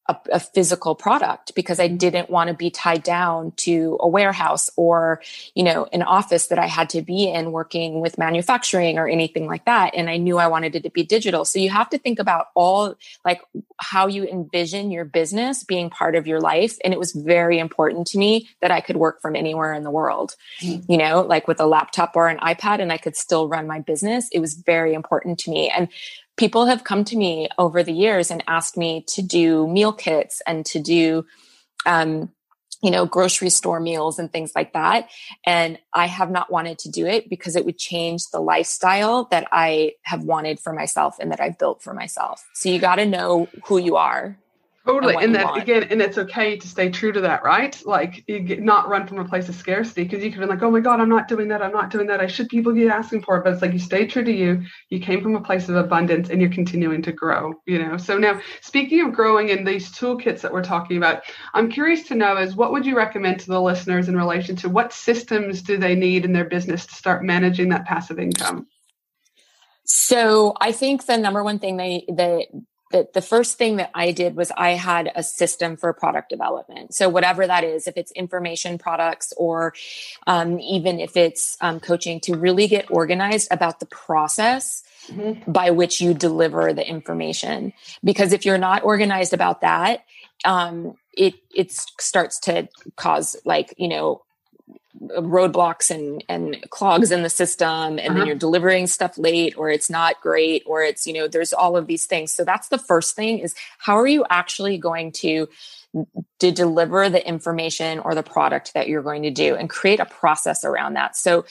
a, 0.07 0.15
a, 0.33 0.39
physical 0.39 0.93
product 0.93 1.55
because 1.55 1.79
I 1.79 1.87
didn't 1.87 2.29
want 2.29 2.49
to 2.49 2.53
be 2.53 2.69
tied 2.69 3.01
down 3.01 3.53
to 3.57 3.97
a 3.99 4.07
warehouse 4.07 4.69
or, 4.75 5.21
you 5.55 5.63
know, 5.63 5.87
an 5.91 6.03
office 6.03 6.47
that 6.47 6.59
I 6.59 6.67
had 6.67 6.89
to 6.91 7.01
be 7.01 7.27
in 7.27 7.51
working 7.51 8.01
with 8.01 8.17
manufacturing 8.17 8.99
or 8.99 9.07
anything 9.07 9.47
like 9.47 9.65
that. 9.65 9.95
And 9.95 10.09
I 10.09 10.17
knew 10.17 10.37
I 10.37 10.47
wanted 10.47 10.75
it 10.75 10.83
to 10.83 10.91
be 10.91 11.03
digital. 11.03 11.43
So 11.43 11.57
you 11.57 11.71
have 11.71 11.89
to 11.89 11.97
think 11.97 12.19
about 12.19 12.47
all 12.53 12.95
like 13.23 13.41
how 13.79 14.05
you 14.07 14.25
envision 14.25 14.91
your 14.91 15.05
business 15.05 15.63
being 15.63 15.89
part 15.89 16.15
of 16.15 16.27
your 16.27 16.39
life. 16.39 16.77
And 16.83 16.93
it 16.93 16.99
was 16.99 17.11
very 17.11 17.57
important 17.57 18.05
to 18.07 18.19
me 18.19 18.49
that 18.61 18.71
I 18.71 18.81
could 18.81 18.97
work 18.97 19.21
from 19.21 19.35
anywhere 19.35 19.73
in 19.73 19.83
the 19.83 19.91
world, 19.91 20.35
mm-hmm. 20.61 20.91
you 20.91 20.99
know, 20.99 21.21
like 21.21 21.47
with 21.47 21.59
a 21.59 21.65
laptop 21.65 22.15
or 22.15 22.27
an 22.27 22.37
iPad 22.39 22.79
and 22.79 22.91
I 22.91 22.97
could 22.97 23.15
still 23.15 23.47
run 23.47 23.65
my 23.65 23.79
business. 23.79 24.29
It 24.31 24.39
was 24.39 24.53
very 24.53 24.93
important 24.93 25.39
to 25.39 25.49
me. 25.49 25.69
And 25.75 25.87
people 26.37 26.65
have 26.65 26.83
come 26.83 27.03
to 27.05 27.15
me 27.15 27.49
over 27.57 27.83
the 27.83 27.93
years 27.93 28.31
and 28.31 28.43
asked 28.47 28.77
me 28.77 29.03
to 29.07 29.21
do 29.21 29.67
meal 29.67 29.93
kits 29.93 30.41
and 30.47 30.65
to 30.65 30.79
do 30.79 31.25
um, 31.85 32.31
you 32.83 32.91
know 32.91 33.05
grocery 33.05 33.49
store 33.49 33.79
meals 33.79 34.19
and 34.19 34.31
things 34.31 34.51
like 34.55 34.73
that. 34.73 35.09
And 35.45 35.79
i 35.93 36.07
have 36.07 36.29
not 36.29 36.51
wanted 36.51 36.77
to 36.79 36.89
do 36.89 37.05
it 37.05 37.29
because 37.29 37.55
it 37.55 37.65
would 37.65 37.77
change 37.77 38.27
the 38.31 38.39
lifestyle 38.39 39.27
that 39.31 39.47
i 39.51 39.93
have 40.03 40.23
wanted 40.23 40.59
for 40.59 40.73
myself 40.73 41.17
and 41.19 41.31
that 41.31 41.39
i've 41.39 41.57
built 41.57 41.81
for 41.81 41.93
myself. 41.93 42.45
So 42.53 42.69
you 42.69 42.79
got 42.79 42.95
to 42.95 43.05
know 43.05 43.47
who 43.65 43.77
you 43.77 43.95
are 43.95 44.37
Totally. 44.85 45.15
And, 45.15 45.23
and 45.23 45.35
that 45.35 45.57
again, 45.57 45.87
and 45.89 45.99
it's 45.99 46.19
okay 46.19 46.57
to 46.57 46.67
stay 46.67 46.89
true 46.89 47.11
to 47.11 47.21
that, 47.21 47.43
right? 47.43 47.81
Like 47.85 48.23
you 48.27 48.39
get, 48.39 48.61
not 48.61 48.87
run 48.87 49.07
from 49.07 49.17
a 49.17 49.25
place 49.25 49.49
of 49.49 49.55
scarcity 49.55 50.03
because 50.03 50.23
you 50.23 50.31
could 50.31 50.41
be 50.41 50.45
like, 50.45 50.61
oh 50.61 50.69
my 50.69 50.79
God, 50.79 50.99
I'm 50.99 51.09
not 51.09 51.27
doing 51.27 51.47
that. 51.47 51.63
I'm 51.63 51.71
not 51.71 51.89
doing 51.89 52.05
that. 52.07 52.21
I 52.21 52.27
should 52.27 52.49
people 52.49 52.71
be 52.71 52.87
asking 52.87 53.23
for 53.23 53.37
it. 53.37 53.43
But 53.43 53.53
it's 53.53 53.63
like 53.63 53.73
you 53.73 53.79
stay 53.79 54.05
true 54.05 54.23
to 54.23 54.31
you. 54.31 54.63
You 54.91 54.99
came 54.99 55.23
from 55.23 55.35
a 55.35 55.41
place 55.41 55.69
of 55.69 55.75
abundance 55.75 56.29
and 56.29 56.39
you're 56.39 56.51
continuing 56.51 57.01
to 57.01 57.11
grow, 57.11 57.53
you 57.65 57.79
know? 57.79 57.97
So 57.97 58.19
now 58.19 58.39
speaking 58.61 59.01
of 59.01 59.13
growing 59.13 59.49
in 59.49 59.65
these 59.65 59.91
toolkits 59.91 60.41
that 60.41 60.53
we're 60.53 60.63
talking 60.63 60.97
about, 60.97 61.23
I'm 61.55 61.71
curious 61.71 62.03
to 62.09 62.15
know 62.15 62.37
is 62.37 62.55
what 62.55 62.71
would 62.71 62.85
you 62.85 62.95
recommend 62.95 63.39
to 63.39 63.47
the 63.47 63.61
listeners 63.61 64.07
in 64.07 64.15
relation 64.15 64.55
to 64.57 64.69
what 64.69 64.93
systems 64.93 65.63
do 65.63 65.77
they 65.77 65.95
need 65.95 66.25
in 66.25 66.33
their 66.33 66.45
business 66.45 66.85
to 66.85 66.93
start 66.93 67.23
managing 67.23 67.69
that 67.69 67.85
passive 67.85 68.19
income? 68.19 68.67
So 69.83 70.53
I 70.61 70.71
think 70.71 71.07
the 71.07 71.17
number 71.17 71.43
one 71.43 71.57
thing 71.57 71.77
they 71.77 72.05
that 72.07 72.47
the, 72.95 73.09
the 73.13 73.21
first 73.21 73.57
thing 73.57 73.75
that 73.75 73.91
I 73.93 74.13
did 74.13 74.37
was 74.37 74.51
I 74.55 74.71
had 74.71 75.11
a 75.15 75.21
system 75.21 75.75
for 75.75 75.91
product 75.91 76.29
development. 76.29 76.93
So 76.93 77.09
whatever 77.09 77.45
that 77.45 77.65
is, 77.65 77.87
if 77.87 77.97
it's 77.97 78.11
information 78.13 78.77
products 78.77 79.33
or 79.35 79.73
um, 80.27 80.61
even 80.61 81.01
if 81.01 81.17
it's 81.17 81.57
um, 81.59 81.81
coaching, 81.81 82.21
to 82.21 82.37
really 82.37 82.67
get 82.69 82.89
organized 82.89 83.49
about 83.51 83.81
the 83.81 83.85
process 83.87 84.83
mm-hmm. 85.07 85.51
by 85.51 85.71
which 85.71 85.99
you 85.99 86.13
deliver 86.13 86.71
the 86.71 86.87
information. 86.87 87.73
Because 88.01 88.31
if 88.31 88.45
you're 88.45 88.57
not 88.57 88.85
organized 88.85 89.33
about 89.33 89.59
that, 89.59 90.05
um, 90.45 90.95
it 91.11 91.33
it 91.53 91.73
starts 91.73 92.39
to 92.41 92.69
cause 92.95 93.35
like 93.43 93.73
you 93.77 93.89
know 93.89 94.21
roadblocks 95.17 95.89
and 95.89 96.23
and 96.29 96.57
clogs 96.69 97.11
in 97.11 97.23
the 97.23 97.29
system 97.29 97.67
and 97.67 97.99
uh-huh. 97.99 98.13
then 98.13 98.27
you're 98.27 98.35
delivering 98.35 98.87
stuff 98.87 99.17
late 99.17 99.57
or 99.57 99.69
it's 99.69 99.89
not 99.89 100.19
great 100.21 100.63
or 100.65 100.81
it's 100.83 101.05
you 101.05 101.13
know 101.13 101.27
there's 101.27 101.53
all 101.53 101.77
of 101.77 101.87
these 101.87 102.05
things 102.05 102.31
so 102.31 102.43
that's 102.43 102.69
the 102.69 102.77
first 102.77 103.15
thing 103.15 103.39
is 103.39 103.55
how 103.77 103.95
are 103.95 104.07
you 104.07 104.25
actually 104.29 104.77
going 104.77 105.11
to 105.11 105.47
to 106.39 106.51
deliver 106.51 107.09
the 107.09 107.25
information 107.25 107.99
or 107.99 108.15
the 108.15 108.23
product 108.23 108.73
that 108.73 108.87
you're 108.87 109.01
going 109.01 109.23
to 109.23 109.31
do 109.31 109.55
and 109.55 109.69
create 109.69 109.99
a 109.99 110.05
process 110.05 110.63
around 110.63 110.93
that 110.93 111.15
so 111.15 111.45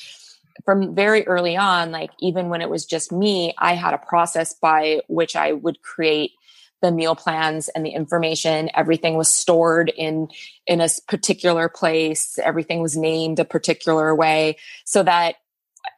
from 0.65 0.95
very 0.95 1.27
early 1.27 1.57
on 1.57 1.91
like 1.91 2.11
even 2.21 2.49
when 2.49 2.61
it 2.61 2.71
was 2.71 2.85
just 2.85 3.11
me 3.11 3.55
i 3.59 3.75
had 3.75 3.95
a 3.95 3.99
process 3.99 4.55
by 4.55 5.01
which 5.09 5.35
i 5.37 5.53
would 5.53 5.81
create 5.83 6.33
the 6.85 6.93
meal 6.93 7.17
plans 7.17 7.71
and 7.71 7.85
the 7.85 7.91
information 7.91 8.69
everything 8.75 9.17
was 9.17 9.29
stored 9.29 9.89
in 9.89 10.29
in 10.67 10.83
a 10.83 10.89
particular 11.09 11.67
place 11.67 12.39
everything 12.43 12.83
was 12.83 12.95
named 12.95 13.41
a 13.41 13.45
particular 13.45 14.15
way 14.15 14.57
so 14.85 15.03
that 15.03 15.37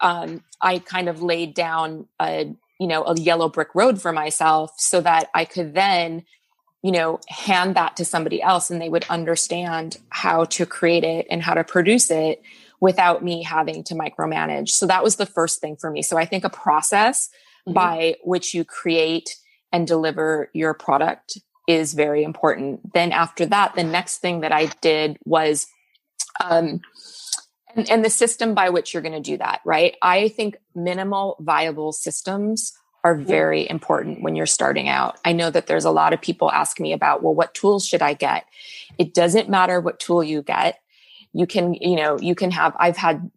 um, 0.00 0.44
i 0.60 0.78
kind 0.78 1.08
of 1.08 1.22
laid 1.22 1.54
down 1.54 2.06
a 2.20 2.54
you 2.78 2.86
know 2.86 3.02
a 3.04 3.16
yellow 3.16 3.48
brick 3.48 3.74
road 3.74 4.00
for 4.00 4.12
myself 4.12 4.72
so 4.78 5.00
that 5.00 5.28
i 5.34 5.44
could 5.44 5.74
then 5.74 6.24
you 6.82 6.92
know 6.92 7.18
hand 7.26 7.74
that 7.74 7.96
to 7.96 8.04
somebody 8.04 8.40
else 8.40 8.70
and 8.70 8.80
they 8.80 8.88
would 8.88 9.04
understand 9.10 9.96
how 10.10 10.44
to 10.44 10.64
create 10.64 11.02
it 11.02 11.26
and 11.28 11.42
how 11.42 11.54
to 11.54 11.64
produce 11.64 12.12
it 12.12 12.40
without 12.78 13.24
me 13.24 13.42
having 13.42 13.82
to 13.82 13.94
micromanage. 13.94 14.68
So 14.68 14.86
that 14.86 15.02
was 15.02 15.16
the 15.16 15.24
first 15.24 15.62
thing 15.62 15.76
for 15.76 15.90
me. 15.90 16.02
So 16.02 16.18
I 16.18 16.26
think 16.26 16.44
a 16.44 16.50
process 16.50 17.30
mm-hmm. 17.66 17.72
by 17.72 18.16
which 18.22 18.52
you 18.52 18.64
create 18.64 19.36
and 19.76 19.86
deliver 19.86 20.48
your 20.54 20.72
product 20.72 21.36
is 21.68 21.92
very 21.92 22.22
important. 22.22 22.94
Then 22.94 23.12
after 23.12 23.44
that, 23.44 23.74
the 23.74 23.84
next 23.84 24.18
thing 24.18 24.40
that 24.40 24.50
I 24.50 24.66
did 24.80 25.18
was, 25.26 25.66
um, 26.42 26.80
and, 27.74 27.90
and 27.90 28.02
the 28.02 28.08
system 28.08 28.54
by 28.54 28.70
which 28.70 28.94
you're 28.94 29.02
going 29.02 29.22
to 29.22 29.30
do 29.30 29.36
that, 29.36 29.60
right? 29.66 29.94
I 30.00 30.28
think 30.28 30.56
minimal 30.74 31.36
viable 31.40 31.92
systems 31.92 32.72
are 33.04 33.14
very 33.14 33.68
important 33.68 34.22
when 34.22 34.34
you're 34.34 34.46
starting 34.46 34.88
out. 34.88 35.18
I 35.26 35.32
know 35.32 35.50
that 35.50 35.66
there's 35.66 35.84
a 35.84 35.90
lot 35.90 36.14
of 36.14 36.22
people 36.22 36.50
ask 36.50 36.80
me 36.80 36.94
about, 36.94 37.22
well, 37.22 37.34
what 37.34 37.52
tools 37.52 37.86
should 37.86 38.00
I 38.00 38.14
get? 38.14 38.46
It 38.96 39.12
doesn't 39.12 39.50
matter 39.50 39.78
what 39.78 40.00
tool 40.00 40.24
you 40.24 40.40
get. 40.40 40.78
You 41.34 41.46
can, 41.46 41.74
you 41.74 41.96
know, 41.96 42.18
you 42.18 42.34
can 42.34 42.50
have, 42.50 42.74
I've 42.78 42.96
had 42.96 43.30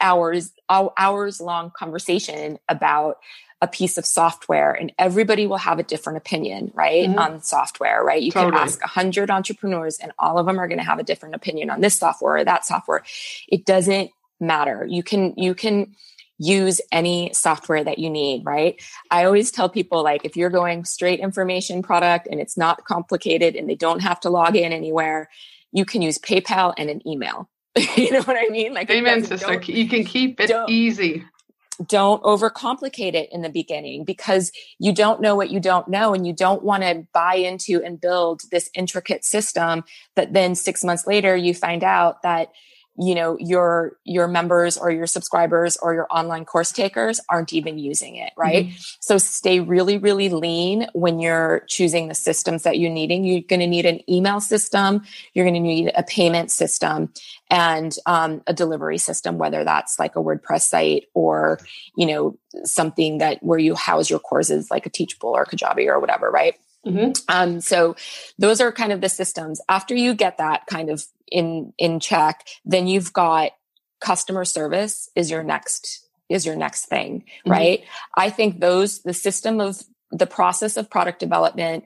hours, 0.00 0.52
hours 0.70 1.40
long 1.40 1.72
conversation 1.76 2.60
about 2.68 3.16
a 3.64 3.66
piece 3.66 3.96
of 3.96 4.04
software 4.04 4.72
and 4.72 4.92
everybody 4.98 5.46
will 5.46 5.56
have 5.56 5.78
a 5.78 5.82
different 5.82 6.18
opinion, 6.18 6.70
right? 6.74 7.08
Mm-hmm. 7.08 7.18
On 7.18 7.42
software, 7.42 8.04
right? 8.04 8.22
You 8.22 8.30
totally. 8.30 8.52
can 8.52 8.60
ask 8.60 8.84
a 8.84 8.86
hundred 8.86 9.30
entrepreneurs 9.30 9.98
and 9.98 10.12
all 10.18 10.38
of 10.38 10.44
them 10.44 10.60
are 10.60 10.68
going 10.68 10.78
to 10.78 10.84
have 10.84 10.98
a 10.98 11.02
different 11.02 11.34
opinion 11.34 11.70
on 11.70 11.80
this 11.80 11.96
software 11.96 12.36
or 12.36 12.44
that 12.44 12.66
software. 12.66 13.02
It 13.48 13.64
doesn't 13.64 14.10
matter. 14.38 14.86
You 14.88 15.02
can, 15.02 15.32
you 15.36 15.54
can, 15.54 15.96
use 16.36 16.80
any 16.90 17.32
software 17.32 17.84
that 17.84 18.00
you 18.00 18.10
need, 18.10 18.44
right? 18.44 18.82
I 19.08 19.24
always 19.24 19.52
tell 19.52 19.68
people 19.68 20.02
like 20.02 20.24
if 20.24 20.36
you're 20.36 20.50
going 20.50 20.84
straight 20.84 21.20
information 21.20 21.80
product 21.80 22.26
and 22.28 22.40
it's 22.40 22.58
not 22.58 22.84
complicated 22.84 23.54
and 23.54 23.70
they 23.70 23.76
don't 23.76 24.00
have 24.00 24.18
to 24.20 24.30
log 24.30 24.56
in 24.56 24.72
anywhere, 24.72 25.30
you 25.70 25.84
can 25.84 26.02
use 26.02 26.18
PayPal 26.18 26.74
and 26.76 26.90
an 26.90 27.06
email. 27.06 27.48
you 27.96 28.10
know 28.10 28.22
what 28.22 28.36
I 28.36 28.48
mean? 28.50 28.74
Like 28.74 28.90
Amen, 28.90 29.24
sister. 29.24 29.62
You 29.62 29.88
can 29.88 30.04
keep 30.04 30.40
it 30.40 30.50
easy. 30.68 31.24
Don't 31.84 32.22
overcomplicate 32.22 33.14
it 33.14 33.32
in 33.32 33.42
the 33.42 33.48
beginning 33.48 34.04
because 34.04 34.52
you 34.78 34.92
don't 34.92 35.20
know 35.20 35.34
what 35.34 35.50
you 35.50 35.58
don't 35.58 35.88
know 35.88 36.14
and 36.14 36.26
you 36.26 36.32
don't 36.32 36.62
want 36.62 36.84
to 36.84 37.06
buy 37.12 37.34
into 37.34 37.82
and 37.82 38.00
build 38.00 38.42
this 38.52 38.70
intricate 38.74 39.24
system 39.24 39.82
that 40.14 40.32
then 40.32 40.54
6 40.54 40.84
months 40.84 41.06
later 41.06 41.34
you 41.34 41.52
find 41.52 41.82
out 41.82 42.22
that 42.22 42.52
you 42.96 43.14
know 43.14 43.36
your 43.40 43.96
your 44.04 44.28
members 44.28 44.76
or 44.78 44.90
your 44.90 45.06
subscribers 45.06 45.76
or 45.78 45.94
your 45.94 46.06
online 46.10 46.44
course 46.44 46.70
takers 46.70 47.20
aren't 47.28 47.52
even 47.52 47.78
using 47.78 48.14
it 48.16 48.32
right? 48.36 48.66
Mm-hmm. 48.66 48.76
so 49.00 49.18
stay 49.18 49.58
really 49.60 49.98
really 49.98 50.28
lean 50.28 50.86
when 50.92 51.18
you're 51.18 51.64
choosing 51.68 52.06
the 52.08 52.14
systems 52.14 52.62
that 52.62 52.78
you're 52.78 52.92
needing. 52.92 53.24
You're 53.24 53.42
going 53.42 53.60
to 53.60 53.66
need 53.66 53.86
an 53.86 54.08
email 54.08 54.40
system. 54.40 55.02
You're 55.32 55.44
going 55.44 55.54
to 55.54 55.60
need 55.60 55.90
a 55.96 56.04
payment 56.04 56.52
system 56.52 57.12
and 57.50 57.96
um, 58.06 58.42
a 58.46 58.54
delivery 58.54 58.98
system 58.98 59.38
whether 59.38 59.64
that's 59.64 59.98
like 59.98 60.16
a 60.16 60.22
wordpress 60.22 60.62
site 60.62 61.04
or 61.14 61.58
you 61.96 62.06
know 62.06 62.38
something 62.64 63.18
that 63.18 63.42
where 63.42 63.58
you 63.58 63.74
house 63.74 64.08
your 64.08 64.18
courses 64.18 64.70
like 64.70 64.86
a 64.86 64.90
teachable 64.90 65.30
or 65.30 65.44
kajabi 65.44 65.86
or 65.86 66.00
whatever 66.00 66.30
right 66.30 66.56
Mm-hmm. 66.86 67.12
Um, 67.28 67.60
so 67.60 67.96
those 68.38 68.60
are 68.60 68.72
kind 68.72 68.92
of 68.92 69.00
the 69.00 69.08
systems. 69.08 69.60
After 69.68 69.94
you 69.94 70.14
get 70.14 70.38
that 70.38 70.66
kind 70.66 70.90
of 70.90 71.04
in 71.30 71.72
in 71.78 72.00
check, 72.00 72.46
then 72.64 72.86
you've 72.86 73.12
got 73.12 73.52
customer 74.00 74.44
service 74.44 75.08
is 75.16 75.30
your 75.30 75.42
next 75.42 76.06
is 76.28 76.46
your 76.46 76.56
next 76.56 76.86
thing, 76.86 77.20
mm-hmm. 77.20 77.50
right? 77.50 77.84
I 78.16 78.30
think 78.30 78.60
those 78.60 79.02
the 79.02 79.14
system 79.14 79.60
of 79.60 79.82
the 80.10 80.26
process 80.26 80.76
of 80.76 80.90
product 80.90 81.18
development, 81.18 81.84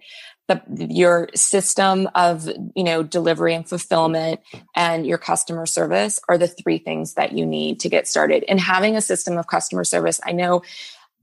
the 0.48 0.60
your 0.88 1.28
system 1.34 2.08
of 2.14 2.48
you 2.74 2.82
know 2.82 3.02
delivery 3.02 3.54
and 3.54 3.68
fulfillment 3.68 4.40
and 4.74 5.06
your 5.06 5.18
customer 5.18 5.66
service 5.66 6.20
are 6.28 6.38
the 6.38 6.48
three 6.48 6.78
things 6.78 7.14
that 7.14 7.32
you 7.32 7.46
need 7.46 7.80
to 7.80 7.88
get 7.88 8.08
started. 8.08 8.44
And 8.48 8.58
having 8.58 8.96
a 8.96 9.00
system 9.00 9.36
of 9.36 9.46
customer 9.46 9.84
service, 9.84 10.20
I 10.24 10.32
know 10.32 10.62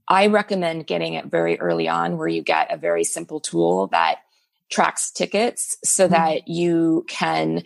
I 0.08 0.28
recommend 0.28 0.86
getting 0.86 1.14
it 1.14 1.26
very 1.26 1.58
early 1.58 1.88
on 1.88 2.16
where 2.16 2.28
you 2.28 2.42
get 2.42 2.72
a 2.72 2.76
very 2.76 3.04
simple 3.04 3.40
tool 3.40 3.88
that 3.88 4.20
tracks 4.70 5.10
tickets 5.10 5.76
so 5.84 6.04
mm-hmm. 6.04 6.14
that 6.14 6.48
you 6.48 7.04
can 7.08 7.62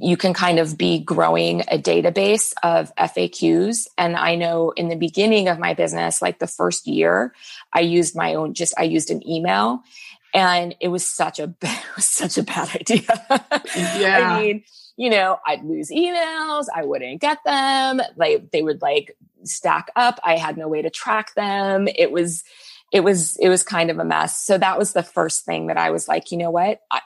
you 0.00 0.16
can 0.16 0.32
kind 0.32 0.58
of 0.58 0.76
be 0.76 0.98
growing 0.98 1.60
a 1.62 1.78
database 1.78 2.54
of 2.62 2.94
FAQs. 2.96 3.86
And 3.98 4.16
I 4.16 4.34
know 4.34 4.70
in 4.70 4.88
the 4.88 4.96
beginning 4.96 5.48
of 5.48 5.58
my 5.58 5.74
business, 5.74 6.22
like 6.22 6.38
the 6.38 6.46
first 6.46 6.86
year, 6.86 7.34
I 7.72 7.80
used 7.80 8.16
my 8.16 8.34
own, 8.34 8.54
just 8.54 8.74
I 8.78 8.84
used 8.84 9.10
an 9.10 9.26
email 9.28 9.82
and 10.34 10.74
it 10.80 10.88
was 10.88 11.06
such 11.06 11.38
a, 11.38 11.44
it 11.62 11.96
was 11.96 12.04
such 12.04 12.36
a 12.36 12.42
bad 12.42 12.68
idea. 12.74 13.02
Yeah. 13.98 14.36
I 14.36 14.42
mean, 14.42 14.64
you 14.96 15.08
know, 15.08 15.38
I'd 15.46 15.64
lose 15.64 15.90
emails. 15.90 16.66
I 16.74 16.84
wouldn't 16.84 17.20
get 17.20 17.38
them. 17.44 18.00
Like 18.16 18.50
they 18.50 18.62
would 18.62 18.82
like 18.82 19.16
stack 19.44 19.90
up. 19.96 20.20
I 20.24 20.36
had 20.36 20.56
no 20.56 20.68
way 20.68 20.82
to 20.82 20.90
track 20.90 21.34
them. 21.34 21.88
It 21.88 22.12
was, 22.12 22.44
it 22.92 23.00
was, 23.00 23.36
it 23.38 23.48
was 23.48 23.62
kind 23.62 23.90
of 23.90 23.98
a 23.98 24.04
mess. 24.04 24.40
So 24.40 24.58
that 24.58 24.78
was 24.78 24.92
the 24.92 25.02
first 25.02 25.44
thing 25.44 25.68
that 25.68 25.76
I 25.76 25.90
was 25.90 26.08
like, 26.08 26.30
you 26.30 26.38
know 26.38 26.50
what? 26.50 26.80
I, 26.90 27.00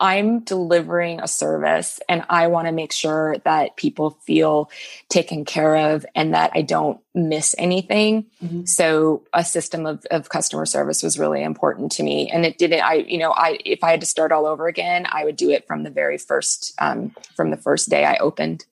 I'm 0.00 0.40
delivering 0.40 1.20
a 1.20 1.28
service 1.28 2.00
and 2.08 2.24
I 2.30 2.46
want 2.46 2.66
to 2.66 2.72
make 2.72 2.92
sure 2.92 3.36
that 3.44 3.76
people 3.76 4.18
feel 4.22 4.70
taken 5.10 5.44
care 5.44 5.76
of 5.94 6.06
and 6.14 6.32
that 6.32 6.52
I 6.54 6.62
don't 6.62 6.98
miss 7.14 7.54
anything. 7.58 8.24
Mm-hmm. 8.42 8.64
So 8.64 9.24
a 9.34 9.44
system 9.44 9.84
of, 9.84 10.06
of 10.10 10.30
customer 10.30 10.64
service 10.64 11.02
was 11.02 11.18
really 11.18 11.42
important 11.42 11.92
to 11.92 12.02
me. 12.02 12.30
And 12.30 12.46
it 12.46 12.56
didn't, 12.56 12.80
I, 12.80 12.94
you 12.94 13.18
know, 13.18 13.32
I, 13.32 13.58
if 13.64 13.84
I 13.84 13.90
had 13.90 14.00
to 14.00 14.06
start 14.06 14.32
all 14.32 14.46
over 14.46 14.68
again, 14.68 15.06
I 15.10 15.24
would 15.24 15.36
do 15.36 15.50
it 15.50 15.66
from 15.66 15.82
the 15.82 15.90
very 15.90 16.16
first, 16.16 16.72
um, 16.78 17.14
from 17.36 17.50
the 17.50 17.58
first 17.58 17.90
day 17.90 18.06
I 18.06 18.16
opened. 18.16 18.64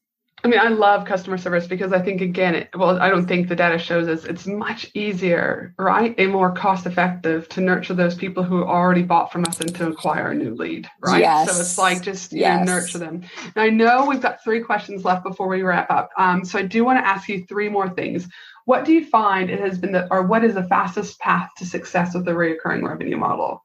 I 0.45 0.49
mean, 0.49 0.61
I 0.61 0.68
love 0.68 1.05
customer 1.05 1.36
service 1.36 1.66
because 1.66 1.93
I 1.93 2.01
think 2.01 2.20
again, 2.20 2.55
it, 2.55 2.68
well, 2.76 3.01
I 3.01 3.09
don't 3.09 3.26
think 3.26 3.49
the 3.49 3.57
data 3.57 3.76
shows 3.76 4.07
us 4.07 4.24
it's 4.24 4.47
much 4.47 4.89
easier, 4.95 5.74
right, 5.78 6.14
and 6.16 6.30
more 6.30 6.53
cost 6.53 6.86
effective 6.86 7.49
to 7.51 7.61
nurture 7.61 7.95
those 7.95 8.14
people 8.14 8.45
who 8.45 8.62
already 8.62 9.03
bought 9.03 9.32
from 9.32 9.45
us 9.47 9.61
and 9.61 9.74
to 9.74 9.89
acquire 9.89 10.30
a 10.30 10.34
new 10.34 10.55
lead, 10.55 10.89
right? 11.01 11.20
Yes. 11.20 11.51
So 11.51 11.61
it's 11.61 11.76
like 11.76 12.03
just 12.03 12.32
you 12.32 12.41
yes. 12.41 12.64
know, 12.64 12.74
nurture 12.74 12.99
them. 12.99 13.22
Now 13.57 13.62
I 13.62 13.70
know 13.70 14.07
we've 14.07 14.20
got 14.20 14.45
three 14.45 14.61
questions 14.61 15.05
left 15.05 15.24
before 15.24 15.49
we 15.49 15.62
wrap 15.62 15.91
up, 15.91 16.11
um, 16.16 16.45
so 16.45 16.59
I 16.59 16.62
do 16.62 16.84
want 16.84 16.99
to 17.01 17.07
ask 17.07 17.28
you 17.28 17.45
three 17.47 17.68
more 17.68 17.89
things. 17.91 18.28
What 18.64 18.84
do 18.84 18.93
you 18.93 19.05
find 19.05 19.51
it 19.51 19.61
has 19.61 19.78
been 19.78 19.93
the, 19.93 20.07
or 20.12 20.22
what 20.22 20.45
is 20.45 20.55
the 20.55 20.64
fastest 20.64 21.18
path 21.18 21.51
to 21.57 21.66
success 21.66 22.14
with 22.14 22.26
the 22.26 22.34
recurring 22.34 22.84
revenue 22.84 23.16
model? 23.16 23.64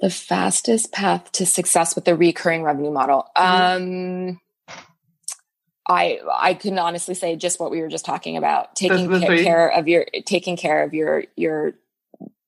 The 0.00 0.10
fastest 0.10 0.92
path 0.92 1.32
to 1.32 1.46
success 1.46 1.94
with 1.94 2.04
the 2.04 2.14
recurring 2.14 2.62
revenue 2.62 2.90
model. 2.90 3.26
Mm-hmm. 3.36 4.32
Um 4.32 4.40
I 5.88 6.20
I 6.32 6.54
can 6.54 6.78
honestly 6.78 7.14
say 7.14 7.36
just 7.36 7.58
what 7.58 7.70
we 7.70 7.80
were 7.80 7.88
just 7.88 8.04
talking 8.04 8.36
about 8.36 8.76
taking 8.76 9.20
care 9.20 9.68
of 9.68 9.88
your 9.88 10.06
taking 10.26 10.56
care 10.56 10.82
of 10.82 10.94
your 10.94 11.24
your 11.36 11.72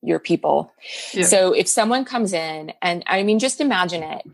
your 0.02 0.18
people. 0.18 0.72
Yeah. 1.12 1.24
So 1.24 1.52
if 1.52 1.68
someone 1.68 2.04
comes 2.04 2.32
in 2.32 2.72
and 2.82 3.02
I 3.06 3.22
mean 3.22 3.38
just 3.38 3.60
imagine 3.60 4.02
it 4.02 4.26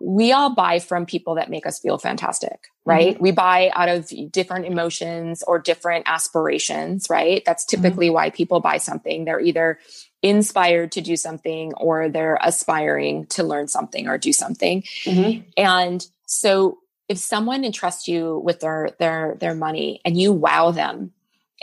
we 0.00 0.32
all 0.32 0.54
buy 0.54 0.78
from 0.78 1.04
people 1.04 1.34
that 1.34 1.50
make 1.50 1.66
us 1.66 1.78
feel 1.78 1.98
fantastic, 1.98 2.68
right? 2.86 3.14
Mm-hmm. 3.14 3.22
We 3.22 3.32
buy 3.32 3.70
out 3.74 3.90
of 3.90 4.10
different 4.32 4.64
emotions 4.64 5.44
or 5.46 5.58
different 5.58 6.04
aspirations, 6.08 7.08
right? 7.10 7.42
That's 7.44 7.64
mm-hmm. 7.66 7.82
typically 7.82 8.06
mm-hmm. 8.06 8.14
why 8.14 8.30
people 8.30 8.60
buy 8.60 8.78
something. 8.78 9.26
They're 9.26 9.40
either 9.40 9.78
inspired 10.22 10.92
to 10.92 11.02
do 11.02 11.16
something 11.16 11.74
or 11.74 12.08
they're 12.08 12.38
aspiring 12.40 13.26
to 13.26 13.42
learn 13.42 13.68
something 13.68 14.08
or 14.08 14.16
do 14.16 14.32
something. 14.32 14.82
Mm-hmm. 15.04 15.50
And 15.58 16.06
so 16.24 16.78
if 17.10 17.18
someone 17.18 17.64
entrusts 17.64 18.08
you 18.08 18.40
with 18.44 18.60
their 18.60 18.90
their 18.98 19.36
their 19.40 19.54
money 19.54 20.00
and 20.04 20.18
you 20.18 20.32
wow 20.32 20.70
them 20.70 21.12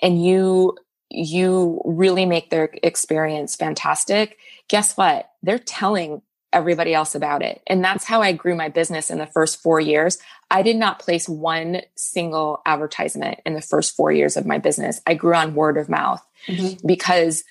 and 0.04 0.24
you 0.24 0.78
you 1.10 1.82
really 1.86 2.26
make 2.26 2.50
their 2.50 2.70
experience 2.84 3.56
fantastic 3.56 4.38
guess 4.68 4.96
what? 4.98 5.32
They're 5.44 5.60
telling 5.60 6.22
everybody 6.54 6.94
else 6.94 7.14
about 7.14 7.42
it. 7.42 7.62
And 7.68 7.84
that's 7.84 8.06
how 8.06 8.22
i 8.22 8.32
grew 8.32 8.56
my 8.56 8.70
business 8.70 9.12
in 9.12 9.18
the 9.18 9.28
first 9.28 9.62
4 9.62 9.80
years. 9.80 10.18
I 10.50 10.62
did 10.62 10.78
not 10.78 11.00
place 11.00 11.28
one 11.28 11.82
single 11.96 12.62
advertisement 12.66 13.40
in 13.46 13.54
the 13.54 13.62
first 13.62 13.96
4 13.96 14.12
years 14.12 14.38
of 14.38 14.46
my 14.46 14.58
business. 14.58 15.02
I 15.06 15.14
grew 15.14 15.36
on 15.36 15.56
word 15.56 15.78
of 15.78 15.90
mouth 15.90 16.26
mm-hmm. 16.48 16.86
because 16.88 17.44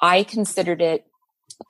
i 0.00 0.22
considered 0.22 0.82
it 0.82 1.06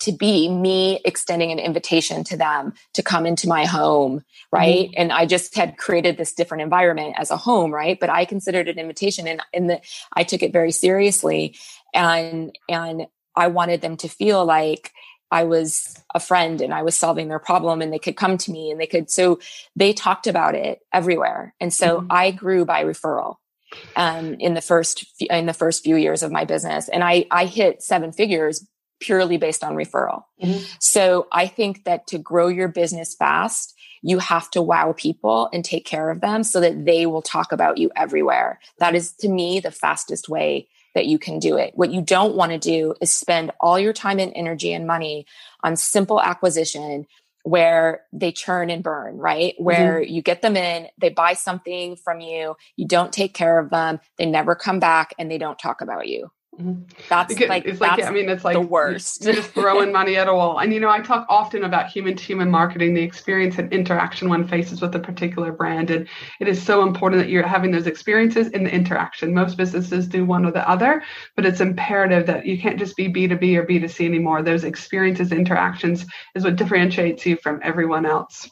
to 0.00 0.12
be 0.12 0.48
me 0.48 1.00
extending 1.04 1.50
an 1.52 1.58
invitation 1.58 2.24
to 2.24 2.36
them 2.36 2.72
to 2.94 3.02
come 3.02 3.26
into 3.26 3.48
my 3.48 3.64
home 3.64 4.24
right? 4.50 4.88
Mm-hmm. 4.88 5.00
and 5.00 5.12
i 5.12 5.26
just 5.26 5.54
had 5.56 5.76
created 5.78 6.16
this 6.16 6.32
different 6.32 6.62
environment 6.62 7.14
as 7.18 7.30
a 7.30 7.36
home 7.36 7.72
right? 7.72 7.98
But 7.98 8.10
i 8.10 8.24
considered 8.24 8.68
it 8.68 8.76
an 8.76 8.78
invitation 8.78 9.26
and 9.26 9.42
and 9.52 9.70
the, 9.70 9.80
i 10.12 10.24
took 10.24 10.42
it 10.42 10.52
very 10.52 10.72
seriously. 10.72 11.56
And 11.94 12.56
and 12.68 13.06
i 13.36 13.48
wanted 13.48 13.80
them 13.80 13.96
to 13.98 14.08
feel 14.08 14.44
like 14.44 14.92
I 15.32 15.44
was 15.44 15.98
a 16.14 16.20
friend 16.20 16.60
and 16.60 16.74
I 16.74 16.82
was 16.82 16.94
solving 16.94 17.28
their 17.28 17.38
problem 17.38 17.80
and 17.80 17.90
they 17.90 17.98
could 17.98 18.16
come 18.16 18.36
to 18.36 18.52
me 18.52 18.70
and 18.70 18.78
they 18.78 18.86
could 18.86 19.10
so 19.10 19.40
they 19.74 19.94
talked 19.94 20.26
about 20.26 20.54
it 20.54 20.80
everywhere. 20.92 21.54
And 21.58 21.72
so 21.72 22.00
mm-hmm. 22.00 22.06
I 22.10 22.32
grew 22.32 22.66
by 22.66 22.84
referral 22.84 23.36
um, 23.96 24.34
in 24.34 24.52
the 24.52 24.60
first 24.60 25.06
in 25.18 25.46
the 25.46 25.54
first 25.54 25.82
few 25.82 25.96
years 25.96 26.22
of 26.22 26.30
my 26.30 26.44
business. 26.44 26.88
And 26.90 27.02
I 27.02 27.24
I 27.30 27.46
hit 27.46 27.82
seven 27.82 28.12
figures 28.12 28.66
purely 29.02 29.36
based 29.36 29.64
on 29.64 29.74
referral. 29.74 30.24
Mm-hmm. 30.42 30.64
So 30.78 31.26
I 31.32 31.46
think 31.46 31.84
that 31.84 32.06
to 32.08 32.18
grow 32.18 32.48
your 32.48 32.68
business 32.68 33.14
fast, 33.14 33.74
you 34.02 34.18
have 34.18 34.50
to 34.52 34.62
wow 34.62 34.94
people 34.96 35.48
and 35.52 35.64
take 35.64 35.84
care 35.84 36.10
of 36.10 36.20
them 36.20 36.42
so 36.42 36.60
that 36.60 36.84
they 36.84 37.06
will 37.06 37.22
talk 37.22 37.52
about 37.52 37.78
you 37.78 37.90
everywhere. 37.96 38.60
That 38.78 38.94
is 38.94 39.12
to 39.20 39.28
me 39.28 39.60
the 39.60 39.70
fastest 39.70 40.28
way 40.28 40.68
that 40.94 41.06
you 41.06 41.18
can 41.18 41.38
do 41.38 41.56
it. 41.56 41.72
What 41.74 41.92
you 41.92 42.02
don't 42.02 42.36
want 42.36 42.52
to 42.52 42.58
do 42.58 42.94
is 43.00 43.12
spend 43.12 43.50
all 43.60 43.78
your 43.78 43.92
time 43.92 44.18
and 44.18 44.32
energy 44.34 44.72
and 44.72 44.86
money 44.86 45.26
on 45.62 45.76
simple 45.76 46.20
acquisition 46.20 47.06
where 47.44 48.02
they 48.12 48.30
churn 48.30 48.70
and 48.70 48.84
burn, 48.84 49.16
right? 49.16 49.54
Where 49.58 50.00
mm-hmm. 50.00 50.12
you 50.12 50.22
get 50.22 50.42
them 50.42 50.56
in, 50.56 50.88
they 50.98 51.08
buy 51.08 51.32
something 51.32 51.96
from 51.96 52.20
you, 52.20 52.56
you 52.76 52.86
don't 52.86 53.12
take 53.12 53.34
care 53.34 53.58
of 53.58 53.70
them, 53.70 54.00
they 54.16 54.26
never 54.26 54.54
come 54.54 54.78
back 54.78 55.14
and 55.18 55.30
they 55.30 55.38
don't 55.38 55.58
talk 55.58 55.80
about 55.80 56.06
you. 56.06 56.30
Mm-hmm. 56.60 56.82
That's 57.08 57.40
it, 57.40 57.48
like 57.48 57.64
it's 57.64 57.80
like 57.80 58.02
I 58.02 58.10
mean 58.10 58.28
it's 58.28 58.44
like 58.44 58.52
the 58.52 58.60
worst. 58.60 59.24
You're 59.24 59.32
just 59.32 59.52
throwing 59.52 59.90
money 59.90 60.16
at 60.16 60.28
a 60.28 60.34
wall. 60.34 60.58
And 60.58 60.70
you 60.72 60.80
know, 60.80 60.90
I 60.90 61.00
talk 61.00 61.24
often 61.30 61.64
about 61.64 61.88
human 61.88 62.14
to 62.14 62.22
human 62.22 62.50
marketing, 62.50 62.92
the 62.92 63.00
experience 63.00 63.56
and 63.56 63.72
interaction 63.72 64.28
one 64.28 64.46
faces 64.46 64.82
with 64.82 64.94
a 64.94 64.98
particular 64.98 65.50
brand, 65.50 65.90
and 65.90 66.06
it 66.40 66.48
is 66.48 66.62
so 66.62 66.82
important 66.82 67.22
that 67.22 67.30
you're 67.30 67.42
having 67.42 67.70
those 67.70 67.86
experiences 67.86 68.48
in 68.48 68.64
the 68.64 68.70
interaction. 68.70 69.32
Most 69.32 69.56
businesses 69.56 70.06
do 70.06 70.26
one 70.26 70.44
or 70.44 70.50
the 70.50 70.68
other, 70.68 71.02
but 71.36 71.46
it's 71.46 71.62
imperative 71.62 72.26
that 72.26 72.44
you 72.44 72.60
can't 72.60 72.78
just 72.78 72.96
be 72.96 73.08
B 73.08 73.26
two 73.26 73.38
B 73.38 73.56
or 73.56 73.62
B 73.62 73.78
two 73.78 73.88
C 73.88 74.04
anymore. 74.04 74.42
Those 74.42 74.64
experiences, 74.64 75.32
interactions, 75.32 76.04
is 76.34 76.44
what 76.44 76.56
differentiates 76.56 77.24
you 77.24 77.36
from 77.36 77.60
everyone 77.62 78.04
else. 78.04 78.50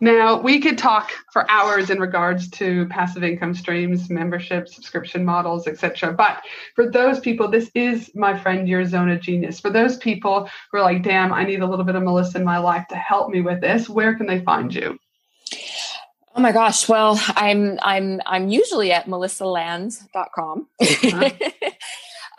Now, 0.00 0.40
we 0.40 0.60
could 0.60 0.78
talk 0.78 1.10
for 1.32 1.48
hours 1.50 1.90
in 1.90 2.00
regards 2.00 2.48
to 2.50 2.86
passive 2.86 3.22
income 3.22 3.54
streams, 3.54 4.10
membership, 4.10 4.68
subscription 4.68 5.24
models, 5.24 5.66
etc. 5.66 6.12
But 6.12 6.42
for 6.74 6.90
those 6.90 7.20
people, 7.20 7.50
this 7.50 7.70
is 7.74 8.10
my 8.14 8.38
friend 8.38 8.68
your 8.68 8.84
zone 8.84 9.10
of 9.10 9.20
genius. 9.20 9.60
For 9.60 9.70
those 9.70 9.96
people 9.96 10.48
who 10.70 10.78
are 10.78 10.82
like, 10.82 11.02
damn, 11.02 11.32
I 11.32 11.44
need 11.44 11.62
a 11.62 11.66
little 11.66 11.84
bit 11.84 11.94
of 11.94 12.02
Melissa 12.02 12.38
in 12.38 12.44
my 12.44 12.58
life 12.58 12.86
to 12.88 12.96
help 12.96 13.30
me 13.30 13.40
with 13.40 13.60
this, 13.60 13.88
where 13.88 14.14
can 14.16 14.26
they 14.26 14.40
find 14.40 14.74
you? 14.74 14.98
Oh 16.34 16.40
my 16.40 16.52
gosh. 16.52 16.88
Well, 16.88 17.20
I'm 17.28 17.78
I'm 17.82 18.20
I'm 18.24 18.48
usually 18.48 18.92
at 18.92 19.06
melissalanz.com. 19.06 20.68
Uh-huh. 20.80 21.30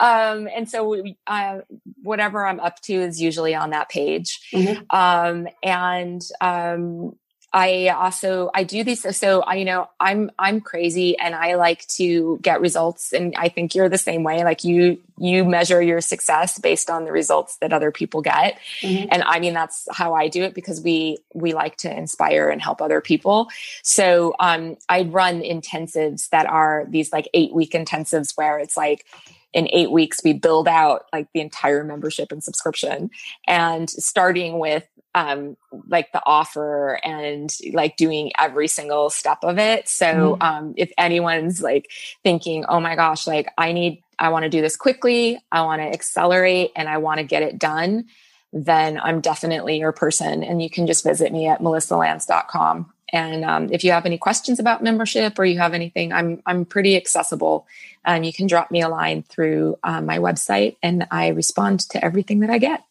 um, 0.00 0.48
and 0.54 0.68
so 0.68 1.04
uh, 1.26 1.58
whatever 2.02 2.46
I'm 2.46 2.58
up 2.58 2.80
to 2.82 2.94
is 2.94 3.20
usually 3.20 3.54
on 3.54 3.70
that 3.70 3.90
page. 3.90 4.40
Mm-hmm. 4.54 4.84
Um, 4.90 5.46
and 5.62 6.22
um, 6.40 7.16
I 7.52 7.88
also 7.88 8.50
I 8.54 8.64
do 8.64 8.82
these 8.82 9.16
so 9.16 9.42
I 9.42 9.56
you 9.56 9.64
know 9.64 9.88
I'm 10.00 10.30
I'm 10.38 10.60
crazy 10.60 11.18
and 11.18 11.34
I 11.34 11.54
like 11.56 11.86
to 11.88 12.38
get 12.40 12.60
results 12.60 13.12
and 13.12 13.34
I 13.36 13.48
think 13.50 13.74
you're 13.74 13.90
the 13.90 13.98
same 13.98 14.22
way 14.22 14.42
like 14.42 14.64
you 14.64 14.98
you 15.18 15.44
measure 15.44 15.82
your 15.82 16.00
success 16.00 16.58
based 16.58 16.88
on 16.88 17.04
the 17.04 17.12
results 17.12 17.56
that 17.58 17.72
other 17.72 17.90
people 17.90 18.22
get 18.22 18.58
mm-hmm. 18.80 19.08
and 19.10 19.22
I 19.22 19.38
mean 19.38 19.52
that's 19.52 19.86
how 19.92 20.14
I 20.14 20.28
do 20.28 20.44
it 20.44 20.54
because 20.54 20.80
we 20.80 21.18
we 21.34 21.52
like 21.52 21.76
to 21.78 21.94
inspire 21.94 22.48
and 22.48 22.62
help 22.62 22.80
other 22.80 23.02
people 23.02 23.48
so 23.82 24.34
um 24.40 24.76
I 24.88 25.02
run 25.02 25.42
intensives 25.42 26.30
that 26.30 26.46
are 26.46 26.86
these 26.88 27.12
like 27.12 27.28
8 27.34 27.52
week 27.52 27.72
intensives 27.72 28.36
where 28.36 28.58
it's 28.58 28.76
like 28.76 29.04
in 29.52 29.68
eight 29.70 29.90
weeks 29.90 30.20
we 30.24 30.32
build 30.32 30.66
out 30.66 31.06
like 31.12 31.28
the 31.34 31.40
entire 31.40 31.84
membership 31.84 32.32
and 32.32 32.42
subscription 32.42 33.10
and 33.46 33.90
starting 33.90 34.58
with 34.58 34.86
um, 35.14 35.56
like 35.88 36.12
the 36.12 36.22
offer 36.24 36.98
and 37.04 37.54
like 37.72 37.96
doing 37.96 38.32
every 38.38 38.68
single 38.68 39.10
step 39.10 39.38
of 39.42 39.58
it. 39.58 39.88
So, 39.88 40.06
mm-hmm. 40.06 40.42
um, 40.42 40.74
if 40.76 40.90
anyone's 40.96 41.60
like 41.60 41.90
thinking, 42.22 42.64
oh 42.66 42.80
my 42.80 42.96
gosh, 42.96 43.26
like 43.26 43.48
I 43.58 43.72
need, 43.72 44.02
I 44.18 44.30
want 44.30 44.44
to 44.44 44.48
do 44.48 44.60
this 44.60 44.76
quickly, 44.76 45.38
I 45.50 45.62
want 45.62 45.82
to 45.82 45.86
accelerate 45.86 46.72
and 46.76 46.88
I 46.88 46.98
want 46.98 47.18
to 47.18 47.24
get 47.24 47.42
it 47.42 47.58
done, 47.58 48.06
then 48.52 48.98
I'm 48.98 49.20
definitely 49.20 49.78
your 49.78 49.92
person. 49.92 50.42
And 50.42 50.62
you 50.62 50.70
can 50.70 50.86
just 50.86 51.04
visit 51.04 51.32
me 51.32 51.48
at 51.48 51.60
melissalanz.com. 51.60 52.91
And 53.12 53.44
um, 53.44 53.68
if 53.70 53.84
you 53.84 53.92
have 53.92 54.06
any 54.06 54.16
questions 54.16 54.58
about 54.58 54.82
membership 54.82 55.38
or 55.38 55.44
you 55.44 55.58
have 55.58 55.74
anything, 55.74 56.12
I'm 56.12 56.42
I'm 56.46 56.64
pretty 56.64 56.96
accessible. 56.96 57.66
And 58.04 58.24
you 58.24 58.32
can 58.32 58.46
drop 58.46 58.70
me 58.70 58.80
a 58.80 58.88
line 58.88 59.22
through 59.22 59.78
uh, 59.84 60.00
my 60.00 60.18
website, 60.18 60.76
and 60.82 61.06
I 61.10 61.28
respond 61.28 61.80
to 61.90 62.04
everything 62.04 62.40
that 62.40 62.50
I 62.50 62.58
get. 62.58 62.82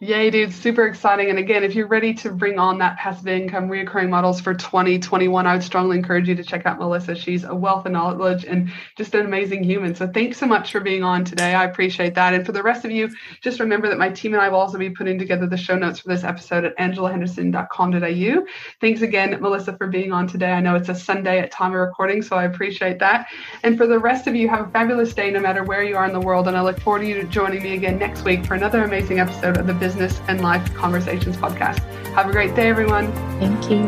Yay, 0.00 0.28
dude. 0.28 0.52
Super 0.52 0.86
exciting. 0.86 1.30
And 1.30 1.38
again, 1.38 1.62
if 1.62 1.74
you're 1.74 1.86
ready 1.86 2.12
to 2.14 2.30
bring 2.30 2.58
on 2.58 2.78
that 2.78 2.98
passive 2.98 3.28
income 3.28 3.68
reoccurring 3.68 4.08
models 4.08 4.40
for 4.40 4.52
2021, 4.52 5.46
I 5.46 5.54
would 5.54 5.62
strongly 5.62 5.96
encourage 5.96 6.28
you 6.28 6.34
to 6.34 6.42
check 6.42 6.66
out 6.66 6.80
Melissa. 6.80 7.14
She's 7.14 7.44
a 7.44 7.54
wealth 7.54 7.86
of 7.86 7.92
knowledge 7.92 8.44
and 8.44 8.72
just 8.98 9.14
an 9.14 9.24
amazing 9.24 9.62
human. 9.62 9.94
So 9.94 10.08
thanks 10.08 10.36
so 10.38 10.46
much 10.46 10.72
for 10.72 10.80
being 10.80 11.04
on 11.04 11.24
today. 11.24 11.54
I 11.54 11.64
appreciate 11.64 12.16
that. 12.16 12.34
And 12.34 12.44
for 12.44 12.50
the 12.50 12.62
rest 12.62 12.84
of 12.84 12.90
you, 12.90 13.08
just 13.40 13.60
remember 13.60 13.88
that 13.88 13.96
my 13.96 14.08
team 14.08 14.34
and 14.34 14.42
I 14.42 14.48
will 14.48 14.58
also 14.58 14.78
be 14.78 14.90
putting 14.90 15.16
together 15.16 15.46
the 15.46 15.56
show 15.56 15.78
notes 15.78 16.00
for 16.00 16.08
this 16.08 16.24
episode 16.24 16.64
at 16.64 16.76
angelahenderson.com.au. 16.76 18.46
Thanks 18.80 19.00
again, 19.00 19.40
Melissa, 19.40 19.76
for 19.76 19.86
being 19.86 20.10
on 20.10 20.26
today. 20.26 20.50
I 20.50 20.60
know 20.60 20.74
it's 20.74 20.88
a 20.88 20.94
Sunday 20.94 21.38
at 21.38 21.52
time 21.52 21.70
of 21.70 21.78
recording, 21.78 22.20
so 22.20 22.36
I 22.36 22.44
appreciate 22.44 22.98
that. 22.98 23.28
And 23.62 23.78
for 23.78 23.86
the 23.86 24.00
rest 24.00 24.26
of 24.26 24.34
you, 24.34 24.48
have 24.48 24.68
a 24.68 24.70
fabulous 24.72 25.14
day 25.14 25.30
no 25.30 25.38
matter 25.38 25.62
where 25.62 25.84
you 25.84 25.96
are 25.96 26.04
in 26.04 26.12
the 26.12 26.20
world. 26.20 26.48
And 26.48 26.56
I 26.56 26.62
look 26.62 26.80
forward 26.80 27.02
to 27.02 27.06
you 27.06 27.22
joining 27.24 27.62
me 27.62 27.74
again 27.74 27.96
next 27.96 28.24
week 28.24 28.44
for 28.44 28.54
another 28.54 28.82
amazing 28.82 29.20
episode 29.20 29.56
of 29.56 29.68
the 29.68 29.84
Business 29.94 30.20
and 30.26 30.40
Life 30.40 30.74
Conversations 30.74 31.36
podcast. 31.36 31.78
Have 32.14 32.28
a 32.28 32.32
great 32.32 32.56
day, 32.56 32.68
everyone. 32.68 33.12
Thank 33.38 33.70
you. 33.70 33.84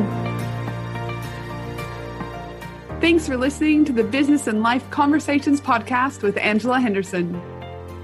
Thanks 3.00 3.26
for 3.26 3.36
listening 3.36 3.84
to 3.86 3.92
the 3.92 4.04
Business 4.04 4.46
and 4.46 4.62
Life 4.62 4.88
Conversations 4.90 5.60
podcast 5.60 6.22
with 6.22 6.38
Angela 6.38 6.78
Henderson. 6.78 7.42